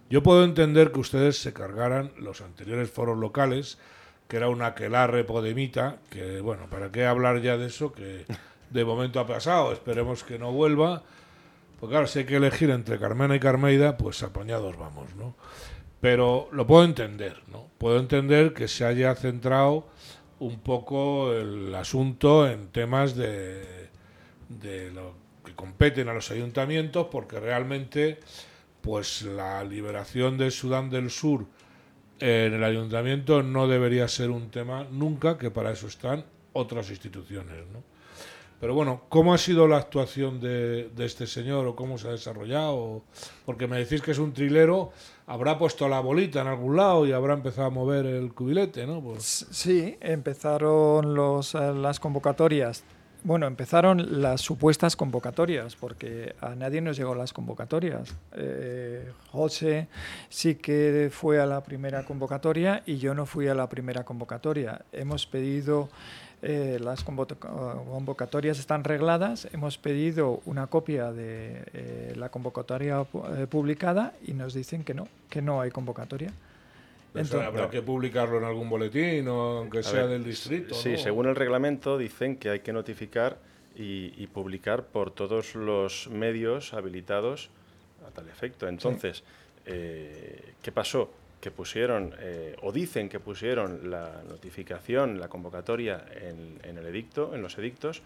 Yo 0.10 0.22
puedo 0.22 0.44
entender 0.44 0.92
que 0.92 1.00
ustedes 1.00 1.42
se 1.42 1.54
cargaran 1.54 2.12
los 2.18 2.42
anteriores 2.42 2.92
foros 2.92 3.18
locales, 3.18 3.80
que 4.28 4.38
era 4.38 4.50
una 4.50 4.68
aquelarre 4.68 5.24
podemita, 5.24 5.98
que 6.10 6.42
bueno, 6.42 6.70
¿para 6.70 6.92
qué 6.92 7.06
hablar 7.06 7.42
ya 7.42 7.58
de 7.58 7.68
eso? 7.68 7.94
Que 7.94 8.26
de 8.70 8.86
momento 8.86 9.22
ha 9.22 9.26
pasado, 9.26 9.72
esperemos 9.72 10.26
que 10.26 10.38
no 10.38 10.52
vuelva. 10.52 11.04
Pues 11.80 11.90
claro, 11.90 12.08
si 12.08 12.20
hay 12.20 12.26
que 12.26 12.36
elegir 12.36 12.72
entre 12.72 13.00
Carmena 13.00 13.36
y 13.36 13.40
Carmeida, 13.40 13.98
pues 13.98 14.22
apañados 14.22 14.78
vamos, 14.78 15.16
¿no? 15.16 15.36
Pero 16.02 16.50
lo 16.52 16.68
puedo 16.68 16.84
entender, 16.84 17.42
¿no? 17.48 17.68
Puedo 17.78 18.00
entender 18.00 18.54
que 18.54 18.68
se 18.68 18.86
haya 18.86 19.16
centrado 19.16 19.88
un 20.46 20.60
poco 20.60 21.34
el 21.34 21.74
asunto 21.74 22.48
en 22.48 22.68
temas 22.68 23.16
de, 23.16 23.90
de 24.50 24.92
lo 24.92 25.14
que 25.44 25.54
competen 25.56 26.08
a 26.10 26.14
los 26.14 26.30
ayuntamientos, 26.32 27.08
porque 27.12 27.40
realmente, 27.40 28.20
pues 28.82 29.24
la 29.24 29.64
liberación 29.64 30.38
de 30.38 30.52
Sudán 30.52 30.90
del 30.90 31.10
Sur 31.10 31.46
en 32.20 32.54
el 32.54 32.64
ayuntamiento 32.64 33.44
no 33.44 33.68
debería 33.68 34.08
ser 34.08 34.30
un 34.30 34.50
tema 34.50 34.86
nunca, 34.92 35.38
que 35.38 35.52
para 35.52 35.72
eso 35.72 35.88
están 35.88 36.26
otras 36.54 36.90
instituciones, 36.90 37.58
¿no? 37.74 37.95
Pero 38.60 38.74
bueno, 38.74 39.02
¿cómo 39.10 39.34
ha 39.34 39.38
sido 39.38 39.68
la 39.68 39.78
actuación 39.78 40.40
de, 40.40 40.90
este 40.98 41.28
señor 41.28 41.68
o 41.68 41.76
cómo 41.76 41.98
se 41.98 42.08
ha 42.08 42.12
desarrollado? 42.12 43.04
Porque 43.46 43.68
me 43.68 43.78
decís 43.78 44.02
que 44.02 44.12
es 44.12 44.18
un 44.18 44.34
trilero, 44.34 44.92
habrá 45.28 45.58
puesto 45.58 45.88
la 45.88 46.00
bolita 46.00 46.42
en 46.42 46.48
algún 46.48 46.78
lado 46.78 47.06
y 47.06 47.12
habrá 47.12 47.34
empezado 47.34 47.68
a 47.68 47.72
mover 47.72 48.06
el 48.06 48.34
cubilete, 48.34 48.88
¿no? 48.88 49.02
Pues, 49.02 49.46
Sí, 49.52 49.98
empezaron 50.00 51.14
los, 51.14 51.54
eh, 51.56 51.74
las 51.74 52.00
convocatorias. 52.00 52.84
Bueno, 53.26 53.48
empezaron 53.48 54.22
las 54.22 54.42
supuestas 54.42 54.96
convocatorias, 54.96 55.76
porque 55.76 56.36
a 56.42 56.54
nadie 56.54 56.80
nos 56.80 56.96
llegó 56.96 57.16
las 57.16 57.34
convocatorias. 57.34 58.16
Eh, 58.34 59.12
José 59.32 59.88
sí 60.30 60.54
que 60.54 61.10
fue 61.12 61.40
a 61.40 61.48
la 61.48 61.64
primera 61.64 62.06
convocatoria 62.06 62.84
y 62.86 62.98
yo 62.98 63.16
no 63.16 63.26
fui 63.26 63.48
a 63.48 63.56
la 63.56 63.68
primera 63.68 64.04
convocatoria. 64.04 64.86
Hemos 64.92 65.26
pedido, 65.26 65.90
eh, 66.48 66.78
las 66.80 67.04
convo- 67.04 67.26
convocatorias 67.36 68.60
están 68.60 68.84
regladas, 68.84 69.48
hemos 69.52 69.78
pedido 69.80 70.42
una 70.46 70.68
copia 70.68 71.12
de 71.12 71.64
eh, 71.74 72.14
la 72.16 72.30
convocatoria 72.30 73.02
eh, 73.38 73.48
publicada 73.50 74.14
y 74.28 74.34
nos 74.34 74.54
dicen 74.54 74.84
que 74.84 74.94
no, 74.94 75.08
que 75.30 75.42
no 75.42 75.60
hay 75.62 75.72
convocatoria. 75.72 76.32
Entonces- 77.16 77.42
habrá 77.48 77.70
que 77.70 77.82
publicarlo 77.82 78.38
en 78.38 78.44
algún 78.44 78.70
boletín 78.70 79.28
o 79.28 79.58
aunque 79.60 79.80
A 79.80 79.84
sea 79.84 80.02
ver, 80.02 80.10
del 80.12 80.24
distrito. 80.24 80.76
Sí, 80.76 80.92
¿no? 80.92 80.98
según 80.98 81.26
el 81.28 81.36
reglamento 81.36 81.98
dicen 81.98 82.36
que 82.38 82.50
hay 82.50 82.60
que 82.60 82.74
notificar 82.74 83.38
y, 83.76 84.14
y 84.22 84.28
publicar 84.28 84.84
por 84.84 85.12
todos 85.12 85.56
los 85.56 86.10
medios 86.10 86.74
habilitados 86.74 87.50
a 88.08 88.12
tal 88.12 88.28
efecto. 88.30 88.68
Entonces, 88.68 89.24
eh, 89.66 90.54
¿qué 90.62 90.72
pasó? 90.72 91.10
Que 91.46 91.52
pusieron, 91.52 92.16
eh, 92.18 92.56
o 92.64 92.72
dicen 92.72 93.08
que 93.08 93.20
pusieron 93.20 93.92
la 93.92 94.24
notificación, 94.28 95.20
la 95.20 95.28
convocatoria 95.28 96.04
en, 96.20 96.58
en 96.64 96.80
el 96.80 96.88
edicto, 96.88 97.36
en 97.36 97.44
los 97.44 97.56
edictos, 97.60 98.02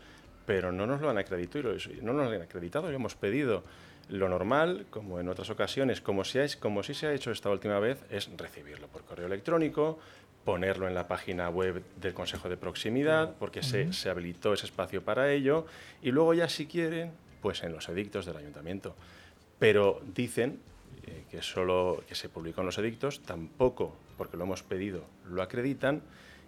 pero 0.45 0.73
no 0.73 0.85
nos 0.85 0.99
lo 0.99 1.09
han 1.09 1.17
acreditado. 1.17 1.73
y 1.73 2.01
No 2.01 2.11
nos 2.11 2.27
lo 2.27 2.35
han 2.35 2.41
acreditado 2.41 2.91
y 2.91 2.95
hemos 2.95 3.15
pedido 3.15 3.63
lo 4.09 4.27
normal, 4.27 4.87
como 4.89 5.21
en 5.21 5.29
otras 5.29 5.49
ocasiones, 5.49 6.01
como, 6.01 6.25
si 6.25 6.39
es, 6.39 6.57
como 6.57 6.83
sí 6.83 6.93
se 6.93 7.07
ha 7.07 7.13
hecho 7.13 7.31
esta 7.31 7.49
última 7.49 7.79
vez, 7.79 8.03
es 8.09 8.29
recibirlo 8.35 8.89
por 8.89 9.05
correo 9.05 9.27
electrónico, 9.27 9.99
ponerlo 10.43 10.89
en 10.89 10.93
la 10.93 11.07
página 11.07 11.47
web 11.47 11.81
del 11.95 12.13
Consejo 12.13 12.49
de 12.49 12.57
Proximidad, 12.57 13.35
porque 13.39 13.63
se, 13.63 13.93
se 13.93 14.09
habilitó 14.09 14.53
ese 14.53 14.65
espacio 14.65 15.01
para 15.01 15.31
ello, 15.31 15.65
y 16.01 16.11
luego 16.11 16.33
ya 16.33 16.49
si 16.49 16.65
quieren, 16.65 17.13
pues 17.41 17.63
en 17.63 17.71
los 17.71 17.87
edictos 17.87 18.25
del 18.25 18.35
ayuntamiento. 18.35 18.97
Pero 19.59 20.01
dicen 20.13 20.59
eh, 21.09 21.23
que 21.29 21.41
solo 21.41 22.03
que 22.07 22.15
se 22.15 22.29
publicó 22.29 22.61
en 22.61 22.67
los 22.67 22.77
edictos, 22.77 23.21
tampoco, 23.21 23.95
porque 24.17 24.37
lo 24.37 24.43
hemos 24.43 24.63
pedido, 24.63 25.03
lo 25.29 25.41
acreditan, 25.41 26.01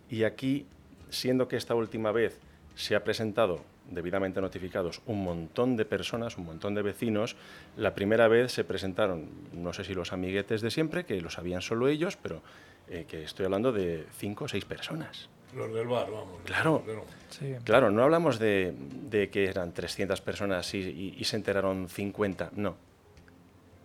y 0.09 0.23
aquí, 0.23 0.65
siendo 1.09 1.47
que 1.47 1.55
esta 1.57 1.75
última 1.75 2.11
vez 2.11 2.39
se 2.75 2.95
ha 2.95 3.03
presentado 3.03 3.61
debidamente 3.89 4.39
notificados 4.39 5.01
un 5.05 5.23
montón 5.23 5.75
de 5.75 5.83
personas, 5.85 6.37
un 6.37 6.45
montón 6.45 6.75
de 6.75 6.81
vecinos. 6.81 7.35
La 7.75 7.93
primera 7.93 8.27
vez 8.29 8.51
se 8.53 8.63
presentaron, 8.63 9.25
no 9.53 9.73
sé 9.73 9.83
si 9.83 9.93
los 9.93 10.13
amiguetes 10.13 10.61
de 10.61 10.71
siempre, 10.71 11.03
que 11.05 11.19
lo 11.19 11.29
sabían 11.29 11.61
solo 11.61 11.87
ellos, 11.89 12.15
pero 12.15 12.41
eh, 12.87 13.05
que 13.07 13.23
estoy 13.23 13.45
hablando 13.45 13.71
de 13.73 14.05
cinco 14.17 14.45
o 14.45 14.47
seis 14.47 14.63
personas. 14.63 15.27
Los 15.53 15.73
del 15.73 15.87
bar, 15.87 16.09
vamos. 16.09 16.39
Claro, 16.45 16.83
Sí. 17.29 17.55
claro, 17.65 17.91
no 17.91 18.03
hablamos 18.03 18.39
de, 18.39 18.73
de 19.09 19.29
que 19.29 19.45
eran 19.45 19.73
300 19.73 20.21
personas 20.21 20.73
y, 20.73 20.77
y- 20.77 21.15
y 21.17 21.23
se 21.25 21.35
enteraron 21.35 21.89
50, 21.89 22.51
no. 22.55 22.77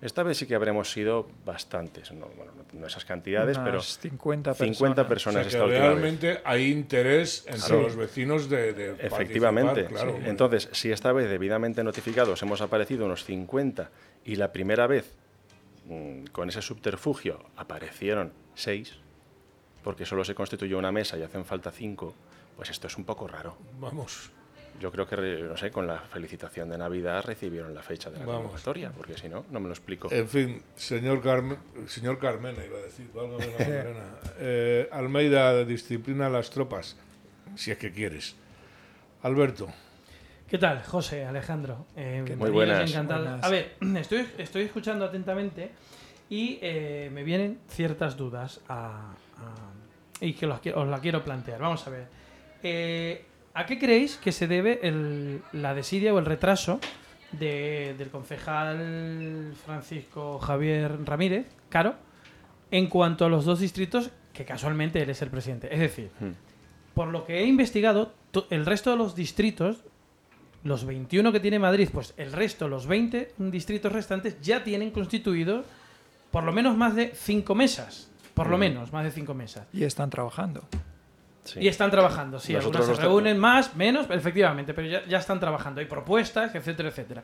Esta 0.07 0.23
vez 0.23 0.39
sí 0.39 0.47
que 0.47 0.55
habremos 0.55 0.93
sido 0.93 1.29
bastantes, 1.45 2.13
no, 2.13 2.27
bueno, 2.37 2.53
no- 2.73 2.87
esas 2.87 3.05
cantidades, 3.05 3.59
pero 3.59 3.73
Unas 3.79 3.99
50 3.99 4.55
50 4.55 5.09
personas. 5.09 5.45
personas 5.45 5.47
O 5.47 5.51
sea, 5.51 5.51
que 5.51 5.57
esta 5.57 5.65
última 5.65 5.81
vez. 5.81 6.01
realmente 6.01 6.41
hay 6.45 6.71
interés 6.71 7.45
entre 7.47 7.61
Claro. 7.67 7.83
los 7.83 7.97
vecinos 7.97 8.49
de, 8.49 8.73
de 8.73 8.91
Efectivamente. 9.05 9.83
participar, 9.83 10.05
claro. 10.05 10.19
Sí. 10.23 10.29
Entonces, 10.31 10.69
si 10.73 10.93
esta 10.93 11.13
vez 11.13 11.29
debidamente 11.29 11.83
notificados 11.83 12.41
hemos 12.43 12.61
aparecido 12.61 13.05
unos 13.05 13.25
50 13.25 13.91
y 14.25 14.37
la 14.37 14.53
primera 14.53 14.87
vez 14.87 15.13
mm, 15.87 16.27
con 16.27 16.49
ese 16.51 16.63
subterfugio 16.63 17.41
aparecieron 17.57 18.33
6, 18.55 18.93
porque 19.83 20.07
solo 20.07 20.25
se 20.25 20.37
constituyó 20.37 20.79
una 20.79 20.93
mesa 20.93 21.19
y 21.19 21.23
hacen 21.25 21.45
falta 21.45 21.73
5, 21.73 22.15
pues 22.57 22.71
esto 22.71 22.87
es 22.87 22.97
un 22.97 23.05
poco 23.05 23.27
raro. 23.27 23.57
Vamos. 23.81 24.31
Yo 24.81 24.93
creo 24.93 25.07
que, 25.07 25.17
no 25.17 25.57
sé, 25.57 25.71
con 25.71 25.87
la 25.87 25.99
felicitación 25.99 26.69
de 26.69 26.77
Navidad 26.79 27.25
recibieron 27.25 27.75
la 27.75 27.83
fecha 27.83 28.11
de 28.11 28.19
la 28.19 28.27
Vamos. 28.27 28.43
convocatoria, 28.43 28.91
porque 28.91 29.17
si 29.17 29.29
no, 29.29 29.45
no 29.51 29.59
me 29.61 29.69
lo 29.69 29.73
explico. 29.73 30.09
En 30.13 30.29
fin, 30.29 30.63
señor, 30.75 31.23
Carmen, 31.23 31.57
señor 31.87 32.19
Carmena, 32.19 32.65
iba 32.65 32.79
a 32.79 32.83
decir, 32.83 33.09
válgame 33.15 33.47
la 33.47 33.53
Macarena. 33.59 34.05
Eh, 34.39 34.89
Almeida 34.93 35.65
disciplina 35.65 36.27
a 36.27 36.31
las 36.31 36.51
tropas, 36.51 36.97
si 37.55 37.71
es 37.71 37.79
que 37.79 37.91
quieres. 37.91 38.37
Alberto. 39.23 39.69
¿Qué 40.49 40.59
tal, 40.59 40.83
José, 40.85 41.25
Alejandro? 41.25 41.87
Eh, 41.97 42.19
Muy 42.19 42.25
bienvenidos, 42.27 42.53
buenas. 42.55 42.91
encantado. 42.91 43.23
Buenas. 43.25 43.45
A 43.45 43.49
ver, 43.49 43.75
estoy, 43.97 44.29
estoy 44.39 44.63
escuchando 44.65 45.05
atentamente 45.07 45.71
y 46.29 46.59
eh, 46.61 47.11
me 47.13 47.25
vienen 47.25 47.61
ciertas 47.69 48.17
dudas 48.17 48.61
a- 48.69 49.13
a- 49.39 49.73
y 50.21 50.35
que 50.35 50.47
los 50.47 50.61
os 50.75 50.89
la 50.89 51.01
quiero 51.01 51.25
plantear. 51.25 51.61
Vamos 51.61 51.87
a 51.87 51.91
ver. 51.91 52.07
Eh, 52.63 53.25
¿A 53.57 53.65
qué 53.65 53.79
creéis 53.79 54.17
que 54.19 54.33
se 54.33 54.47
debe 54.47 54.81
el- 54.83 55.41
la 55.53 55.73
desidia 55.75 56.13
o 56.13 56.19
el 56.19 56.27
retraso 56.27 56.79
de- 57.33 57.95
del 57.97 58.11
concejal 58.11 59.55
Francisco 59.65 60.39
Javier 60.39 60.99
Ramírez, 61.07 61.47
Caro, 61.71 61.95
en 62.71 62.87
cuanto 62.89 63.25
a 63.25 63.29
los 63.31 63.47
dos 63.47 63.59
distritos 63.61 64.11
que 64.35 64.45
casualmente 64.45 65.01
él 65.03 65.09
es 65.09 65.23
el 65.23 65.31
presidente. 65.31 65.73
Es 65.73 65.81
decir, 65.81 66.11
por 66.95 67.09
lo 67.09 67.25
que 67.25 67.39
he 67.41 67.47
investigado, 67.47 68.13
to- 68.31 68.47
el 68.51 68.67
resto 68.67 68.91
de 68.91 68.99
los 68.99 69.15
distritos, 69.15 69.79
los 70.63 70.85
21 70.85 71.33
que 71.33 71.41
tiene 71.41 71.59
Madrid, 71.59 71.89
pues 71.91 72.13
el 72.19 72.33
resto, 72.35 72.69
los 72.69 72.87
20 72.87 73.33
distritos 73.39 73.91
restantes, 73.91 74.39
ya 74.43 74.65
tienen 74.65 74.91
constituido 74.91 75.65
por 76.31 76.45
lo 76.45 76.53
menos 76.53 76.77
más 76.77 76.95
de 76.95 77.13
cinco 77.15 77.55
mesas. 77.55 78.11
Por 78.35 78.49
lo 78.49 78.59
Mm. 78.59 78.61
menos, 78.61 78.93
más 78.93 79.05
de 79.05 79.13
cinco 79.13 79.33
mesas. 79.33 79.67
Y 79.73 79.85
están 79.85 80.11
trabajando. 80.11 80.69
Y 81.59 81.69
están 81.69 81.91
trabajando, 81.91 82.39
sí. 82.41 82.53
Nosotros 82.53 82.81
algunas 82.83 82.99
se 82.99 83.03
reúnen 83.03 83.39
más, 83.39 83.77
menos, 83.77 84.07
efectivamente, 84.11 84.75
pero 84.75 84.89
ya, 84.89 85.05
ya 85.07 85.19
están 85.19 85.39
trabajando. 85.41 85.81
Hay 85.81 85.87
propuestas, 85.87 86.55
etcétera, 86.55 86.89
etcétera. 86.89 87.23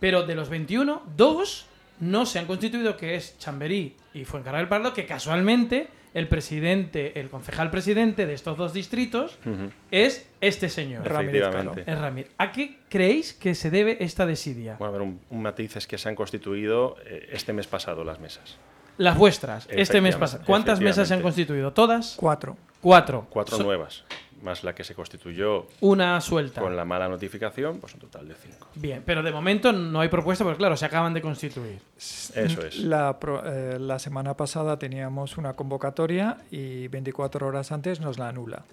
Pero 0.00 0.26
de 0.26 0.34
los 0.34 0.48
21, 0.48 1.02
dos 1.16 1.66
no 2.00 2.26
se 2.26 2.38
han 2.38 2.46
constituido, 2.46 2.96
que 2.96 3.14
es 3.14 3.38
Chamberí 3.38 3.94
y 4.14 4.24
Fuencarral 4.24 4.62
del 4.62 4.68
Pardo, 4.68 4.92
que 4.92 5.06
casualmente 5.06 5.88
el 6.14 6.28
presidente, 6.28 7.18
el 7.20 7.30
concejal 7.30 7.70
presidente 7.70 8.26
de 8.26 8.34
estos 8.34 8.58
dos 8.58 8.72
distritos 8.72 9.38
Ujú. 9.46 9.70
es 9.90 10.28
este 10.40 10.68
señor. 10.68 11.06
Ramírez 11.08 11.42
Caro. 11.42 11.52
Efectivamente. 11.58 11.90
Es 11.90 11.98
Ramírez. 11.98 12.30
¿A 12.38 12.52
qué 12.52 12.78
creéis 12.88 13.32
que 13.32 13.54
se 13.54 13.70
debe 13.70 13.96
esta 14.00 14.26
desidia? 14.26 14.76
Bueno, 14.78 14.94
a 14.94 14.98
ver, 14.98 15.02
un, 15.02 15.20
un 15.30 15.42
matiz 15.42 15.76
es 15.76 15.86
que 15.86 15.96
se 15.96 16.08
han 16.08 16.14
constituido 16.14 16.96
eh, 17.06 17.28
este 17.32 17.52
mes 17.52 17.66
pasado 17.66 18.04
las 18.04 18.18
mesas. 18.20 18.58
Las 18.98 19.16
vuestras, 19.16 19.66
este 19.70 20.00
mes 20.00 20.16
pasado. 20.16 20.44
¿Cuántas 20.46 20.80
mesas 20.80 21.08
se 21.08 21.14
han 21.14 21.22
constituido? 21.22 21.72
¿Todas? 21.72 22.14
Cuatro. 22.16 22.56
Cuatro. 22.80 23.26
Cuatro 23.30 23.56
So- 23.56 23.62
nuevas, 23.62 24.04
más 24.42 24.64
la 24.64 24.74
que 24.74 24.82
se 24.84 24.94
constituyó 24.94 25.66
Una 25.80 26.20
suelta. 26.20 26.60
con 26.60 26.76
la 26.76 26.84
mala 26.84 27.08
notificación, 27.08 27.78
pues 27.78 27.94
un 27.94 28.00
total 28.00 28.26
de 28.28 28.34
cinco. 28.34 28.68
Bien, 28.74 29.02
pero 29.06 29.22
de 29.22 29.30
momento 29.32 29.72
no 29.72 30.00
hay 30.00 30.08
propuesta 30.08 30.44
porque, 30.44 30.58
claro, 30.58 30.76
se 30.76 30.84
acaban 30.84 31.14
de 31.14 31.22
constituir. 31.22 31.78
Eso 31.96 32.62
es. 32.66 32.78
La, 32.80 33.18
pro- 33.18 33.42
eh, 33.44 33.78
la 33.78 33.98
semana 33.98 34.34
pasada 34.36 34.78
teníamos 34.78 35.36
una 35.38 35.54
convocatoria 35.54 36.38
y 36.50 36.88
24 36.88 37.46
horas 37.46 37.70
antes 37.72 38.00
nos 38.00 38.18
la 38.18 38.28
anula. 38.28 38.64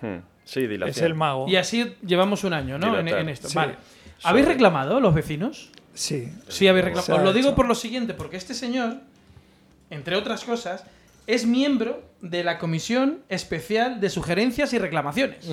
Hmm. 0.00 0.18
Sí, 0.44 0.66
dilación. 0.66 0.90
Es 0.96 1.02
el 1.02 1.14
mago. 1.14 1.46
Y 1.48 1.56
así 1.56 1.94
llevamos 2.06 2.42
un 2.44 2.54
año, 2.54 2.78
¿no? 2.78 2.98
En, 2.98 3.28
esto. 3.28 3.48
Sí. 3.48 3.54
Vale. 3.56 3.76
¿Habéis 4.22 4.46
reclamado 4.48 4.98
los 5.00 5.14
vecinos? 5.14 5.70
Sí. 5.92 6.32
Sí, 6.48 6.66
habéis 6.68 6.86
reclamado. 6.86 7.16
Os 7.16 7.22
lo 7.22 7.32
digo 7.32 7.54
por 7.54 7.66
lo 7.68 7.74
siguiente, 7.74 8.14
porque 8.14 8.36
este 8.38 8.54
señor, 8.54 8.96
entre 9.90 10.16
otras 10.16 10.44
cosas, 10.44 10.84
es 11.26 11.44
miembro 11.46 12.02
de 12.20 12.42
la 12.44 12.58
Comisión 12.58 13.20
Especial 13.28 14.00
de 14.00 14.10
Sugerencias 14.10 14.72
y 14.72 14.78
Reclamaciones. 14.78 15.46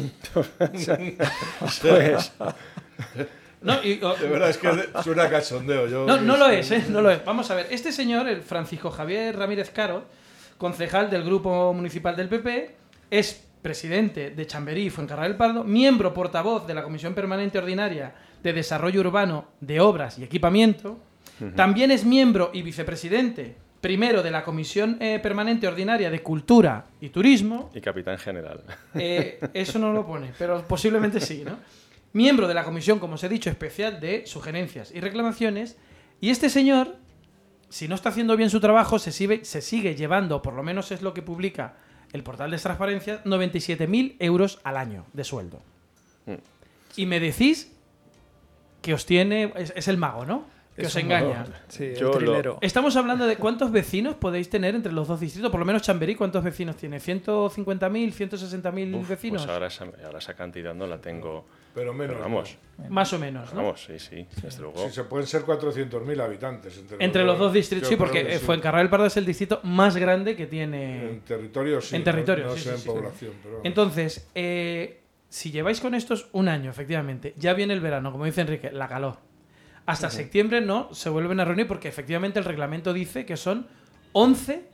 Pues- 1.81 2.31
No, 3.61 3.83
y- 3.83 3.99
o- 4.03 4.15
De 4.15 4.27
verdad 4.27 4.49
es 4.51 4.57
que 4.57 4.69
suena 5.03 5.29
cachondeo. 5.29 5.87
Yo, 5.87 6.05
No, 6.05 6.21
no 6.21 6.37
lo 6.37 6.47
es, 6.49 6.69
¿eh? 6.71 6.83
No 6.89 7.01
lo 7.01 7.09
es. 7.09 7.23
Vamos 7.25 7.49
a 7.49 7.55
ver. 7.55 7.67
Este 7.71 7.91
señor, 7.91 8.27
el 8.27 8.41
Francisco 8.41 8.91
Javier 8.91 9.35
Ramírez 9.37 9.71
Caro, 9.71 10.05
concejal 10.57 11.09
del 11.09 11.23
Grupo 11.23 11.73
Municipal 11.73 12.15
del 12.15 12.29
PP, 12.29 12.75
es 13.09 13.43
presidente 13.63 14.29
de 14.29 14.45
Chamberí 14.45 14.83
y 14.85 14.89
Fuencarral 14.91 15.29
del 15.29 15.37
Pardo, 15.37 15.63
miembro 15.63 16.13
portavoz 16.13 16.67
de 16.67 16.75
la 16.75 16.83
Comisión 16.83 17.15
Permanente 17.15 17.57
Ordinaria 17.57 18.13
de 18.43 18.53
Desarrollo 18.53 18.99
Urbano 18.99 19.47
de 19.61 19.79
Obras 19.79 20.19
y 20.19 20.23
Equipamiento. 20.23 20.99
También 21.55 21.89
es 21.91 22.05
miembro 22.05 22.51
y 22.53 22.61
vicepresidente, 22.61 23.57
primero 23.85 24.23
de 24.23 24.31
la 24.31 24.43
Comisión 24.43 24.97
eh, 24.99 25.19
Permanente 25.21 25.67
Ordinaria 25.67 26.09
de 26.09 26.23
Cultura 26.23 26.87
y 26.99 27.09
Turismo. 27.09 27.69
Y 27.75 27.81
capitán 27.81 28.17
general. 28.17 28.63
Eh, 28.95 29.39
eso 29.53 29.77
no 29.77 29.93
lo 29.93 30.07
pone, 30.07 30.31
pero 30.39 30.67
posiblemente 30.67 31.19
sí, 31.19 31.43
¿no? 31.45 31.59
Miembro 32.13 32.47
de 32.47 32.55
la 32.55 32.63
comisión, 32.63 32.97
como 32.97 33.13
os 33.13 33.23
he 33.23 33.29
dicho, 33.29 33.51
especial 33.51 33.99
de 33.99 34.25
sugerencias 34.25 34.91
y 34.91 35.01
reclamaciones. 35.01 35.77
Y 36.19 36.31
este 36.31 36.49
señor, 36.49 36.95
si 37.69 37.87
no 37.87 37.93
está 37.93 38.09
haciendo 38.09 38.35
bien 38.35 38.49
su 38.49 38.59
trabajo, 38.59 38.97
se 38.97 39.11
sigue, 39.11 39.45
se 39.45 39.61
sigue 39.61 39.93
llevando, 39.93 40.41
por 40.41 40.55
lo 40.55 40.63
menos 40.63 40.91
es 40.91 41.03
lo 41.03 41.13
que 41.13 41.21
publica 41.21 41.75
el 42.11 42.23
portal 42.23 42.49
de 42.49 42.57
transparencia, 42.57 43.23
97.000 43.23 44.15
euros 44.17 44.61
al 44.63 44.77
año 44.77 45.05
de 45.13 45.23
sueldo. 45.23 45.61
Mm. 46.25 46.33
Y 46.95 47.05
me 47.05 47.19
decís 47.19 47.71
que 48.81 48.95
os 48.95 49.05
tiene. 49.05 49.53
Es, 49.55 49.73
es 49.75 49.87
el 49.87 49.97
mago, 49.97 50.25
¿no? 50.25 50.54
Que 50.75 50.87
os 50.87 50.95
engaña. 50.97 51.45
Sí, 51.69 51.85
el 51.85 52.11
trilero. 52.11 52.57
Estamos 52.61 52.95
hablando 52.97 53.25
de 53.25 53.37
cuántos 53.37 53.71
vecinos 53.71 54.15
podéis 54.15 54.49
tener 54.49 54.75
entre 54.75 54.91
los 54.91 55.07
dos 55.07 55.19
distritos. 55.21 55.49
Por 55.49 55.59
lo 55.61 55.65
menos 55.65 55.81
Chamberí, 55.83 56.15
¿cuántos 56.15 56.43
vecinos 56.43 56.75
tiene? 56.75 56.97
¿150.000, 56.97 58.13
160.000 58.13 58.95
Uf, 58.95 59.07
vecinos? 59.07 59.43
Pues 59.43 59.53
ahora 59.53 59.67
esa, 59.67 59.85
ahora 60.05 60.19
esa 60.19 60.33
cantidad 60.33 60.73
no 60.73 60.85
la 60.85 60.99
tengo. 60.99 61.45
Pero 61.73 61.93
menos, 61.93 62.19
vamos. 62.19 62.57
Más 62.89 63.11
o 63.13 63.19
menos, 63.19 63.53
¿no? 63.53 63.57
Vamos, 63.63 63.83
sí, 63.85 63.99
sí, 63.99 64.25
desde 64.41 64.61
luego. 64.61 64.77
Sí, 64.87 64.93
se 64.93 65.03
pueden 65.05 65.27
ser 65.27 65.43
400.000 65.43 66.21
habitantes. 66.21 66.77
Entre, 66.77 67.03
Entre 67.03 67.23
los 67.23 67.37
dos 67.39 67.51
distritos, 67.53 67.87
sí, 67.89 67.95
porque 67.95 68.35
eh, 68.35 68.39
Fuencarral 68.39 68.83
del 68.83 68.89
Pardo 68.89 69.05
es 69.05 69.17
el 69.17 69.25
distrito 69.25 69.59
más 69.63 69.95
grande 69.97 70.35
que 70.35 70.45
tiene. 70.45 71.09
En 71.09 71.21
territorio 71.21 71.81
sí. 71.81 71.95
En 71.95 72.01
no- 72.01 72.05
territorio, 72.05 72.45
no, 72.45 72.53
sí, 72.53 72.59
sé 72.59 72.69
sí, 72.69 72.75
en 72.75 72.77
sí. 72.81 72.87
población. 72.89 73.31
Pero. 73.43 73.61
Entonces, 73.63 74.29
eh, 74.35 75.01
si 75.27 75.51
lleváis 75.51 75.81
con 75.81 75.95
estos 75.95 76.27
un 76.31 76.47
año, 76.47 76.69
efectivamente, 76.69 77.33
ya 77.37 77.53
viene 77.53 77.73
el 77.73 77.81
verano, 77.81 78.11
como 78.11 78.23
dice 78.25 78.41
Enrique, 78.41 78.71
la 78.71 78.87
calor. 78.87 79.17
Hasta 79.85 80.09
septiembre 80.09 80.61
no 80.61 80.93
se 80.93 81.09
vuelven 81.09 81.39
a 81.39 81.45
reunir 81.45 81.67
porque 81.67 81.87
efectivamente 81.87 82.39
el 82.39 82.45
reglamento 82.45 82.91
dice 82.93 83.25
que 83.25 83.37
son 83.37 83.67
11 84.13 84.65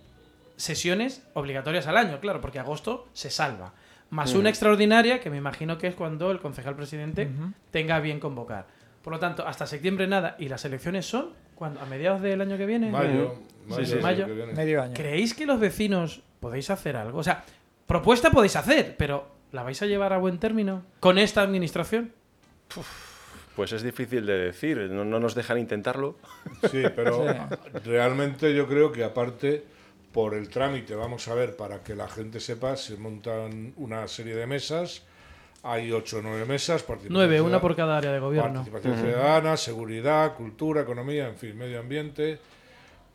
sesiones 0.56 1.24
obligatorias 1.34 1.88
al 1.88 1.98
año, 1.98 2.20
claro, 2.20 2.40
porque 2.40 2.60
agosto 2.60 3.08
se 3.14 3.30
salva. 3.30 3.74
Más 4.10 4.34
una 4.34 4.50
extraordinaria, 4.50 5.20
que 5.22 5.30
me 5.30 5.38
imagino 5.38 5.78
que 5.78 5.88
es 5.88 5.96
cuando 5.96 6.32
el 6.32 6.40
concejal 6.40 6.76
presidente 6.76 7.30
Ujú. 7.34 7.52
tenga 7.72 7.96
a 7.96 8.00
bien 8.00 8.20
convocar. 8.20 8.68
Por 9.02 9.14
lo 9.14 9.20
tanto, 9.20 9.48
hasta 9.48 9.66
septiembre 9.66 10.06
nada. 10.08 10.36
¿Y 10.38 10.48
las 10.50 10.64
elecciones 10.66 11.06
son? 11.06 11.30
cuando 11.56 11.80
¿A 11.80 11.86
mediados 11.86 12.22
del 12.22 12.42
año 12.42 12.58
que 12.58 12.66
viene? 12.66 12.90
Mayo, 12.92 13.36
Sí, 13.36 13.70
mayo, 13.70 13.86
sí, 13.86 13.92
del 13.94 14.02
mayo. 14.02 14.26
que 14.26 14.34
viene. 14.34 14.54
Medio 14.54 14.82
año. 14.82 14.94
¿Creéis 14.96 15.34
que 15.36 15.46
los 15.46 15.60
vecinos 15.60 16.22
podéis 16.40 16.70
hacer 16.72 16.96
algo? 16.98 17.20
O 17.20 17.24
sea, 17.24 17.44
propuesta 17.86 18.32
podéis 18.32 18.56
hacer, 18.56 18.96
pero 18.98 19.28
¿la 19.52 19.62
vais 19.64 19.80
a 19.82 19.86
llevar 19.86 20.12
a 20.14 20.18
buen 20.18 20.40
término 20.40 20.84
con 21.00 21.18
esta 21.20 21.42
administración? 21.42 22.14
Pues 23.56 23.74
es 23.74 23.84
difícil 23.84 24.26
de 24.26 24.38
decir, 24.38 24.78
no, 24.78 25.04
no 25.04 25.20
nos 25.20 25.36
dejan 25.36 25.58
intentarlo. 25.58 26.16
Sí, 26.72 26.84
pero 26.96 27.26
realmente 27.84 28.54
yo 28.54 28.68
creo 28.68 28.92
que 28.92 29.04
aparte 29.04 29.64
por 30.12 30.34
el 30.34 30.50
trámite, 30.50 30.96
vamos 30.96 31.28
a 31.28 31.36
ver, 31.36 31.56
para 31.56 31.82
que 31.84 31.96
la 31.96 32.08
gente 32.08 32.40
sepa, 32.40 32.76
se 32.76 32.98
montan 32.98 33.74
una 33.78 34.08
serie 34.08 34.36
de 34.36 34.46
mesas, 34.46 35.04
hay 35.64 35.92
ocho 35.92 36.20
o 36.20 36.22
nueve 36.22 36.46
mesas, 36.46 36.84
Nueve, 37.10 37.40
una 37.40 37.62
por 37.62 37.76
cada 37.76 37.98
área 37.98 38.12
de 38.12 38.20
gobierno. 38.20 38.66
Participación 38.66 38.98
ciudadana, 38.98 39.58
seguridad, 39.58 40.36
cultura, 40.36 40.82
economía, 40.82 41.28
en 41.28 41.36
fin, 41.36 41.58
medio 41.58 41.80
ambiente. 41.80 42.40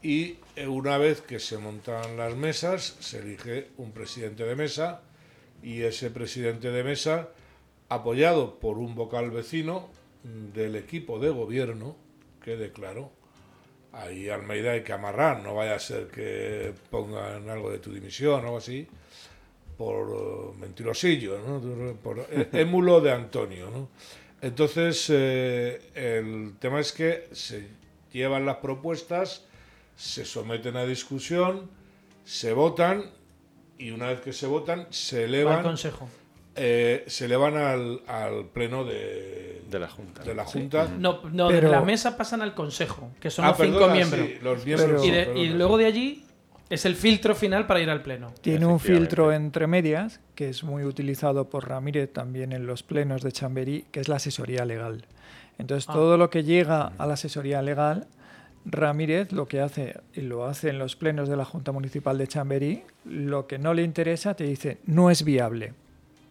Y 0.03 0.37
eh, 0.55 0.69
una 0.69 0.99
vez 0.99 1.23
que 1.23 1.41
se 1.41 1.59
montan 1.59 2.17
las 2.17 2.37
mesas, 2.37 2.97
se 3.01 3.19
elige 3.19 3.69
un 3.79 3.91
presidente 3.91 4.45
de 4.45 4.55
mesa 4.55 5.01
y 5.63 5.83
ese 5.83 6.11
presidente 6.11 6.71
de 6.71 6.85
mesa, 6.85 7.31
apoyado 7.89 8.61
por 8.61 8.79
un 8.79 8.95
vocal 8.95 9.31
vecino 9.31 9.89
del 10.53 10.77
equipo 10.77 11.19
de 11.19 11.31
gobierno, 11.31 11.97
que 12.43 12.57
declaró, 12.57 13.11
ahí 13.93 14.29
Almeida 14.29 14.73
hay 14.73 14.83
que 14.83 14.93
amarrar, 14.93 15.43
no 15.43 15.55
vaya 15.55 15.75
a 15.75 15.79
ser 15.79 16.09
que 16.09 16.73
pongan 16.91 17.49
algo 17.49 17.71
de 17.71 17.79
tu 17.79 17.93
dimisión 17.93 18.35
o 18.35 18.47
algo 18.47 18.57
así, 18.59 18.87
por 19.77 20.55
eh, 20.55 20.59
mentirosillo, 20.59 21.39
¿no? 21.39 21.95
por 21.97 22.21
eh, 22.31 22.49
émulo 22.53 23.01
de 23.01 23.13
Antonio. 23.13 23.71
¿no? 23.71 23.89
Entonces, 24.41 25.07
eh, 25.11 25.91
el 25.95 26.55
tema 26.59 26.81
es 26.81 26.93
que 26.93 27.29
se 27.33 27.69
llevan 28.13 28.47
las 28.47 28.57
propuestas, 28.57 29.45
se 29.97 30.25
someten 30.25 30.77
a 30.77 30.85
discusión, 30.85 31.71
se 32.25 32.53
votan 32.53 33.11
y 33.79 33.91
una 33.91 34.09
vez 34.09 34.21
que 34.21 34.33
se 34.33 34.47
votan, 34.47 34.87
se 34.91 35.25
elevan, 35.25 35.59
al 35.59 35.63
Consejo. 35.63 36.09
Eh, 36.57 37.05
se 37.07 37.27
elevan 37.27 37.57
al, 37.57 38.01
al 38.07 38.47
pleno 38.47 38.85
de, 38.85 39.63
de 39.71 39.79
la 39.79 39.89
Junta. 39.89 40.23
De 40.23 40.35
la 40.35 40.45
junta. 40.45 40.89
No, 40.99 41.21
no 41.31 41.49
Pero- 41.49 41.69
de 41.69 41.75
la 41.77 41.83
mesa 41.83 42.17
pasan 42.17 42.43
al 42.43 42.55
Consejo, 42.55 43.11
que 43.21 43.31
son 43.31 43.45
Ah, 43.45 43.49
los 43.51 43.59
cinco 43.59 43.89
miembros. 43.89 44.27
sí, 44.27 44.35
los 44.43 44.65
miembros, 44.65 45.05
y, 45.05 45.11
de- 45.11 45.25
perdona. 45.25 45.41
y 45.41 45.49
luego 45.51 45.77
de 45.79 45.87
allí 45.87 46.25
es 46.71 46.85
el 46.85 46.97
filtro 46.97 47.35
final 47.35 47.67
para 47.67 47.81
ir 47.81 47.91
al 47.91 48.03
Pleno. 48.03 48.33
Tiene 48.41 48.67
un 48.67 48.81
filtro 48.81 49.33
entre 49.33 49.67
medias, 49.67 50.21
que 50.35 50.49
es 50.49 50.65
muy 50.65 50.83
utilizado 50.85 51.49
por 51.49 51.69
Ramírez 51.69 52.13
también 52.13 52.53
en 52.53 52.67
los 52.67 52.83
plenos 52.83 53.23
de 53.23 53.31
Chamberí, 53.33 53.85
que 53.93 54.01
es 54.01 54.09
la 54.09 54.17
asesoría 54.17 54.65
legal. 54.65 55.05
Entonces, 55.59 55.89
Ah. 55.89 55.93
todo 55.93 56.17
lo 56.17 56.29
que 56.31 56.43
llega 56.43 56.93
a 56.99 57.07
la 57.07 57.15
asesoría 57.15 57.63
legal, 57.63 58.09
Ramírez 58.65 59.31
lo 59.31 59.47
que 59.47 59.61
hace, 59.61 60.01
y 60.13 60.23
lo 60.23 60.45
hace 60.45 60.71
en 60.71 60.79
los 60.81 60.97
plenos 60.97 61.29
de 61.29 61.37
la 61.37 61.45
Junta 61.45 61.71
Municipal 61.71 62.19
de 62.19 62.27
Chamberí, 62.27 62.83
lo 63.05 63.47
que 63.47 63.59
no 63.59 63.73
le 63.75 63.83
interesa 63.83 64.35
te 64.35 64.43
dice, 64.45 64.79
no 64.87 65.09
es 65.11 65.23
viable. 65.23 65.73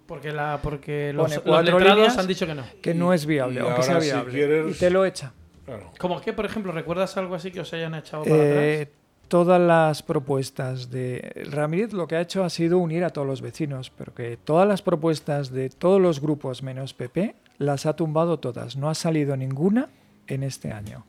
Porque, 0.07 0.31
la, 0.31 0.59
porque 0.61 1.11
los, 1.13 1.23
Pone 1.25 1.35
los 1.35 1.43
cuatro 1.43 1.79
letrados 1.79 1.97
líneas 1.97 2.17
han 2.19 2.27
dicho 2.27 2.45
que 2.45 2.53
no. 2.55 2.63
Que 2.81 2.93
no 2.93 3.11
es 3.13 3.25
viable, 3.25 3.61
y 3.61 3.63
aunque 3.63 3.81
sea 3.83 3.93
ahora, 3.95 4.05
si 4.05 4.11
viable. 4.11 4.31
quieres- 4.33 4.75
Y 4.75 4.79
te 4.79 4.89
lo 4.91 5.03
echa. 5.05 5.33
Claro. 5.65 5.91
¿Cómo 5.97 6.21
que, 6.21 6.31
por 6.33 6.45
ejemplo, 6.45 6.71
recuerdas 6.71 7.17
algo 7.17 7.33
así 7.33 7.49
que 7.51 7.59
os 7.61 7.73
hayan 7.73 7.95
echado 7.95 8.23
para 8.23 8.35
Eh, 8.35 8.81
atrás? 8.83 8.95
todas 9.27 9.59
las 9.59 10.03
propuestas 10.03 10.91
de 10.91 11.47
Ramírez 11.51 11.91
lo 11.93 12.05
que 12.07 12.15
ha 12.17 12.21
hecho 12.21 12.43
ha 12.43 12.51
sido 12.51 12.77
unir 12.77 13.03
a 13.03 13.09
todos 13.09 13.25
los 13.27 13.41
vecinos, 13.41 13.91
pero 13.97 14.13
que 14.13 14.37
todas 14.37 14.67
las 14.67 14.83
propuestas 14.83 15.49
de 15.51 15.69
todos 15.71 15.99
los 15.99 16.21
grupos 16.21 16.61
menos 16.61 16.93
PP 16.93 17.35
las 17.57 17.87
ha 17.87 17.95
tumbado 17.95 18.37
todas. 18.37 18.75
No 18.75 18.89
ha 18.91 18.93
salido 18.95 19.35
ninguna 19.35 19.89
en 20.27 20.43
este 20.43 20.71
año. 20.71 21.03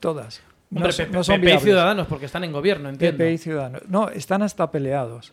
Todas. 0.00 0.42
No 0.70 0.78
Hombre, 0.78 0.92
son- 0.92 1.04
PP 1.06 1.16
no 1.16 1.22
son 1.24 1.40
PP 1.40 1.54
y. 1.54 1.58
Ciudadanos, 1.60 2.06
porque 2.08 2.26
están 2.26 2.42
en 2.42 2.50
gobierno, 2.50 2.88
entiendo. 2.88 3.18
PP 3.18 3.32
y 3.34 3.38
Ciudadanos. 3.38 3.82
No, 3.88 4.08
están 4.08 4.42
hasta 4.42 4.68
peleados. 4.72 5.32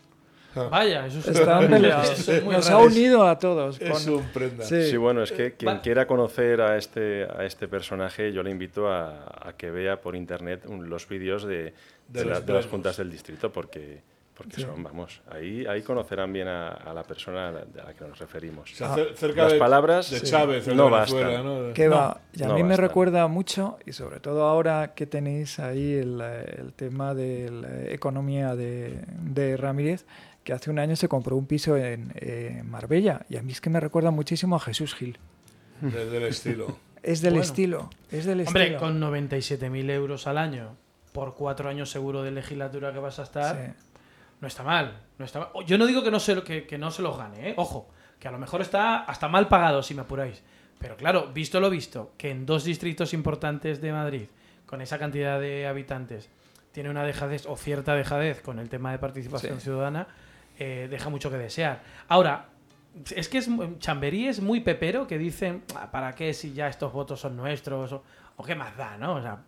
Vaya, 0.56 1.08
eso 1.08 1.20
es 1.20 1.28
Están 1.28 1.68
peleados. 1.70 2.28
es 2.30 2.43
Nos 2.43 2.70
ha 2.70 2.78
unido 2.78 3.28
a 3.28 3.38
todos. 3.39 3.80
Es 3.82 4.06
con- 4.06 4.14
un 4.16 4.24
prenda. 4.30 4.64
Sí. 4.66 4.89
Sí, 4.91 4.97
bueno, 4.97 5.24
es 5.24 5.32
que 5.32 5.54
quien 5.54 5.76
Va- 5.78 5.82
quiera 5.82 6.06
conocer 6.08 6.62
a 6.62 6.78
este, 6.78 7.24
a 7.26 7.43
este 7.45 7.68
personaje, 7.68 8.32
yo 8.32 8.43
le 8.43 8.51
invito 8.51 8.88
a, 8.91 9.47
a 9.49 9.54
que 9.58 9.72
vea 9.72 9.99
por 9.99 10.16
internet 10.16 10.66
un- 10.68 10.89
los 10.89 11.08
vídeos 11.08 11.43
de, 11.43 11.74
De 12.08 12.20
de, 12.24 12.26
la- 12.26 12.41
de 12.41 12.54
las 12.54 12.66
juntas 12.68 12.97
del 12.97 13.10
distrito, 13.10 13.51
porque, 13.51 13.99
porque 14.36 14.56
Sí. 14.58 14.62
son, 14.64 14.84
vamos, 14.84 15.22
ahí, 15.32 15.66
ahí 15.66 15.82
conocerán 15.84 16.34
bien 16.34 16.47
a, 16.47 16.70
a 16.70 16.93
la 16.93 17.04
persona 17.04 17.49
a 17.49 17.51
la, 17.51 17.60
a 17.60 17.86
la 17.88 17.93
que 17.93 18.06
nos 18.06 18.18
referimos. 18.20 18.72
O 18.72 18.76
sea, 18.76 18.95
cer- 18.95 19.14
cerca 19.16 19.43
las 19.43 19.54
de- 19.54 19.60
palabras 19.60 20.10
de 20.12 20.22
Chávez 20.22 20.68
en 20.68 20.76
no 20.78 20.89
Venezuela, 20.91 21.28
bastan. 21.28 21.45
¿no? 21.68 21.74
Que 21.74 21.88
No, 21.88 21.95
va. 21.95 22.22
Y 22.34 22.43
a 22.43 22.47
no 22.47 22.56
mí 22.56 22.64
me 22.64 22.76
recuerda 22.78 23.28
mucho, 23.28 23.78
y 23.86 23.93
sobre 23.93 24.20
todo 24.20 24.43
ahora 24.43 24.93
que 24.95 25.06
tenéis 25.06 25.60
ahí 25.60 25.93
el, 25.93 26.20
el 26.22 26.74
tema 26.74 27.14
de 27.14 27.49
la 27.51 27.91
economía 27.93 28.56
de, 28.56 28.99
de 29.22 29.56
Ramírez, 29.58 30.06
que 30.44 30.54
hace 30.54 30.70
un 30.70 30.80
año 30.80 30.96
se 30.96 31.08
compró 31.08 31.36
un 31.36 31.46
piso 31.46 31.78
en 31.78 32.12
eh, 32.16 32.62
Marbella. 32.66 33.26
Y 33.30 33.38
a 33.38 33.41
mí 33.44 33.52
es 33.54 33.62
que 33.62 33.70
me 33.70 33.80
recuerda 33.80 34.12
muchísimo 34.12 34.56
a 34.56 34.60
Jesús 34.60 34.94
Gil. 34.96 35.18
De- 35.82 36.06
del 36.10 36.24
estilo. 36.24 36.78
Es 37.04 37.20
del 37.22 37.34
Bueno. 37.34 37.44
estilo. 37.44 37.89
Es 38.12 38.24
del 38.26 38.48
Hombre, 38.48 38.64
estilo. 38.64 38.80
con 38.80 39.02
97.000 39.02 39.89
euros 39.91 40.26
al 40.26 40.38
año 40.38 40.78
por 41.12 41.36
cuatro 41.36 41.68
años 41.68 41.91
seguro 41.91 42.24
de 42.24 42.32
legislatura 42.32 42.94
que 42.94 43.00
vas 43.00 43.20
a 43.20 43.24
estar, 43.24 43.58
Sí. 43.58 43.86
no 44.39 44.48
está 44.48 44.64
mal. 44.64 45.02
No 45.20 45.26
está 45.26 45.39
mal. 45.39 45.50
Yo 45.66 45.78
no 45.78 45.86
digo 45.86 46.02
que 46.02 46.12
no 46.12 46.22
se, 46.22 46.34
lo- 46.36 46.46
que, 46.46 46.66
que 46.66 46.78
no 46.78 46.91
se 46.91 47.02
los 47.02 47.18
gane, 47.18 47.50
¿eh? 47.50 47.54
ojo, 47.58 47.89
que 48.20 48.30
a 48.30 48.32
lo 48.32 48.39
mejor 48.39 48.62
está 48.62 49.00
hasta 49.04 49.28
mal 49.28 49.50
pagado 49.50 49.84
si 49.84 49.94
me 49.94 50.02
apuráis. 50.04 50.41
Pero 50.80 50.96
claro, 50.96 51.28
visto 51.34 51.60
lo 51.60 51.70
visto, 51.70 52.14
que 52.18 52.32
en 52.32 52.46
dos 52.46 52.64
distritos 52.64 53.14
importantes 53.14 53.82
de 53.82 53.91
Madrid, 53.91 54.28
con 54.66 54.82
esa 54.82 54.98
cantidad 54.98 55.41
de 55.41 55.68
habitantes, 55.68 56.30
tiene 56.72 56.89
una 56.89 57.04
dejadez 57.04 57.46
o 57.48 57.58
cierta 57.58 57.96
dejadez 57.96 58.41
con 58.41 58.60
el 58.60 58.70
tema 58.70 58.94
de 58.94 59.00
participación 59.00 59.56
Sí. 59.60 59.66
ciudadana, 59.66 60.08
eh, 60.60 60.88
deja 60.89 61.10
mucho 61.10 61.30
que 61.30 61.38
desear. 61.38 61.82
Ahora, 62.08 62.49
es 63.16 63.28
que 63.30 63.39
es, 63.39 63.49
Chamberí 63.80 64.28
es 64.28 64.39
muy 64.39 64.60
pepero 64.60 65.08
que 65.08 65.18
dicen, 65.18 65.64
"Ah, 65.76 65.89
¿para 65.91 66.14
qué 66.14 66.34
si 66.34 66.54
ya 66.54 66.68
estos 66.68 66.93
votos 66.93 67.20
son 67.20 67.36
nuestros? 67.36 67.91
O, 67.93 68.04
o 68.38 68.43
qué 68.43 68.56
más 68.56 68.76
da, 68.78 68.97
¿no? 68.97 69.16
O 69.16 69.22
sea, 69.22 69.39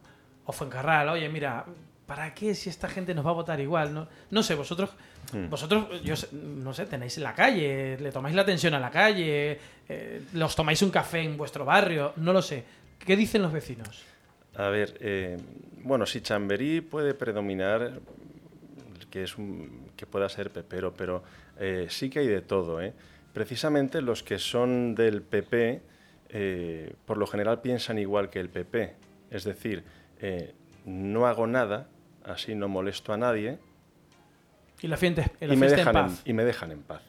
o 0.45 0.51
Fuencarral, 0.51 1.09
oye, 1.09 1.27
mira, 1.29 1.65
¿para 2.05 2.33
qué 2.33 2.53
si 2.55 2.69
esta 2.69 2.87
gente 2.87 3.13
nos 3.15 3.25
va 3.25 3.31
a 3.31 3.33
votar 3.33 3.59
igual? 3.59 3.93
No, 3.93 4.07
no 4.31 4.43
sé, 4.43 4.55
vosotros, 4.55 4.91
Hmm. 5.33 5.49
vosotros, 5.49 6.03
yo 6.03 6.15
sé- 6.15 6.29
no 6.33 6.71
sé, 6.73 6.85
tenéis 6.85 7.17
en 7.17 7.23
la 7.23 7.33
calle, 7.33 7.97
le 7.99 8.11
tomáis 8.11 8.35
la 8.35 8.43
atención 8.43 8.75
a 8.75 8.79
la 8.79 8.91
calle, 8.91 9.59
eh, 9.89 10.21
los 10.33 10.55
tomáis 10.55 10.81
un 10.83 10.91
café 10.91 11.21
en 11.21 11.35
vuestro 11.35 11.65
barrio, 11.65 12.13
no 12.17 12.31
lo 12.31 12.41
sé. 12.43 12.63
¿Qué 12.99 13.15
dicen 13.15 13.41
los 13.41 13.51
vecinos? 13.51 14.03
A 14.55 14.69
ver, 14.69 14.95
eh, 15.01 15.35
bueno, 15.83 16.05
si 16.05 16.21
Chamberí 16.21 16.81
puede 16.81 17.13
predominar, 17.15 17.99
que, 19.09 19.23
es 19.23 19.37
un- 19.37 19.84
que 19.95 20.05
pueda 20.05 20.29
ser 20.29 20.51
pepero, 20.51 20.93
pero 20.93 21.23
eh, 21.59 21.87
sí 21.89 22.09
que 22.09 22.19
hay 22.19 22.27
de 22.27 22.41
todo. 22.41 22.81
¿eh? 22.81 22.93
Precisamente 23.33 24.01
los 24.01 24.23
que 24.23 24.39
son 24.39 24.95
del 24.95 25.21
PP, 25.21 25.81
eh, 26.29 26.93
por 27.05 27.17
lo 27.17 27.27
general 27.27 27.61
piensan 27.61 27.97
igual 27.97 28.29
que 28.29 28.39
el 28.39 28.49
PP. 28.49 28.95
Es 29.31 29.43
decir, 29.43 29.83
eh, 30.19 30.53
no 30.85 31.27
hago 31.27 31.47
nada, 31.47 31.87
así 32.23 32.55
no 32.55 32.67
molesto 32.67 33.13
a 33.13 33.17
nadie, 33.17 33.59
Y 34.81 34.87
la 34.87 34.97
fiesta, 34.97 35.29
la 35.39 35.53
y, 35.53 35.57
me 35.57 35.67
en 35.67 35.75
dejan 35.75 35.97
en, 35.97 36.03
paz. 36.03 36.21
y 36.25 36.33
me 36.33 36.43
dejan 36.43 36.71
en 36.71 36.81
paz. 36.81 37.01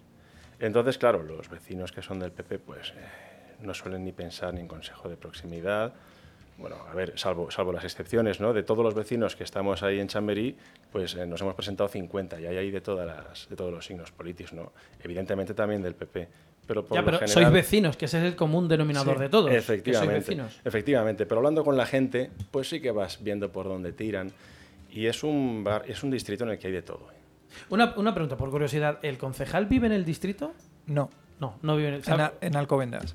Entonces, 0.59 0.99
claro, 0.99 1.23
los 1.23 1.51
vecinos 1.51 1.93
que 1.93 2.01
son 2.01 2.19
del 2.19 2.33
PP, 2.33 2.59
pues 2.61 2.95
no 3.61 3.75
suelen 3.75 4.05
ni 4.05 4.13
pensar 4.13 4.55
ni 4.55 4.61
en 4.61 4.69
consejo 4.69 5.09
de 5.09 5.17
proximidad. 5.17 5.93
Bueno, 6.59 6.77
a 6.91 6.95
ver, 6.95 7.19
salvo, 7.19 7.51
salvo 7.51 7.73
las 7.73 7.85
excepciones, 7.85 8.41
¿no? 8.41 8.55
De 8.55 8.63
todos 8.63 8.83
los 8.83 8.95
vecinos 8.95 9.37
que 9.37 9.45
estamos 9.45 9.83
ahí 9.83 10.01
en 10.01 10.09
Chamberí, 10.09 10.57
pues 10.97 11.15
eh, 11.15 11.27
nos 11.27 11.39
hemos 11.43 11.55
presentado 11.55 11.89
50 11.91 12.41
y 12.41 12.47
hay 12.47 12.57
ahí 12.57 12.71
de, 12.71 12.81
todas 12.81 13.07
las, 13.07 13.49
de 13.51 13.55
todos 13.55 13.71
los 13.71 13.85
signos 13.85 14.11
políticos, 14.13 14.55
¿no? 14.55 14.73
Evidentemente 15.03 15.53
también 15.53 15.83
del 15.83 15.95
PP. 15.95 16.27
Pero 16.67 16.87
por 16.87 16.97
Ya, 16.97 17.05
pero 17.05 17.19
general- 17.19 17.35
sois 17.35 17.51
vecinos, 17.53 17.97
que 17.99 18.07
ese 18.07 18.19
es 18.19 18.25
el 18.25 18.35
común 18.35 18.67
denominador 18.67 19.17
Sí, 19.17 19.23
de 19.25 19.29
todos. 19.29 19.51
que 19.51 19.61
sois 19.61 19.69
Efectivamente, 19.79 20.15
vecinos. 20.21 20.61
efectivamente. 20.65 21.27
Pero 21.27 21.41
hablando 21.41 21.65
con 21.65 21.77
la 21.77 21.85
gente, 21.85 22.31
pues 22.51 22.71
sí 22.71 22.81
que 22.81 22.93
vas 22.93 23.23
viendo 23.23 23.53
por 23.53 23.67
dónde 23.69 23.93
tiran. 23.93 24.33
Y 24.91 25.05
es 25.05 25.23
un, 25.23 25.63
bar- 25.65 25.85
es 25.87 26.03
un 26.03 26.11
distrito 26.11 26.45
en 26.45 26.51
el 26.53 26.59
que 26.59 26.69
hay 26.69 26.73
de 26.73 26.81
todo. 26.83 27.09
Una, 27.69 27.93
una 27.99 28.15
pregunta, 28.15 28.39
por 28.39 28.49
curiosidad. 28.51 28.99
¿El 29.03 29.19
concejal 29.19 29.67
vive 29.67 29.87
en 29.89 29.93
el 29.93 30.05
distrito? 30.07 30.55
No, 30.87 31.11
No, 31.41 31.59
no 31.61 31.77
vive 31.77 31.89
en 31.89 31.95
el... 31.97 32.03
en, 32.07 32.21
a- 32.23 32.33
en 32.41 32.57
Alcobendas. 32.57 33.15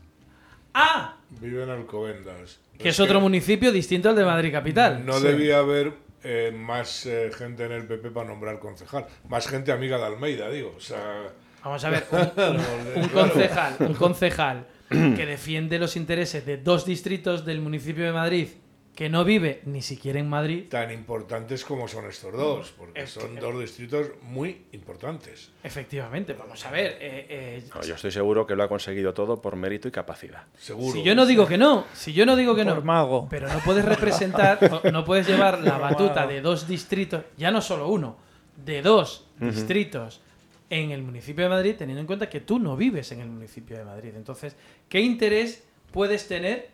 ¡Ah! 0.75 1.17
Vive 1.41 1.63
en 1.63 1.69
Alcobendas. 1.71 2.59
Que 2.77 2.89
es 2.89 2.99
otro 2.99 3.19
municipio 3.19 3.71
distinto 3.71 4.09
al 4.09 4.15
de 4.15 4.23
Madrid 4.23 4.51
Capital. 4.51 5.03
No 5.03 5.13
Sí. 5.13 5.23
debía 5.27 5.57
haber 5.57 5.93
eh, 6.23 6.51
más 6.53 7.05
eh, 7.05 7.31
gente 7.35 7.65
en 7.65 7.71
el 7.71 7.85
PP 7.85 8.11
para 8.11 8.27
nombrar 8.27 8.59
concejal. 8.59 9.05
Más 9.27 9.47
gente 9.47 9.71
amiga 9.71 9.97
de 9.97 10.05
Almeida, 10.05 10.49
digo. 10.49 10.73
O 10.77 10.79
sea, 10.79 11.31
Vamos 11.63 11.83
a 11.83 11.89
ver, 11.89 12.05
un, 12.95 13.07
concejal, 13.09 13.75
un 13.79 13.93
concejal 13.93 14.67
que 14.89 15.25
defiende 15.25 15.77
los 15.77 15.95
intereses 15.95 16.45
de 16.45 16.57
dos 16.57 16.85
distritos 16.85 17.45
del 17.45 17.61
municipio 17.61 18.03
de 18.03 18.11
Madrid 18.11 18.47
que 18.95 19.09
no 19.09 19.23
vive 19.23 19.61
ni 19.65 19.81
siquiera 19.81 20.19
en 20.19 20.27
Madrid, 20.29 20.65
tan 20.69 20.91
importantes 20.91 21.63
como 21.63 21.87
son 21.87 22.05
estos 22.07 22.33
dos, 22.33 22.73
porque 22.77 23.01
Es 23.03 23.11
son 23.11 23.35
dos 23.35 23.57
distritos 23.59 24.07
muy 24.21 24.65
importantes. 24.73 25.51
efectivamente, 25.63 26.33
vamos 26.33 26.65
a 26.65 26.71
ver. 26.71 26.97
eh, 26.99 27.25
eh, 27.29 27.63
No, 27.73 27.81
yo 27.83 27.95
estoy 27.95 28.11
seguro 28.11 28.45
que 28.45 28.55
lo 28.55 28.63
ha 28.63 28.67
conseguido 28.67 29.13
todo 29.13 29.41
por 29.41 29.55
mérito 29.55 29.87
y 29.87 29.91
capacidad. 29.91 30.43
Seguro. 30.57 30.91
si 30.93 31.03
yo 31.03 31.15
no 31.15 31.25
digo 31.25 31.47
que 31.47 31.57
no, 31.57 31.85
si 31.93 32.11
yo 32.13 32.25
no 32.25 32.35
digo 32.35 32.53
que 32.55 32.65
no, 32.65 32.75
Por 32.75 32.83
mago. 32.83 33.27
pero 33.29 33.47
no 33.47 33.59
puedes 33.59 33.85
representar, 33.85 34.59
no 34.91 35.05
puedes 35.05 35.25
llevar 35.27 35.59
la 35.61 35.77
batuta 35.77 36.27
de 36.27 36.41
dos 36.41 36.67
distritos, 36.67 37.23
ya 37.37 37.49
no 37.49 37.61
solo 37.61 37.87
uno, 37.87 38.17
de 38.57 38.81
dos 38.81 39.27
distritos 39.39 40.21
en 40.69 40.91
el 40.91 41.01
municipio 41.01 41.43
de 41.45 41.49
Madrid, 41.49 41.75
teniendo 41.77 42.01
en 42.01 42.07
cuenta 42.07 42.29
que 42.29 42.41
tú 42.41 42.59
no 42.59 42.75
vives 42.77 43.11
en 43.11 43.21
el 43.21 43.27
municipio 43.29 43.77
de 43.77 43.83
Madrid. 43.85 44.11
Entonces, 44.15 44.55
¿qué 44.87 44.99
interés 44.99 45.63
puedes 45.91 46.27
tener 46.27 46.69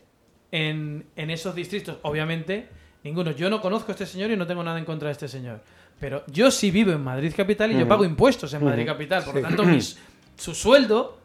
en, 0.51 1.05
en 1.15 1.29
esos 1.29 1.53
distritos? 1.55 1.97
Obviamente, 2.03 2.67
ninguno. 3.03 3.31
Yo 3.31 3.49
no 3.49 3.61
conozco 3.61 3.91
a 3.91 3.93
este 3.93 4.05
señor 4.05 4.31
y 4.31 4.37
no 4.37 4.47
tengo 4.47 4.63
nada 4.63 4.79
en 4.79 4.85
contra 4.85 5.07
de 5.07 5.13
este 5.13 5.27
señor. 5.27 5.59
Pero 5.99 6.23
yo 6.27 6.51
sí 6.51 6.69
vivo 6.71 6.91
en 6.91 7.03
Madrid 7.03 7.33
Capital 7.35 7.71
y 7.71 7.79
yo 7.79 7.87
pago 7.87 8.05
impuestos 8.05 8.53
en 8.53 8.63
Madrid. 8.63 8.85
Capital. 8.85 9.23
Por 9.23 9.35
lo 9.35 9.41
Sí. 9.41 9.47
tanto, 9.47 9.63
mis- 9.63 9.97
su 10.37 10.53
sueldo, 10.53 11.17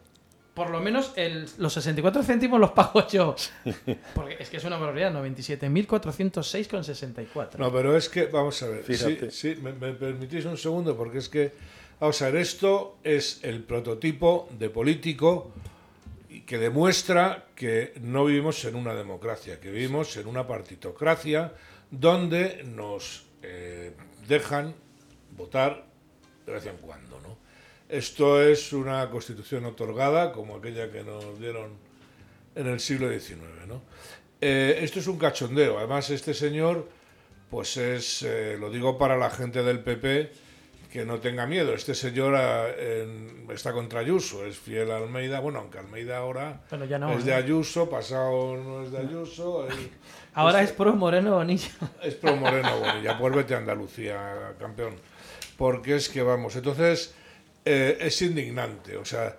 por 0.54 0.70
lo 0.70 0.80
menos 0.80 1.12
el- 1.16 1.46
los 1.58 1.72
64 1.74 2.22
céntimos 2.22 2.58
los 2.58 2.70
pago 2.72 3.06
yo. 3.08 3.36
Porque 4.14 4.36
es 4.40 4.48
que 4.48 4.56
es 4.56 4.64
una 4.64 4.78
barbaridad, 4.78 5.12
97.406,64. 5.12 7.58
No, 7.58 7.72
pero 7.72 7.96
es 7.96 8.08
que, 8.08 8.26
vamos 8.26 8.62
a 8.62 8.68
ver, 8.68 8.84
sí, 8.86 8.94
Fíjate. 8.94 9.30
sí, 9.30 9.56
me, 9.62 9.72
me 9.72 9.92
permitís 9.92 10.44
un 10.44 10.56
segundo, 10.56 10.96
porque 10.96 11.18
es 11.18 11.28
que, 11.28 11.52
vamos 12.00 12.20
a 12.22 12.26
ver, 12.26 12.36
esto 12.36 12.96
es 13.04 13.40
el 13.42 13.62
prototipo 13.62 14.48
de 14.58 14.70
político 14.70 15.52
que 16.52 16.58
demuestra 16.58 17.46
que 17.56 17.94
no 18.02 18.26
vivimos 18.26 18.62
en 18.66 18.74
una 18.74 18.94
democracia, 18.94 19.58
que 19.58 19.70
vivimos 19.70 20.18
en 20.18 20.26
una 20.26 20.46
partitocracia 20.46 21.54
donde 21.90 22.62
nos 22.64 23.24
eh, 23.42 23.94
dejan 24.28 24.74
votar 25.34 25.86
de 26.44 26.52
vez 26.52 26.66
en 26.66 26.76
cuando, 26.76 27.18
¿no? 27.20 27.38
Esto 27.88 28.42
es 28.42 28.74
una 28.74 29.08
constitución 29.08 29.64
otorgada 29.64 30.30
como 30.30 30.56
aquella 30.56 30.92
que 30.92 31.02
nos 31.02 31.40
dieron 31.40 31.70
en 32.54 32.66
el 32.66 32.80
siglo 32.80 33.08
XIX, 33.08 33.38
¿no? 33.66 33.80
Eh, 34.38 34.78
esto 34.82 34.98
es 34.98 35.06
un 35.06 35.16
cachondeo. 35.16 35.78
Además, 35.78 36.10
este 36.10 36.34
señor, 36.34 36.86
pues 37.48 37.78
es, 37.78 38.24
eh, 38.24 38.58
lo 38.60 38.68
digo 38.68 38.98
para 38.98 39.16
la 39.16 39.30
gente 39.30 39.62
del 39.62 39.80
PP, 39.80 40.30
que 40.92 41.06
no 41.06 41.20
tenga 41.20 41.46
miedo. 41.46 41.72
Este 41.72 41.94
señor 41.94 42.34
ah, 42.36 42.68
en- 42.76 43.46
está 43.50 43.72
contra 43.72 44.00
Ayuso, 44.00 44.44
es 44.44 44.58
fiel 44.58 44.90
a 44.90 44.98
Almeida. 44.98 45.40
Bueno, 45.40 45.60
aunque 45.60 45.78
Almeida 45.78 46.18
ahora 46.18 46.60
Bueno, 46.68 46.84
ya 46.84 46.98
no, 46.98 47.10
es 47.12 47.24
de. 47.24 47.32
Ayuso, 47.32 47.88
pasado 47.88 48.58
no 48.58 48.82
es 48.82 48.92
de 48.92 48.98
Ayuso. 48.98 49.66
Ahora 50.34 50.62
es 50.62 50.72
pro 50.72 50.94
Moreno 50.94 51.36
Bonilla. 51.36 51.68
es 52.02 52.14
pro 52.14 52.36
Moreno 52.36 52.78
Bonilla, 52.78 53.18
pues 53.18 53.34
vete 53.34 53.54
a 53.54 53.58
Andalucía, 53.58 54.54
campeón. 54.58 54.94
Porque 55.58 55.96
es 55.96 56.08
que 56.08 56.22
vamos, 56.22 56.56
entonces 56.56 57.14
eh, 57.64 57.98
es 58.00 58.22
indignante, 58.22 58.96
o 58.96 59.04
sea, 59.04 59.36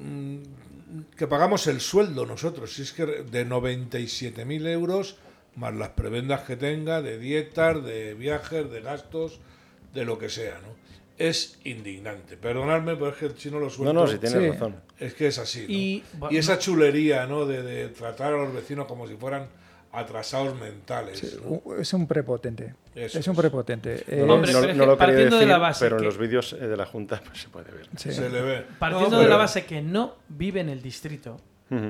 mm, 0.00 0.36
que 1.16 1.26
pagamos 1.28 1.68
el 1.68 1.80
sueldo 1.80 2.26
nosotros, 2.26 2.72
si 2.72 2.82
es 2.82 2.92
que 2.92 3.06
de 3.06 3.46
97.000 3.46 4.66
euros, 4.66 5.18
más 5.54 5.72
las 5.74 5.90
prebendas 5.90 6.40
que 6.40 6.56
tenga, 6.56 7.00
de 7.00 7.18
dietas, 7.18 7.84
de 7.84 8.14
viajes, 8.14 8.68
de 8.68 8.80
gastos, 8.80 9.40
de 9.96 10.04
lo 10.04 10.16
que 10.18 10.28
sea, 10.28 10.54
¿no? 10.60 10.76
Es 11.18 11.58
indignante. 11.64 12.36
Perdonadme, 12.36 12.94
pero 12.94 13.08
es 13.08 13.16
que 13.16 13.30
si 13.40 13.50
no 13.50 13.58
lo 13.58 13.70
suelto... 13.70 13.92
No, 13.92 14.00
no, 14.02 14.06
si 14.06 14.18
tienes 14.18 14.38
Sí. 14.42 14.50
razón. 14.50 14.76
Es 14.98 15.14
que 15.14 15.26
es 15.28 15.38
así. 15.38 15.62
¿no? 15.62 15.72
Y- 15.72 16.04
Y, 16.30 16.36
esa 16.36 16.58
chulería, 16.58 17.26
¿no? 17.26 17.46
De, 17.46 17.62
de 17.62 17.88
tratar 17.88 18.34
a 18.34 18.36
los 18.36 18.52
vecinos 18.52 18.86
como 18.86 19.06
si 19.08 19.16
fueran 19.16 19.48
atrasados 19.92 20.54
mentales. 20.60 21.18
Sí, 21.18 21.36
¿no? 21.42 21.62
u- 21.64 21.74
es 21.80 21.90
un 21.94 22.06
prepotente. 22.06 22.74
Eso 22.94 23.18
es 23.18 23.26
un 23.28 23.32
es. 23.34 23.40
prepotente. 23.40 24.04
No, 24.26 24.36
lo 24.36 24.98
quería 24.98 25.24
de 25.30 25.46
la 25.46 25.56
base 25.58 25.84
pero 25.86 25.96
en 25.98 26.04
los 26.04 26.18
vídeos 26.18 26.52
eh, 26.52 26.56
de 26.68 26.76
la 26.76 26.84
Junta 26.84 27.22
pues, 27.24 27.40
se 27.40 27.48
puede 27.48 27.72
ver. 27.72 27.88
Sí. 27.96 28.12
Se 28.12 28.28
le 28.28 28.42
ve. 28.42 28.66
Partiendo 28.78 29.16
No, 29.16 29.22
de 29.22 29.28
la 29.28 29.36
base 29.36 29.64
que 29.64 29.80
no 29.80 30.16
vive 30.28 30.60
en 30.60 30.68
el 30.68 30.82
distrito, 30.82 31.38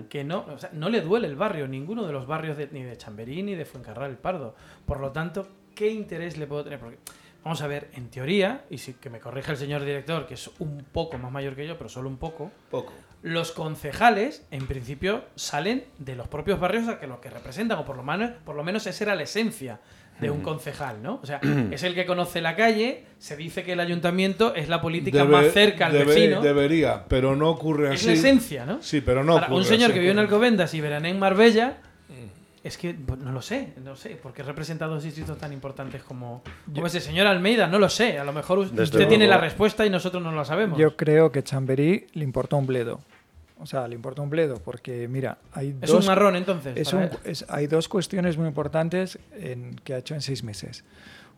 que 0.08 0.22
no, 0.24 0.46
o 0.54 0.58
sea, 0.58 0.70
no 0.72 0.88
le 0.88 1.00
duele 1.00 1.26
el 1.26 1.34
barrio, 1.36 1.66
ninguno 1.66 2.06
de 2.06 2.12
los 2.12 2.26
barrios 2.28 2.56
de- 2.56 2.68
ni 2.70 2.82
de 2.84 2.96
Chamberí 2.96 3.42
ni 3.42 3.56
de 3.56 3.64
Fuencarral 3.64 4.10
el 4.10 4.16
Pardo. 4.18 4.54
Por 4.86 5.00
lo 5.00 5.10
tanto, 5.10 5.48
¿qué 5.74 5.90
interés 5.90 6.36
le 6.38 6.46
puedo 6.46 6.62
tener? 6.64 6.78
Porque, 6.78 6.98
vamos 7.46 7.62
a 7.62 7.66
ver, 7.68 7.88
en 7.94 8.08
teoría, 8.10 8.64
y 8.70 8.78
si 8.78 8.94
que 8.94 9.08
me 9.08 9.20
corrija 9.20 9.52
el 9.52 9.56
señor 9.58 9.84
director, 9.84 10.26
que 10.26 10.34
es 10.34 10.50
un 10.58 10.84
poco 10.92 11.16
más 11.18 11.30
mayor 11.30 11.54
que 11.54 11.66
yo, 11.66 11.78
pero 11.78 11.88
solo 11.88 12.08
un 12.08 12.16
poco, 12.16 12.50
Poco. 12.70 12.92
los 13.22 13.52
concejales, 13.52 14.44
en 14.50 14.66
principio, 14.66 15.24
salen 15.36 15.84
de 15.98 16.16
los 16.16 16.26
propios 16.26 16.58
barrios 16.58 16.88
a 16.88 16.98
que 16.98 17.06
lo 17.06 17.20
que 17.20 17.30
representan, 17.30 17.78
o 17.78 17.84
por 17.84 17.96
lo 17.96 18.02
menos, 18.02 18.32
por 18.44 18.56
lo 18.56 18.64
menos 18.64 18.86
esa 18.86 19.04
era 19.04 19.14
la 19.14 19.22
esencia 19.22 19.78
de 20.20 20.30
un 20.30 20.40
concejal, 20.40 21.02
¿no? 21.02 21.20
O 21.22 21.26
sea, 21.26 21.40
es 21.70 21.82
el 21.84 21.94
que 21.94 22.04
conoce 22.06 22.40
la 22.40 22.56
calle, 22.56 23.04
se 23.18 23.36
dice 23.36 23.62
que 23.62 23.74
el 23.74 23.80
ayuntamiento 23.80 24.54
es 24.54 24.68
la 24.68 24.80
política 24.80 25.18
Debe- 25.24 25.28
más 25.30 25.52
cerca 25.52 25.86
al 25.86 25.92
debe- 25.92 26.06
vecino. 26.06 26.40
Debería, 26.40 27.04
pero 27.06 27.36
no 27.36 27.50
ocurre 27.50 27.88
Es 27.94 28.00
así. 28.00 28.06
la 28.08 28.12
esencia, 28.14 28.66
¿no? 28.66 28.82
Sí, 28.82 29.02
pero 29.02 29.22
no 29.22 29.36
ocurre 29.36 29.54
un 29.54 29.64
señor 29.64 29.84
así, 29.90 29.94
que 29.94 30.00
vive 30.00 30.12
en. 30.12 30.18
Alcobendas 30.18 30.74
y 30.74 30.80
verané 30.80 31.10
en 31.10 31.18
Marbella, 31.18 31.76
es 32.66 32.76
que 32.78 32.92
no 32.94 33.32
lo 33.32 33.40
sé, 33.42 33.72
no 33.84 33.96
sé, 33.96 34.18
porque 34.22 34.42
representa 34.42 34.86
dos 34.86 35.02
distritos 35.04 35.38
tan 35.38 35.52
importantes 35.52 36.02
como, 36.02 36.42
como 36.74 36.86
ese 36.86 37.00
señor 37.00 37.26
Almeida, 37.26 37.66
no 37.66 37.78
lo 37.78 37.88
sé, 37.88 38.18
a 38.18 38.24
lo 38.24 38.32
mejor 38.32 38.58
usted 38.58 38.76
Desde 38.76 39.06
tiene 39.06 39.26
luego. 39.26 39.40
la 39.40 39.46
respuesta 39.46 39.86
y 39.86 39.90
nosotros 39.90 40.22
no 40.22 40.32
la 40.32 40.44
sabemos. 40.44 40.78
Yo 40.78 40.96
creo 40.96 41.30
que 41.32 41.42
Chamberí 41.42 42.06
le 42.12 42.24
importó 42.24 42.56
un 42.56 42.66
bledo. 42.66 43.00
O 43.58 43.64
sea, 43.64 43.88
le 43.88 43.94
importó 43.94 44.22
un 44.22 44.28
bledo 44.28 44.56
porque, 44.62 45.08
mira, 45.08 45.38
hay 45.52 45.74
Es 45.80 45.90
dos... 45.90 46.00
un 46.00 46.06
marrón, 46.06 46.36
entonces, 46.36 46.76
es 46.76 46.90
para 46.90 47.04
un- 47.06 47.10
él. 47.10 47.18
es- 47.24 47.46
hay 47.48 47.66
dos 47.66 47.88
cuestiones 47.88 48.36
muy 48.36 48.46
importantes 48.48 49.18
en- 49.32 49.76
que 49.82 49.94
ha 49.94 49.98
hecho 49.98 50.14
en 50.14 50.20
seis 50.20 50.44
meses. 50.44 50.84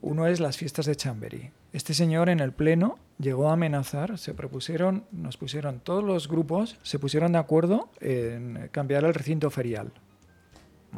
Uno 0.00 0.26
es 0.26 0.40
las 0.40 0.56
fiestas 0.56 0.86
de 0.86 0.96
Chamberí. 0.96 1.50
Este 1.72 1.94
señor 1.94 2.28
en 2.28 2.40
el 2.40 2.52
pleno 2.52 2.98
llegó 3.18 3.50
a 3.50 3.52
amenazar, 3.52 4.18
se 4.18 4.34
propusieron, 4.34 5.04
nos 5.12 5.36
pusieron 5.36 5.80
todos 5.80 6.02
los 6.02 6.28
grupos, 6.28 6.76
se 6.82 6.98
pusieron 6.98 7.32
de 7.32 7.38
acuerdo 7.38 7.88
en 8.00 8.68
cambiar 8.72 9.04
el 9.04 9.14
recinto 9.14 9.50
ferial. 9.50 9.92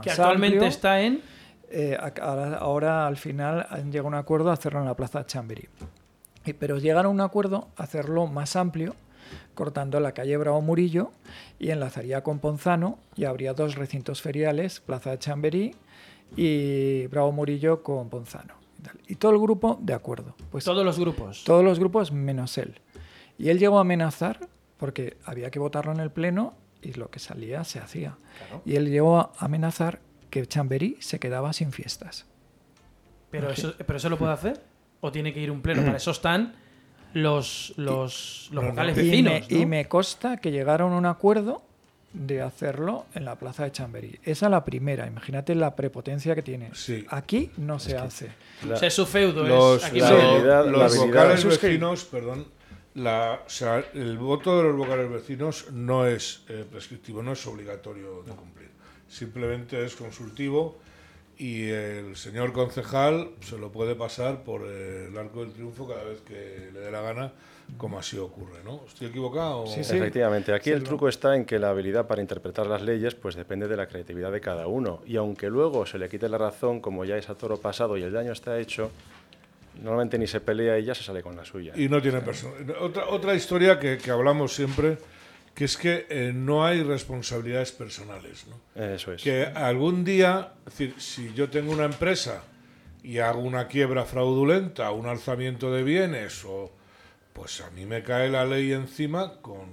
Que 0.02 0.10
actualmente 0.10 0.56
amplio. 0.56 0.68
está 0.68 1.00
en... 1.00 1.22
Eh, 1.70 1.96
ahora, 2.20 2.56
ahora, 2.56 3.06
al 3.06 3.16
final 3.16 3.66
han 3.70 3.92
llegado 3.92 4.06
a 4.06 4.08
un 4.08 4.14
acuerdo 4.14 4.50
a 4.50 4.54
hacerlo 4.54 4.80
en 4.80 4.86
la 4.86 4.94
plaza 4.96 5.24
Chamberí. 5.24 5.68
Pero 6.58 6.78
llegaron 6.78 7.06
a 7.06 7.14
un 7.14 7.20
acuerdo 7.20 7.68
a 7.76 7.84
hacerlo 7.84 8.26
más 8.26 8.56
amplio, 8.56 8.94
cortando 9.54 10.00
la 10.00 10.12
calle 10.12 10.36
Bravo 10.36 10.60
Murillo 10.62 11.12
y 11.58 11.70
enlazaría 11.70 12.22
con 12.22 12.38
Ponzano 12.38 12.98
y 13.14 13.24
habría 13.24 13.52
dos 13.52 13.76
recintos 13.76 14.22
feriales, 14.22 14.80
Plaza 14.80 15.10
de 15.10 15.18
Chamberí 15.18 15.74
y 16.36 17.06
Bravo 17.08 17.30
Murillo 17.32 17.82
con 17.82 18.08
Ponzano. 18.08 18.54
y 18.78 18.82
tal. 18.82 18.98
Y 19.06 19.14
todo 19.16 19.32
el 19.32 19.38
grupo 19.38 19.78
de 19.80 19.94
acuerdo. 19.94 20.34
Pues 20.50 20.64
Todos 20.64 20.84
los 20.84 20.98
grupos. 20.98 21.44
Todos 21.44 21.62
los 21.62 21.78
grupos 21.78 22.10
menos 22.10 22.56
él. 22.58 22.80
Y 23.38 23.50
él 23.50 23.58
llegó 23.58 23.78
a 23.78 23.82
amenazar 23.82 24.48
porque 24.76 25.18
había 25.24 25.50
que 25.50 25.58
votarlo 25.58 25.92
en 25.92 26.00
el 26.00 26.10
pleno 26.10 26.54
y 26.82 26.92
lo 26.94 27.10
que 27.10 27.18
salía 27.18 27.64
se 27.64 27.78
hacía. 27.78 28.16
Claro. 28.38 28.62
Y 28.64 28.76
él 28.76 28.90
llegó 28.90 29.18
a 29.18 29.32
amenazar 29.38 30.00
que 30.30 30.46
Chamberí 30.46 30.96
se 31.00 31.18
quedaba 31.18 31.52
sin 31.52 31.72
fiestas. 31.72 32.26
Pero 33.30 33.50
eso, 33.50 33.74
¿Pero 33.78 33.96
eso 33.96 34.08
lo 34.08 34.18
puede 34.18 34.32
hacer? 34.32 34.60
¿O 35.00 35.10
tiene 35.12 35.32
que 35.32 35.40
ir 35.40 35.50
un 35.50 35.62
pleno? 35.62 35.82
Para 35.84 35.96
eso 35.96 36.10
están 36.10 36.54
los, 37.14 37.72
los, 37.76 38.48
los 38.52 38.64
vocales 38.64 38.96
y, 38.98 39.02
vecinos. 39.02 39.32
me, 39.32 39.40
¿no? 39.40 39.62
y 39.62 39.66
me 39.66 39.88
consta 39.88 40.36
que 40.38 40.50
llegaron 40.50 40.92
a 40.92 40.96
un 40.96 41.06
acuerdo 41.06 41.62
de 42.12 42.42
hacerlo 42.42 43.06
en 43.14 43.24
la 43.24 43.36
plaza 43.36 43.62
de 43.64 43.70
Chamberí. 43.72 44.18
Esa 44.24 44.46
es 44.46 44.50
la 44.50 44.64
primera. 44.64 45.06
Imagínate 45.06 45.54
la 45.54 45.76
prepotencia 45.76 46.34
que 46.34 46.42
tiene. 46.42 46.70
Aquí 47.08 47.50
no 47.56 47.78
se 47.78 47.96
hace. 47.96 48.30
O 48.68 48.76
sea, 48.76 48.88
es 48.88 48.94
su 48.94 49.06
feudo, 49.06 49.44
Los, 49.44 49.82
es 49.82 49.88
aquí 49.88 50.00
la- 50.00 50.10
no- 50.10 50.16
habilidad- 50.16 50.64
la 50.64 50.70
los 50.72 50.92
habilidad- 50.98 51.06
vocales 51.06 51.44
vecinos, 51.44 52.04
perdón, 52.04 52.46
la, 52.94 53.42
o 53.46 53.50
sea, 53.50 53.84
el 53.94 54.18
voto 54.18 54.56
de 54.58 54.64
los 54.64 54.76
vocales 54.76 55.10
vecinos 55.10 55.70
no 55.72 56.06
es 56.06 56.42
eh, 56.48 56.64
prescriptivo, 56.70 57.22
no 57.22 57.32
es 57.32 57.46
obligatorio 57.46 58.22
de 58.22 58.32
cumplir. 58.32 58.70
Simplemente 59.08 59.84
es 59.84 59.94
consultivo 59.96 60.78
y 61.38 61.68
el 61.68 62.16
señor 62.16 62.52
concejal 62.52 63.30
se 63.40 63.56
lo 63.58 63.72
puede 63.72 63.94
pasar 63.94 64.42
por 64.42 64.62
eh, 64.66 65.06
el 65.08 65.16
arco 65.16 65.40
del 65.40 65.52
triunfo 65.52 65.88
cada 65.88 66.04
vez 66.04 66.20
que 66.20 66.70
le 66.72 66.80
dé 66.80 66.90
la 66.90 67.00
gana, 67.00 67.32
como 67.78 67.98
así 67.98 68.18
ocurre, 68.18 68.62
¿no? 68.64 68.82
¿Estoy 68.86 69.06
equivocado? 69.08 69.64
Efectivamente, 69.64 70.52
aquí 70.52 70.70
Sí, 70.70 70.70
el 70.72 70.82
¿no? 70.82 70.88
truco 70.88 71.08
está 71.08 71.36
en 71.36 71.44
que 71.44 71.58
la 71.58 71.70
habilidad 71.70 72.06
para 72.06 72.20
interpretar 72.20 72.66
las 72.66 72.82
leyes 72.82 73.14
pues 73.14 73.36
depende 73.36 73.68
de 73.68 73.76
la 73.76 73.86
creatividad 73.86 74.32
de 74.32 74.40
cada 74.40 74.66
uno. 74.66 75.00
Y 75.06 75.16
aunque 75.16 75.48
luego 75.48 75.86
se 75.86 75.98
le 75.98 76.08
quite 76.08 76.28
la 76.28 76.38
razón, 76.38 76.80
como 76.80 77.04
ya 77.04 77.16
es 77.16 77.30
a 77.30 77.36
toro 77.36 77.56
pasado 77.58 77.96
y 77.96 78.02
el 78.02 78.12
daño 78.12 78.32
está 78.32 78.58
hecho, 78.58 78.90
normalmente 79.80 80.18
ni 80.18 80.26
se 80.26 80.40
pelea 80.40 80.78
y 80.78 80.84
ya 80.84 80.94
se 80.94 81.02
sale 81.02 81.22
con 81.22 81.36
la 81.36 81.44
suya. 81.44 81.72
Y 81.74 81.88
no 81.88 82.00
tiene 82.00 82.20
persona. 82.20 82.54
Otra, 82.80 83.08
otra 83.08 83.34
historia 83.34 83.78
que, 83.78 83.98
que 83.98 84.10
hablamos 84.10 84.54
siempre, 84.54 84.98
que 85.54 85.64
es 85.64 85.76
que 85.76 86.06
eh, 86.08 86.32
no 86.34 86.64
hay 86.64 86.82
responsabilidades 86.82 87.72
personales. 87.72 88.46
¿no? 88.46 88.82
Eso 88.82 89.12
es. 89.12 89.22
Que 89.22 89.44
algún 89.44 90.04
día, 90.04 90.52
es 90.66 90.78
decir, 90.78 90.94
si 90.98 91.32
yo 91.34 91.48
tengo 91.48 91.72
una 91.72 91.84
empresa 91.84 92.42
y 93.02 93.18
hago 93.18 93.40
una 93.40 93.66
quiebra 93.68 94.04
fraudulenta, 94.04 94.90
un 94.90 95.06
alzamiento 95.06 95.72
de 95.72 95.82
bienes, 95.82 96.44
o 96.44 96.70
pues 97.32 97.60
a 97.62 97.70
mí 97.70 97.86
me 97.86 98.02
cae 98.02 98.28
la 98.28 98.44
ley 98.44 98.72
encima 98.72 99.40
con, 99.40 99.70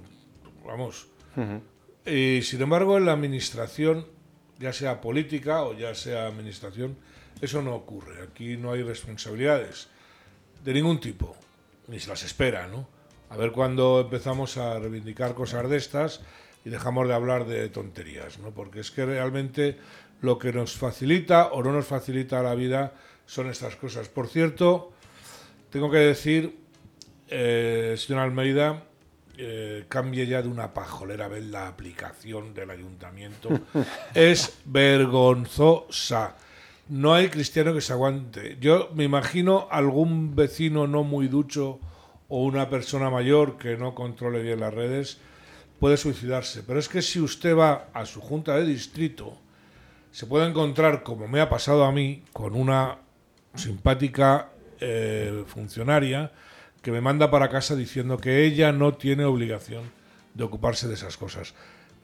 vamos. 0.64 1.08
Y 2.04 2.42
sin 2.42 2.62
embargo, 2.62 2.96
en 2.96 3.04
la 3.04 3.12
administración, 3.12 4.06
ya 4.58 4.72
sea 4.72 5.00
política 5.00 5.62
o 5.62 5.74
ya 5.74 5.94
sea 5.94 6.26
administración, 6.26 6.96
eso 7.40 7.62
no 7.62 7.74
ocurre. 7.74 8.22
Aquí 8.22 8.56
no 8.56 8.72
hay 8.72 8.82
responsabilidades 8.82 9.88
de 10.64 10.74
ningún 10.74 11.00
tipo, 11.00 11.36
ni 11.88 12.00
se 12.00 12.08
las 12.08 12.22
espera, 12.22 12.66
¿no? 12.66 12.88
A 13.30 13.36
ver 13.36 13.52
cuándo 13.52 14.00
empezamos 14.00 14.56
a 14.56 14.78
reivindicar 14.78 15.34
cosas 15.34 15.68
de 15.68 15.76
estas 15.76 16.20
y 16.64 16.70
dejamos 16.70 17.08
de 17.08 17.14
hablar 17.14 17.46
de 17.46 17.68
tonterías, 17.68 18.38
¿no? 18.38 18.50
Porque 18.50 18.80
es 18.80 18.90
que 18.90 19.04
realmente 19.04 19.78
lo 20.20 20.38
que 20.38 20.52
nos 20.52 20.76
facilita 20.76 21.48
o 21.48 21.62
no 21.62 21.72
nos 21.72 21.86
facilita 21.86 22.42
la 22.42 22.54
vida 22.54 22.94
son 23.26 23.48
estas 23.50 23.76
cosas. 23.76 24.08
Por 24.08 24.28
cierto, 24.28 24.92
tengo 25.70 25.90
que 25.90 25.98
decir, 25.98 26.58
eh, 27.28 27.94
señor 27.98 28.22
Almeida, 28.22 28.84
eh, 29.36 29.84
cambie 29.88 30.26
ya 30.26 30.42
de 30.42 30.48
una 30.48 30.74
pajolera 30.74 31.28
ver 31.28 31.44
la 31.44 31.68
aplicación 31.68 32.54
del 32.54 32.70
ayuntamiento. 32.70 33.50
es 34.14 34.58
vergonzosa. 34.64 36.36
No 36.88 37.14
hay 37.14 37.28
cristiano 37.28 37.74
que 37.74 37.80
se 37.80 37.92
aguante. 37.92 38.56
Yo 38.60 38.90
me 38.94 39.04
imagino 39.04 39.68
algún 39.70 40.34
vecino 40.34 40.86
no 40.86 41.04
muy 41.04 41.28
ducho 41.28 41.80
o 42.28 42.44
una 42.44 42.70
persona 42.70 43.10
mayor 43.10 43.58
que 43.58 43.76
no 43.76 43.94
controle 43.94 44.42
bien 44.42 44.60
las 44.60 44.72
redes 44.72 45.18
puede 45.78 45.96
suicidarse. 45.96 46.62
Pero 46.62 46.78
es 46.78 46.88
que 46.88 47.02
si 47.02 47.20
usted 47.20 47.56
va 47.56 47.88
a 47.92 48.06
su 48.06 48.20
junta 48.20 48.56
de 48.56 48.66
distrito, 48.66 49.36
se 50.10 50.26
puede 50.26 50.48
encontrar, 50.48 51.02
como 51.02 51.28
me 51.28 51.40
ha 51.40 51.48
pasado 51.48 51.84
a 51.84 51.92
mí, 51.92 52.24
con 52.32 52.54
una 52.54 52.98
simpática 53.54 54.50
eh, 54.80 55.44
funcionaria 55.46 56.32
que 56.82 56.92
me 56.92 57.00
manda 57.00 57.30
para 57.30 57.48
casa 57.48 57.74
diciendo 57.76 58.18
que 58.18 58.44
ella 58.44 58.72
no 58.72 58.94
tiene 58.94 59.24
obligación 59.24 59.90
de 60.34 60.44
ocuparse 60.44 60.88
de 60.88 60.94
esas 60.94 61.16
cosas. 61.16 61.54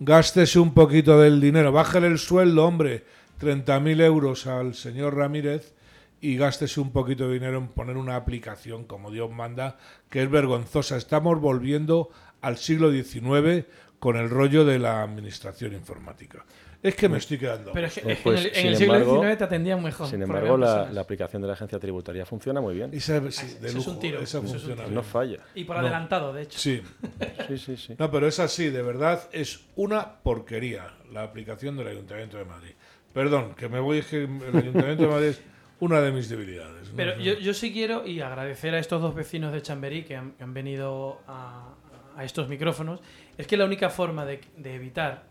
Gástese 0.01 0.59
un 0.59 0.75
poquito 0.75 1.21
del 1.21 1.41
dinero, 1.41 1.71
bájale 1.71 2.09
el 2.09 2.19
sueldo, 2.19 2.67
hombre, 2.67 3.05
30.000 3.45 4.01
euros 4.03 4.47
al 4.47 4.75
señor 4.75 5.17
Ramírez 5.17 5.75
y 6.21 6.37
gástese 6.37 6.81
un 6.81 6.91
poquito 6.93 7.29
de 7.29 7.35
dinero 7.35 7.59
en 7.59 7.69
poner 7.69 7.97
una 7.97 8.17
aplicación 8.17 8.85
como 8.85 9.11
Dios 9.11 9.31
manda, 9.31 9.77
que 10.11 10.23
es 10.23 10.31
vergonzosa. 10.31 10.97
Estamos 10.97 11.41
volviendo 11.41 12.11
al 12.41 12.57
siglo 12.57 12.91
XIX 12.91 13.67
con 13.99 14.17
el 14.17 14.31
rollo 14.31 14.65
de 14.65 14.79
la 14.79 15.03
administración 15.03 15.73
informática. 15.75 16.45
Es 16.83 16.95
que 16.97 17.09
me 17.09 17.17
estoy 17.17 17.39
quedando. 17.39 17.73
Pero 17.73 17.87
es 17.87 17.95
que, 17.95 18.01
es 18.01 18.19
que 18.19 18.23
pues, 18.23 18.41
en 18.45 18.47
el, 18.51 18.57
en 18.59 18.67
el 18.67 18.77
siglo 18.77 18.95
embargo- 18.97 19.21
XIX 19.23 19.39
te 19.39 19.45
atendían 19.45 19.83
mejor. 19.83 20.07
Sin 20.07 20.21
embargo, 20.23 20.59
la, 20.59 21.01
aplicación 21.01 21.41
de 21.41 21.49
la 21.49 21.55
agencia 21.55 21.79
tributaria 21.79 22.27
funciona 22.27 22.61
muy 22.61 22.75
bien. 22.75 22.91
Esa, 22.93 23.31
sí, 23.31 23.57
de 23.59 23.69
Eso 23.69 23.79
es 23.79 23.87
un 23.87 23.93
lujo, 23.95 23.99
tiro, 24.01 24.21
esa 24.21 24.39
eso 24.39 24.47
es 24.57 24.63
un 24.65 24.69
tiro. 24.73 24.83
bien. 24.83 24.95
No 24.95 25.03
falla. 25.03 25.39
Y 25.55 25.65
por 25.65 25.77
No. 25.77 25.83
adelantado, 25.83 26.35
de 26.35 26.43
hecho. 26.43 26.59
Sí. 26.59 26.83
Sí, 27.49 27.59
sí, 27.59 27.77
sí. 27.77 27.95
No, 27.99 28.11
pero 28.11 28.27
es 28.27 28.39
así, 28.39 28.69
de 28.71 28.81
verdad, 28.83 29.29
es 29.33 29.61
una 29.77 30.19
porquería 30.23 30.95
la 31.13 31.23
aplicación 31.23 31.77
del 31.77 31.89
Ayuntamiento 31.89 32.37
de 32.39 32.45
Madrid. 32.45 32.73
Perdón, 33.15 33.55
que 33.55 33.69
me 33.69 33.81
voy, 33.81 33.99
es 33.99 34.07
que 34.07 34.25
el 34.25 34.57
Ayuntamiento 34.57 35.05
de 35.05 35.09
Madrid 35.09 35.29
es 35.29 35.41
una 35.81 36.01
de 36.01 36.11
mis 36.13 36.29
debilidades. 36.29 36.89
¿no? 36.91 36.97
Pero 36.97 37.17
yo, 37.19 37.35
yo 37.35 37.55
sí 37.55 37.73
quiero 37.73 38.07
y 38.07 38.21
agradecer 38.21 38.75
a 38.75 38.79
estos 38.79 39.01
dos 39.01 39.15
vecinos 39.15 39.53
de 39.53 39.63
Chamberí 39.63 40.03
que 40.05 40.17
han, 40.17 40.33
que 40.33 40.43
han 40.45 40.53
venido 40.53 41.21
a, 41.29 41.75
a 42.17 42.25
estos 42.25 42.49
micrófonos. 42.49 43.01
Es 43.39 43.47
que 43.47 43.57
la 43.57 43.65
única 43.65 43.89
forma 43.89 44.25
de, 44.27 44.41
de 44.57 44.75
evitar 44.75 45.25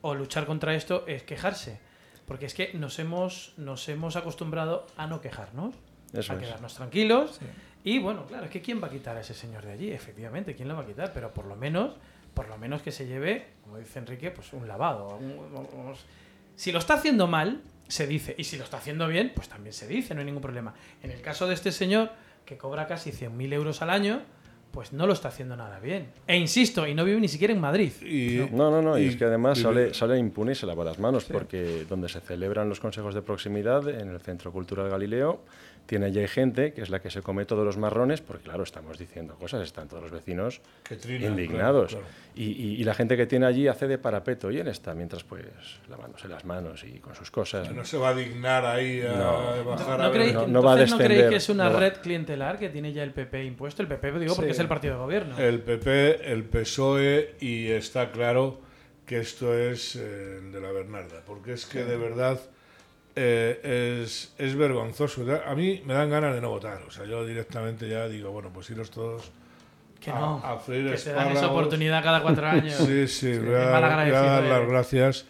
o 0.00 0.14
luchar 0.14 0.46
contra 0.46 0.74
esto 0.74 1.04
es 1.06 1.22
quejarse. 1.24 1.80
Porque 2.26 2.46
es 2.46 2.54
que 2.54 2.72
nos 2.74 2.98
hemos, 3.00 3.52
nos 3.56 3.88
hemos 3.88 4.14
acostumbrado 4.16 4.86
a 4.96 5.06
no 5.08 5.20
quejarnos, 5.20 5.74
Eso 6.12 6.32
a 6.32 6.36
es. 6.36 6.42
quedarnos 6.42 6.74
tranquilos. 6.74 7.40
Y 7.84 7.98
bueno, 7.98 8.26
claro, 8.26 8.44
es 8.44 8.50
que 8.50 8.60
¿quién 8.62 8.80
va 8.80 8.86
a 8.86 8.90
quitar 8.90 9.16
a 9.16 9.20
ese 9.20 9.34
señor 9.34 9.64
de 9.66 9.72
allí? 9.72 9.90
Efectivamente, 9.90 10.54
¿quién 10.54 10.68
lo 10.68 10.76
va 10.76 10.82
a 10.82 10.86
quitar? 10.86 11.12
Pero 11.12 11.34
por 11.34 11.46
lo 11.46 11.56
menos, 11.56 11.96
por 12.32 12.48
lo 12.48 12.56
menos 12.58 12.80
que 12.80 12.92
se 12.92 13.06
lleve, 13.06 13.46
como 13.64 13.78
dice 13.78 13.98
Enrique, 13.98 14.30
pues 14.30 14.52
un 14.52 14.68
lavado. 14.68 15.16
un- 15.16 15.52
vamos- 15.52 16.04
si 16.62 16.70
lo 16.70 16.78
está 16.78 16.94
haciendo 16.94 17.26
mal, 17.26 17.60
se 17.88 18.06
dice. 18.06 18.36
Y 18.38 18.44
si 18.44 18.56
lo 18.56 18.62
está 18.62 18.76
haciendo 18.76 19.08
bien, 19.08 19.32
pues 19.34 19.48
también 19.48 19.72
se 19.72 19.88
dice, 19.88 20.14
no 20.14 20.20
hay 20.20 20.26
ningún 20.26 20.42
problema. 20.42 20.72
En 21.02 21.10
el 21.10 21.20
caso 21.20 21.48
de 21.48 21.54
este 21.54 21.72
señor, 21.72 22.10
que 22.44 22.56
cobra 22.56 22.86
casi 22.86 23.10
100.000 23.10 23.52
euros 23.52 23.82
al 23.82 23.90
año, 23.90 24.22
pues 24.70 24.92
no 24.92 25.08
lo 25.08 25.12
está 25.12 25.26
haciendo 25.26 25.56
nada 25.56 25.80
bien. 25.80 26.06
E 26.24 26.36
insisto, 26.36 26.86
y 26.86 26.94
no 26.94 27.04
vive 27.04 27.18
ni 27.18 27.26
siquiera 27.26 27.52
en 27.52 27.60
Madrid. 27.60 27.90
No, 28.52 28.70
no, 28.70 28.80
no, 28.80 28.96
y, 28.96 29.08
es 29.08 29.16
que 29.16 29.24
además 29.24 29.58
y- 29.58 29.62
sale, 29.62 29.92
sale 29.92 30.16
impune 30.18 30.52
y 30.52 30.54
se 30.54 30.66
lava 30.66 30.84
las 30.84 31.00
manos, 31.00 31.24
porque 31.24 31.84
donde 31.88 32.08
se 32.08 32.20
celebran 32.20 32.68
los 32.68 32.78
consejos 32.78 33.12
de 33.12 33.22
proximidad, 33.22 33.88
en 33.88 34.10
el 34.10 34.20
Centro 34.20 34.52
Cultural 34.52 34.88
Galileo, 34.88 35.40
tiene 35.86 36.06
allí 36.06 36.26
gente 36.28 36.72
que 36.72 36.80
es 36.82 36.90
la 36.90 37.00
que 37.00 37.10
se 37.10 37.22
come 37.22 37.44
todos 37.44 37.64
los 37.64 37.76
marrones, 37.76 38.20
porque 38.20 38.44
claro, 38.44 38.62
estamos 38.62 38.98
diciendo 38.98 39.34
cosas, 39.34 39.62
están 39.62 39.88
todos 39.88 40.02
los 40.04 40.12
vecinos 40.12 40.60
indignados. 41.08 41.92
claro, 41.92 42.04
claro. 42.04 42.22
Y, 42.34 42.44
y- 42.44 42.80
y 42.80 42.84
la 42.84 42.94
gente 42.94 43.16
que 43.16 43.26
tiene 43.26 43.44
allí 43.46 43.68
hace 43.68 43.86
de 43.86 43.98
parapeto 43.98 44.50
y 44.50 44.58
él 44.58 44.68
está 44.68 44.94
mientras 44.94 45.22
pues 45.24 45.44
lavándose 45.90 46.28
las 46.28 46.44
manos 46.44 46.82
y 46.84 46.98
con 47.00 47.14
sus 47.14 47.30
cosas. 47.30 47.70
No 47.72 47.84
se 47.84 47.98
va 47.98 48.10
a 48.10 48.14
dignar 48.14 48.64
ahí 48.64 49.02
a 49.02 49.12
No. 49.16 49.64
bajar 49.64 49.98
¿No, 49.98 50.04
a 50.04 50.08
ver- 50.08 50.12
creéis, 50.16 50.34
no- 50.34 50.46
no 50.46 50.62
va 50.62 50.70
a 50.70 50.74
entonces, 50.74 50.90
¿no 50.92 50.96
creéis 50.98 51.08
descender, 51.24 51.30
que 51.30 51.36
es 51.36 51.48
una 51.48 51.68
red 51.68 51.92
clientelar 52.02 52.58
que 52.58 52.68
tiene 52.70 52.92
ya 52.92 53.02
el 53.02 53.10
PP 53.12 53.44
impuesto? 53.44 53.82
El 53.82 53.88
PP, 53.88 54.18
digo, 54.20 54.34
porque 54.34 54.52
es 54.52 54.58
el 54.58 54.68
partido 54.68 54.94
de 54.94 55.00
gobierno. 55.00 55.38
El 55.38 55.60
PP, 55.60 56.32
el 56.32 56.44
PSOE 56.44 57.34
y 57.40 57.68
está 57.68 58.10
claro 58.12 58.60
que 59.04 59.18
esto 59.18 59.52
es 59.58 59.96
eh, 59.96 60.38
el 60.38 60.52
de 60.52 60.60
la 60.60 60.70
Bernarda, 60.72 61.22
porque 61.26 61.52
es 61.52 61.66
que 61.66 61.84
de 61.84 61.96
verdad 61.96 62.40
eh, 63.16 64.00
es, 64.04 64.32
es 64.38 64.54
vergonzoso. 64.56 65.24
A 65.46 65.54
mí 65.54 65.82
me 65.84 65.94
dan 65.94 66.10
ganas 66.10 66.34
de 66.34 66.40
no 66.40 66.50
votar, 66.50 66.82
o 66.82 66.90
sea, 66.90 67.04
yo 67.04 67.24
directamente 67.26 67.88
ya 67.88 68.08
digo, 68.08 68.30
bueno, 68.30 68.50
pues 68.52 68.70
iros 68.70 68.90
todos 68.90 69.30
Que 70.00 70.10
a, 70.10 70.18
no, 70.18 70.38
a 70.44 70.58
freír 70.58 70.90
que 70.90 70.96
te 70.98 71.12
dan 71.12 71.32
esa 71.32 71.48
oportunidad 71.50 72.02
cada 72.02 72.22
cuatro 72.22 72.46
años. 72.48 72.74
Sí, 72.74 73.06
sí, 73.08 73.32
Sí, 73.34 73.38
voy 73.38 73.54
a, 73.54 73.66
voy 73.68 74.14
a 74.14 74.22
dar 74.22 74.42
las 74.44 74.56
eres. 74.58 74.68
gracias 74.68 75.26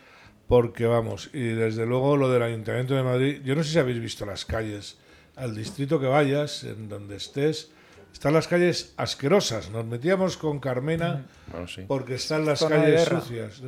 porque 0.49 0.85
vamos, 0.87 1.31
y 1.33 1.41
desde 1.49 1.87
luego 1.87 2.17
lo 2.17 2.31
del 2.31 2.43
Ayuntamiento 2.43 2.95
de 2.95 3.03
Madrid, 3.03 3.41
yo 3.43 3.55
no 3.55 3.63
sé 3.65 3.71
si 3.73 3.79
habéis 3.79 4.01
visto 4.01 4.27
las 4.27 4.45
calles, 4.45 4.99
al 5.35 5.55
distrito 5.55 5.99
que 5.99 6.07
vayas, 6.07 6.65
en 6.65 6.91
donde 6.91 7.17
estés, 7.17 7.71
están 8.13 8.35
las 8.35 8.49
calles 8.49 8.93
asquerosas. 8.99 9.71
Nos 9.71 9.87
metíamos 9.87 10.37
con 10.37 10.61
Carmena 10.61 11.25
Bueno, 11.47 11.67
sí. 11.69 11.85
porque 11.89 12.17
están 12.17 12.45
las 12.45 12.63
calles 12.63 13.07
guerra. 13.09 13.21
sucias. 13.23 13.63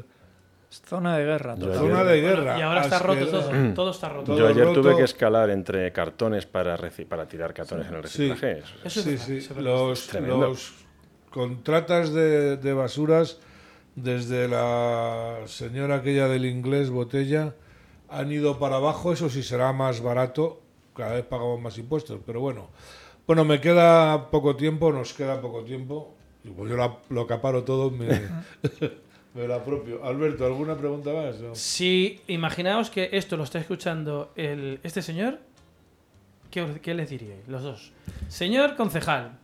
Zona 0.87 1.17
de 1.19 1.25
guerra. 1.25 1.55
Total. 1.55 1.79
Zona 1.79 2.05
de 2.05 2.21
guerra. 2.21 2.59
y 2.59 2.63
ahora 2.63 2.83
está 2.83 2.99
roto 2.99 3.27
todo, 3.29 3.75
todo 3.75 3.91
está 3.91 4.09
roto. 4.09 4.37
Yo 4.37 4.49
ayer 4.49 4.65
roto. 4.67 4.81
tuve 4.83 4.97
que 4.97 5.03
escalar 5.05 5.51
entre 5.51 5.93
cartones 5.93 6.47
para, 6.47 6.77
para 7.09 7.27
tirar 7.29 7.53
cartones 7.55 7.89
en 7.89 7.95
el 7.95 8.07
Sí, 8.09 8.29
reciclaje. 8.29 8.63
Eso 8.85 9.01
es- 9.09 9.21
sí, 9.23 9.41
sí. 9.41 9.55
Los, 9.61 10.13
los 10.27 10.75
contratas 11.31 12.13
de, 12.13 12.57
de 12.57 12.73
basuras, 12.73 13.39
desde 13.95 14.49
la 14.49 15.39
señora 15.47 15.97
aquella 15.97 16.29
del 16.29 16.47
inglés, 16.47 16.91
Botella, 16.91 17.55
han 18.09 18.31
ido 18.33 18.59
para 18.59 18.77
abajo. 18.77 19.13
Eso 19.13 19.29
sí 19.31 19.43
será 19.43 19.73
más 19.73 20.01
barato. 20.01 20.61
Cada 20.97 21.15
vez 21.15 21.25
pagamos 21.25 21.61
más 21.61 21.77
impuestos, 21.79 22.21
pero 22.25 22.41
bueno. 22.41 22.69
Bueno, 23.27 23.45
me 23.45 23.61
queda 23.61 24.31
poco 24.31 24.55
tiempo, 24.55 24.93
nos 24.93 25.13
queda 25.15 25.41
poco 25.41 25.65
tiempo. 25.65 26.15
Pues 26.57 26.71
yo 26.71 26.77
lo 27.09 27.21
acaparo 27.23 27.65
todo, 27.65 27.91
me, 27.91 28.07
me 29.35 29.47
lo 29.47 29.55
apropio. 29.55 30.05
Alberto, 30.05 30.47
¿alguna 30.47 30.77
pregunta 30.77 31.13
más? 31.13 31.41
No. 31.41 31.55
Si 31.55 32.21
imaginaos 32.29 32.91
que 32.91 33.11
esto 33.13 33.37
lo 33.37 33.45
está 33.45 33.59
escuchando 33.59 34.33
el, 34.37 34.81
este 34.83 35.03
señor, 35.03 35.39
¿qué, 36.51 36.81
qué 36.81 36.95
les 36.95 37.11
diríais? 37.11 37.47
Los 37.49 37.63
dos. 37.63 37.93
Señor 38.29 38.77
concejal, 38.77 39.39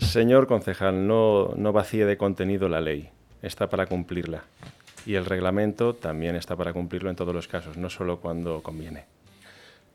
Señor 0.00 0.46
concejal, 0.46 1.06
no, 1.06 1.52
no 1.56 1.72
vacíe 1.72 2.06
de 2.06 2.16
contenido 2.16 2.68
la 2.68 2.80
ley. 2.80 3.10
Está 3.42 3.68
para 3.68 3.86
cumplirla. 3.86 4.44
Y 5.06 5.14
el 5.14 5.24
reglamento 5.24 5.94
también 5.94 6.36
está 6.36 6.56
para 6.56 6.72
cumplirlo 6.72 7.10
en 7.10 7.16
todos 7.16 7.34
los 7.34 7.46
casos, 7.48 7.76
no 7.76 7.90
solo 7.90 8.18
cuando 8.18 8.62
conviene. 8.62 9.04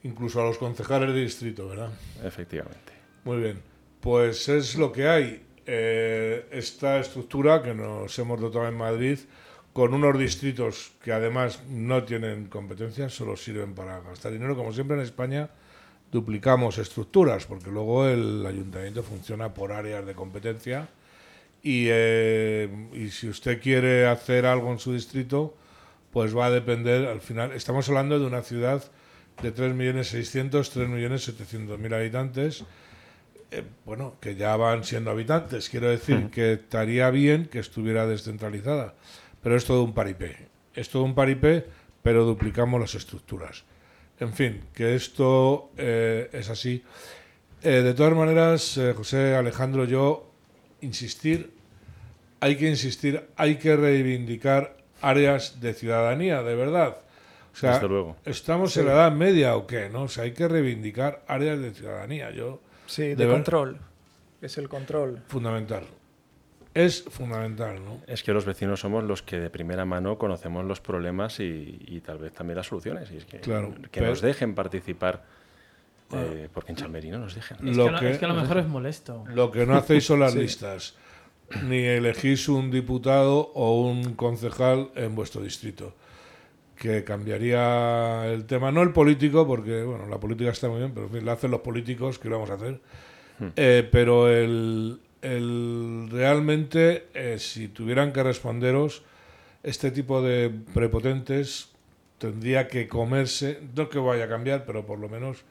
Incluso 0.03 0.41
a 0.41 0.45
los 0.45 0.57
concejales 0.57 1.13
de 1.13 1.21
distrito, 1.21 1.67
¿verdad? 1.67 1.89
Efectivamente. 2.23 2.93
Muy 3.23 3.37
bien, 3.37 3.59
pues 3.99 4.47
es 4.47 4.75
lo 4.75 4.91
que 4.91 5.07
hay. 5.07 5.43
Eh, 5.67 6.45
esta 6.51 6.99
estructura 6.99 7.63
que 7.63 7.73
nos 7.73 8.17
hemos 8.19 8.39
dotado 8.39 8.67
en 8.67 8.77
Madrid, 8.77 9.19
con 9.73 9.93
unos 9.93 10.17
distritos 10.17 10.93
que 11.03 11.11
además 11.11 11.63
no 11.67 12.03
tienen 12.03 12.45
competencias, 12.47 13.13
solo 13.13 13.35
sirven 13.35 13.73
para 13.73 13.99
gastar 14.01 14.31
dinero. 14.31 14.55
Como 14.55 14.71
siempre 14.71 14.95
en 14.95 15.03
España, 15.03 15.49
duplicamos 16.11 16.77
estructuras, 16.77 17.45
porque 17.45 17.71
luego 17.71 18.07
el 18.07 18.45
ayuntamiento 18.45 19.03
funciona 19.03 19.53
por 19.53 19.71
áreas 19.71 20.05
de 20.05 20.13
competencia. 20.13 20.87
Y, 21.61 21.87
eh, 21.89 22.69
y 22.93 23.09
si 23.09 23.27
usted 23.27 23.59
quiere 23.59 24.05
hacer 24.05 24.45
algo 24.45 24.71
en 24.71 24.79
su 24.79 24.93
distrito, 24.93 25.55
pues 26.11 26.37
va 26.37 26.45
a 26.45 26.51
depender, 26.51 27.07
al 27.07 27.21
final, 27.21 27.51
estamos 27.51 27.89
hablando 27.89 28.19
de 28.19 28.25
una 28.25 28.43
ciudad 28.43 28.83
de 29.41 29.53
3.600.000, 29.53 30.51
3.700.000 30.51 31.93
habitantes, 31.93 32.63
eh, 33.59 33.63
bueno, 33.85 34.15
que 34.19 34.35
ya 34.35 34.55
van 34.55 34.83
siendo 34.83 35.11
habitantes. 35.11 35.69
Quiero 35.69 35.89
decir 35.89 36.29
que 36.31 36.53
estaría 36.53 37.09
bien 37.09 37.45
que 37.45 37.59
estuviera 37.59 38.05
descentralizada, 38.07 38.95
pero 39.41 39.55
es 39.55 39.65
todo 39.65 39.83
un 39.83 39.93
paripé. 39.93 40.47
Es 40.73 40.89
todo 40.89 41.03
un 41.03 41.15
paripé, 41.15 41.65
pero 42.03 42.25
duplicamos 42.25 42.79
las 42.79 42.95
estructuras. 42.95 43.63
En 44.19 44.33
fin, 44.33 44.61
que 44.73 44.95
esto 44.95 45.71
eh, 45.77 46.29
es 46.31 46.49
así. 46.49 46.83
Eh, 47.61 47.81
de 47.81 47.93
todas 47.93 48.13
maneras, 48.13 48.77
eh, 48.77 48.93
José 48.95 49.35
Alejandro, 49.35 49.85
yo 49.85 50.29
insistir, 50.81 51.51
hay 52.39 52.55
que 52.57 52.69
insistir, 52.69 53.23
hay 53.35 53.55
que 53.55 53.75
reivindicar 53.75 54.77
áreas 55.01 55.59
de 55.61 55.73
ciudadanía, 55.73 56.43
de 56.43 56.55
verdad. 56.55 56.97
O 57.53 57.57
sea, 57.57 57.73
Desde 57.75 57.87
luego. 57.87 58.17
¿estamos 58.25 58.73
Sí. 58.73 58.81
en 58.81 58.87
la 58.87 58.93
Edad 58.93 59.11
Media 59.13 59.55
o 59.55 59.65
qué? 59.65 59.89
¿no? 59.89 60.03
O 60.03 60.07
sea, 60.09 60.25
hay 60.25 60.31
que 60.31 60.47
reivindicar 60.47 61.23
áreas 61.27 61.59
de 61.59 61.73
ciudadanía. 61.73 62.29
Yo, 62.31 62.59
Sí, 62.85 63.15
de, 63.15 63.27
control. 63.27 63.77
Es 64.41 64.57
el 64.57 64.69
control. 64.69 65.21
Fundamental. 65.27 65.83
Es 66.73 67.03
fundamental, 67.03 67.83
¿no? 67.83 68.01
Es 68.05 68.21
que 68.21 68.33
los 68.33 68.43
vecinos 68.45 68.81
somos 68.81 69.03
los 69.03 69.21
que 69.21 69.39
de 69.39 69.49
primera 69.49 69.85
mano 69.85 70.17
conocemos 70.17 70.65
los 70.65 70.81
problemas 70.81 71.39
y, 71.39 71.79
y 71.87 72.01
tal 72.01 72.17
vez 72.17 72.33
también 72.33 72.57
las 72.57 72.67
soluciones. 72.67 73.09
Y 73.11 73.17
es 73.17 73.25
que, 73.25 73.39
Claro, 73.39 73.73
que 73.91 73.99
pero- 74.01 74.07
nos 74.07 74.19
dejen 74.21 74.53
participar, 74.55 75.23
eh, 76.11 76.49
porque 76.53 76.71
en 76.73 76.77
Chamberí 76.77 77.09
no 77.09 77.19
nos 77.19 77.33
dejan. 77.33 77.57
es, 77.65 77.75
que, 77.77 77.81
a 77.81 77.91
lo- 77.91 77.97
es 78.09 78.17
que 78.17 78.25
a 78.25 78.27
lo 78.27 78.33
mejor 78.35 78.57
es 78.57 78.67
molesto. 78.67 79.23
Lo 79.33 79.51
que 79.51 79.65
no 79.65 79.75
hacéis 79.77 80.05
son 80.05 80.19
las 80.19 80.33
Sí. 80.33 80.39
listas, 80.39 80.95
ni 81.63 81.77
elegís 81.83 82.49
un 82.49 82.69
diputado 82.71 83.51
o 83.53 83.81
un 83.81 84.13
concejal 84.15 84.89
en 84.95 85.15
vuestro 85.15 85.41
distrito, 85.43 85.95
que 86.77 87.03
cambiaría 87.03 88.25
el 88.27 88.45
tema, 88.45 88.71
no 88.71 88.81
el 88.81 88.91
político, 88.91 89.47
porque 89.47 89.83
bueno, 89.83 90.07
la 90.07 90.19
política 90.19 90.49
está 90.51 90.67
muy 90.67 90.79
bien, 90.79 90.91
pero 90.93 91.07
en 91.07 91.11
fin, 91.13 91.25
la 91.25 91.33
hacen 91.33 91.51
los 91.51 91.61
políticos, 91.61 92.19
¿qué 92.19 92.27
le 92.29 92.35
vamos 92.35 92.49
a 92.49 92.55
hacer? 92.55 92.79
Hmm. 93.39 93.47
Eh, 93.55 93.87
pero 93.91 94.29
el, 94.29 94.99
el- 95.21 96.07
realmente, 96.11 97.07
eh, 97.13 97.37
si 97.39 97.67
tuvieran 97.69 98.11
que 98.13 98.23
responderos, 98.23 99.03
este 99.63 99.91
tipo 99.91 100.21
de 100.21 100.51
prepotentes 100.73 101.69
tendría 102.17 102.67
que 102.67 102.87
comerse, 102.87 103.59
no 103.75 103.89
que 103.89 103.99
vaya 103.99 104.25
a 104.25 104.27
cambiar, 104.29 104.65
pero 104.65 104.85
por 104.85 104.99
lo 104.99 105.09
menos 105.09 105.43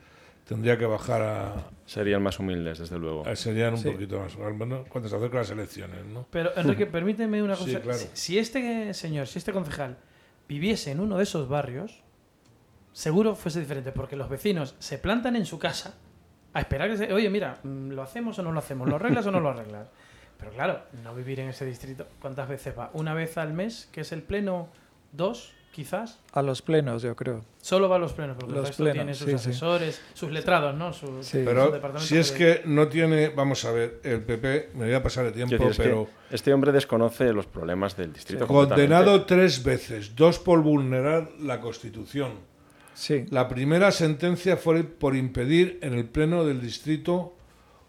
tendría 0.47 0.77
que 0.79 0.87
bajar 0.87 1.23
a, 1.23 1.71
Serían 1.87 2.23
más 2.23 2.39
humildes, 2.39 2.79
desde 2.79 2.99
luego. 2.99 3.27
eh, 3.27 3.35
serían 3.37 3.75
un 3.75 3.81
Sí. 3.81 3.91
poquito 3.91 4.21
más, 4.21 4.37
al 4.37 4.55
menos 4.55 4.87
cuando 4.89 5.09
se 5.09 5.17
acercan 5.17 5.41
las 5.41 5.51
elecciones, 5.51 6.05
¿no? 6.07 6.27
Pero 6.31 6.51
Enrique, 6.57 6.87
permíteme 6.87 7.43
una 7.43 7.57
Sí, 7.57 7.65
cosa. 7.73 7.81
claro. 7.81 7.99
si, 7.99 8.09
si 8.13 8.39
este 8.39 8.93
señor, 8.95 9.27
si 9.27 9.39
este 9.39 9.53
concejal 9.53 9.97
viviese 10.49 10.91
en 10.91 11.01
uno 11.01 11.19
de 11.19 11.25
esos 11.25 11.49
barrios, 11.49 12.03
seguro 12.93 13.35
fuese 13.35 13.61
diferente, 13.61 13.93
porque 13.93 14.17
los 14.17 14.29
vecinos 14.29 14.77
se 14.79 14.99
plantan 14.99 15.37
en 15.37 15.47
su 15.47 15.59
casa 15.59 15.95
a 16.53 16.61
esperar 16.61 16.91
que 16.91 16.97
se... 16.97 17.13
Oye, 17.13 17.29
mira, 17.31 17.59
mm, 17.63 17.91
¿lo 17.91 18.03
hacemos 18.03 18.39
o 18.39 18.43
no 18.43 18.53
lo 18.53 18.59
hacemos? 18.59 18.89
¿Lo 18.89 18.97
arreglas 18.97 19.27
o 19.27 19.31
no 19.31 19.41
lo 19.41 19.51
arreglas? 19.51 19.89
Pero 20.39 20.53
claro, 20.53 20.83
no 21.03 21.15
vivir 21.15 21.41
en 21.41 21.49
ese 21.49 21.65
distrito, 21.65 22.07
¿cuántas 22.21 22.49
veces 22.49 22.77
va? 22.79 22.91
¿Una 22.93 23.15
vez 23.15 23.39
al 23.39 23.53
mes, 23.53 23.89
que 23.93 24.03
es 24.03 24.13
el 24.13 24.23
pleno? 24.23 24.69
¿Dos, 25.13 25.53
quizás? 25.75 26.21
A 26.33 26.41
los 26.43 26.63
plenos, 26.63 27.03
yo 27.03 27.17
creo. 27.17 27.45
Solo 27.61 27.89
va 27.89 27.97
a 27.97 27.99
los 27.99 28.13
plenos, 28.13 28.37
porque 28.39 28.53
el 28.53 28.59
Los 28.61 28.69
resto 28.69 28.83
plenos, 28.85 28.97
tiene 28.97 29.15
sus 29.15 29.27
sí, 29.27 29.31
sí. 29.33 29.35
asesores, 29.51 30.01
sus 30.15 30.31
letrados, 30.31 30.75
¿no? 30.77 30.93
Sus, 30.93 31.27
Sí. 31.27 31.39
su 31.41 31.45
Pero 31.45 31.65
departamento 31.71 32.01
si 32.07 32.17
es 32.17 32.31
que 32.31 32.63
no 32.65 32.89
tiene, 32.89 33.29
vamos 33.31 33.65
a 33.65 33.73
ver, 33.73 34.01
el 34.05 34.23
PP, 34.23 34.71
me 34.75 34.85
voy 34.87 34.95
a 34.95 35.03
pasar 35.03 35.27
el 35.27 35.33
tiempo, 35.33 35.57
es 35.69 35.77
que 35.77 35.83
pero 35.83 36.09
este 36.31 36.53
hombre 36.55 36.71
desconoce 36.73 37.33
los 37.33 37.47
problemas 37.47 37.97
del 37.97 38.13
distrito. 38.13 38.47
condenado 38.47 39.25
tres 39.27 39.63
veces, 39.65 40.15
dos 40.15 40.39
por 40.39 40.63
vulnerar 40.63 41.31
la 41.41 41.61
Constitución. 41.61 42.33
Sí. 42.95 43.27
La 43.31 43.49
primera 43.49 43.91
sentencia 43.91 44.57
fue 44.57 44.85
por 44.85 45.17
impedir 45.17 45.81
en 45.83 45.95
el 45.95 46.05
pleno 46.05 46.45
del 46.45 46.61
distrito 46.61 47.35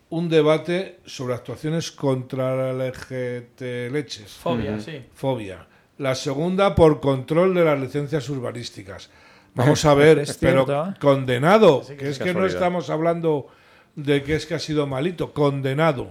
un 0.09 0.29
debate 0.29 0.99
sobre 1.05 1.35
actuaciones 1.35 1.91
contra 1.91 2.55
la 2.73 2.87
LGT 2.87 3.91
leches. 3.91 4.31
Fobia, 4.33 4.79
sí. 4.79 5.03
Fobia. 5.13 5.67
La 5.97 6.15
segunda 6.15 6.75
por 6.75 6.99
control 6.99 7.53
de 7.55 7.63
las 7.63 7.79
licencias 7.79 8.29
urbanísticas. 8.29 9.09
Vamos 9.53 9.85
a 9.85 9.93
ver, 9.95 10.19
Es 10.19 10.37
pero 10.37 10.65
cierto, 10.65 10.89
¿eh? 10.89 10.93
condenado, 10.99 11.83
Sí, 11.83 11.93
que 11.93 11.97
que 11.97 12.09
es 12.09 12.19
que 12.19 12.33
no 12.33 12.45
estamos 12.45 12.89
hablando 12.89 13.47
de 13.95 14.21
que 14.23 14.35
es 14.35 14.45
que 14.45 14.55
ha 14.55 14.59
sido 14.59 14.85
malito, 14.87 15.31
condenado. 15.31 16.09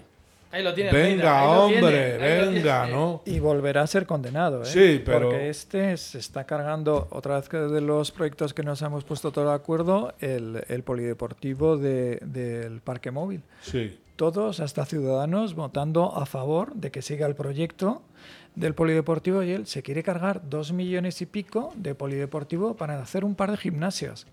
Ahí 0.51 0.63
lo 0.63 0.73
tiene 0.73 0.93
venga, 0.93 1.41
Almeida, 1.41 1.41
ahí 1.41 1.47
lo 1.49 1.63
hombre, 1.65 2.11
tiene, 2.13 2.25
ahí 2.25 2.45
lo 2.47 2.53
venga. 2.53 2.87
¿no? 2.87 3.23
Y 3.27 3.41
volverá 3.41 3.83
a 3.83 3.87
ser 3.89 4.07
condenado, 4.07 4.63
¿eh? 4.63 4.67
Sí, 4.67 5.03
pero- 5.05 5.29
Porque 5.29 5.49
este 5.51 5.97
se 5.97 6.19
está 6.19 6.45
cargando, 6.45 7.09
otra 7.11 7.37
vez 7.41 7.49
que 7.49 7.57
de 7.57 7.81
los 7.81 8.13
proyectos 8.13 8.55
que 8.55 8.63
nos 8.63 8.81
hemos 8.81 9.03
puesto 9.03 9.33
todo 9.33 9.49
de 9.49 9.55
acuerdo, 9.55 10.15
el, 10.21 10.63
el 10.69 10.83
polideportivo 10.85 11.77
de- 11.77 12.21
del 12.23 12.81
parque 12.81 13.11
móvil. 13.11 13.43
Sí. 13.63 13.99
Todos, 14.17 14.61
hasta 14.61 14.85
ciudadanos, 14.87 15.55
votando 15.57 16.17
a 16.17 16.25
favor 16.25 16.73
de 16.75 16.93
que 16.93 17.03
siga 17.03 17.27
el 17.27 17.35
proyecto 17.35 18.03
del 18.55 18.75
polideportivo 18.75 19.43
y 19.43 19.51
él 19.53 19.67
se 19.67 19.83
quiere 19.83 20.03
cargar 20.03 20.43
dos 20.49 20.73
millones 20.73 21.21
y 21.23 21.27
pico 21.27 21.73
de 21.77 21.95
polideportivo 21.95 22.75
para 22.77 23.01
hacer 23.01 23.25
un 23.25 23.35
par 23.35 23.51
de 23.51 23.57
gimnasios. 23.57 24.27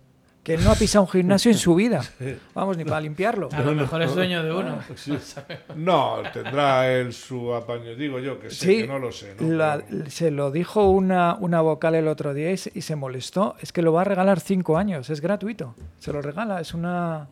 Que 0.43 0.55
él 0.55 0.63
no 0.63 0.71
ha 0.71 0.75
pisado 0.75 1.03
un 1.05 1.09
gimnasio 1.11 1.51
en 1.51 1.57
su 1.59 1.75
vida. 1.75 2.01
Vamos, 2.55 2.75
ni 2.75 2.83
para 2.83 2.99
limpiarlo. 3.01 3.47
A 3.51 3.61
lo 3.61 3.73
mejor 3.75 4.01
es 4.01 4.15
dueño 4.15 4.41
de 4.41 4.51
uno. 4.51 4.79
Sí. 4.95 5.15
No, 5.75 6.17
tendrá 6.33 6.91
él 6.91 7.13
su 7.13 7.53
apaño. 7.53 7.93
Digo 7.95 8.17
yo 8.17 8.39
que 8.39 8.49
sé, 8.49 8.55
Sí, 8.65 8.81
que 8.81 8.87
no 8.87 8.97
lo 8.97 9.11
sé. 9.11 9.35
¿no? 9.39 9.47
la- 9.53 9.83
se 10.07 10.31
lo 10.31 10.49
dijo 10.49 10.89
una, 10.89 11.35
una 11.39 11.61
vocal 11.61 11.93
el 11.93 12.07
otro 12.07 12.33
día 12.33 12.51
y 12.51 12.57
se, 12.57 12.71
y 12.73 12.81
se 12.81 12.95
molestó. 12.95 13.55
Es 13.61 13.71
que 13.71 13.83
lo 13.83 13.93
va 13.93 14.01
a 14.01 14.05
regalar 14.05 14.39
cinco 14.39 14.77
años, 14.77 15.11
es 15.11 15.21
gratuito. 15.21 15.75
Se 15.99 16.11
lo 16.11 16.23
regala, 16.23 16.59
es 16.59 16.73
una. 16.73 17.27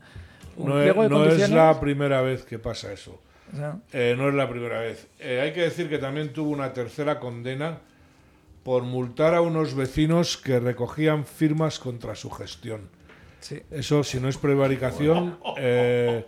Un 0.56 0.70
No, 0.70 0.76
pliego 0.76 1.04
es, 1.04 1.10
de 1.10 1.16
no 1.16 1.26
es 1.26 1.50
la 1.50 1.80
primera 1.80 2.22
vez 2.22 2.44
que 2.46 2.60
pasa 2.60 2.92
eso. 2.94 3.20
O 3.54 3.56
sea, 3.56 3.78
Eh, 3.94 4.16
no 4.18 4.30
es 4.30 4.36
la 4.36 4.50
primera 4.50 4.80
vez. 4.80 5.08
Eh, 5.20 5.42
hay 5.42 5.54
que 5.54 5.62
decir 5.62 5.90
que 5.90 5.98
también 5.98 6.32
tuvo 6.34 6.52
una 6.52 6.74
tercera 6.74 7.20
condena 7.20 7.80
por 8.64 8.84
multar 8.84 9.34
a 9.34 9.42
unos 9.42 9.74
vecinos 9.74 10.38
que 10.38 10.60
recogían 10.60 11.26
firmas 11.26 11.80
contra 11.80 12.16
su 12.16 12.30
gestión. 12.30 12.90
Sí. 13.40 13.62
Eso, 13.72 14.04
si 14.04 14.20
no 14.20 14.28
es 14.30 14.38
prevaricación, 14.38 15.38
eh, 15.58 16.26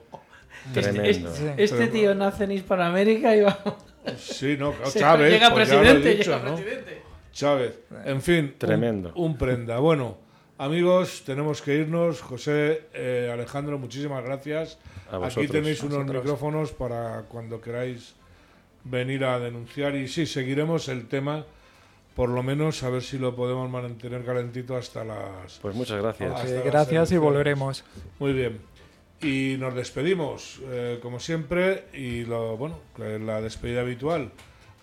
Tremendo. 0.74 1.30
Este, 1.30 1.64
este 1.64 1.88
tío 1.88 2.14
nace 2.16 2.44
en 2.46 2.52
Hispanoamérica 2.52 3.36
y 3.36 3.42
va. 3.42 3.58
Sí, 4.18 4.56
no, 4.58 4.74
Chávez. 4.94 5.32
llega 5.32 5.52
pues 5.52 5.70
ya 5.70 5.76
lo 5.76 5.82
he 5.82 5.84
presidente, 5.94 6.10
dicho, 6.18 6.32
llega 6.38 6.50
¿no? 6.50 6.56
presidente. 6.56 7.02
Chávez. 7.34 7.80
En 8.06 8.22
fin, 8.22 8.46
un- 8.46 8.58
Tremendo. 8.58 9.12
Un, 9.16 9.38
prenda. 9.38 9.78
Bueno, 9.80 10.18
amigos, 10.62 11.24
tenemos 11.26 11.62
que 11.62 11.76
irnos. 11.76 12.22
José, 12.22 12.84
eh, 12.94 13.30
Alejandro, 13.34 13.78
muchísimas 13.80 14.24
gracias. 14.24 14.78
A 15.12 15.26
Aquí 15.26 15.48
tenéis 15.48 15.84
unos 15.84 16.06
micrófonos 16.06 16.72
para 16.72 17.24
cuando 17.24 17.60
queráis 17.60 18.14
venir 18.84 19.26
a 19.26 19.40
denunciar. 19.40 19.96
Y 19.96 20.08
sí, 20.08 20.26
seguiremos 20.26 20.88
el 20.88 21.08
tema. 21.08 21.46
Por 22.16 22.30
lo 22.30 22.44
menos 22.44 22.84
a 22.84 22.90
ver 22.90 23.02
si 23.02 23.18
lo 23.18 23.36
podemos 23.36 23.70
mantener 23.70 24.24
calentito 24.24 24.76
hasta 24.76 25.04
las. 25.04 25.60
Pues 25.62 25.74
muchas 25.74 26.02
gracias. 26.02 26.46
eh, 26.46 26.62
gracias 26.66 27.12
y 27.12 27.18
volveremos. 27.18 27.84
Muy 28.20 28.34
bien. 28.34 28.60
Y 29.22 29.56
nos 29.60 29.76
despedimos, 29.76 30.60
eh, 30.66 31.00
como 31.02 31.20
siempre, 31.20 31.86
y 31.94 32.26
lo, 32.26 32.58
bueno, 32.58 32.80
la 32.98 33.40
despedida 33.40 33.82
habitual. 33.82 34.32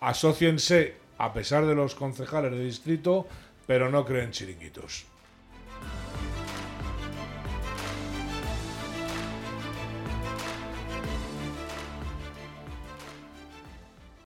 Asociense, 0.00 0.94
a 1.18 1.32
pesar 1.32 1.66
de 1.66 1.74
los 1.74 1.94
concejales 1.94 2.52
de 2.52 2.64
distrito, 2.64 3.26
pero 3.66 3.90
no 3.90 4.04
creen 4.04 4.30
chiringuitos. 4.30 5.07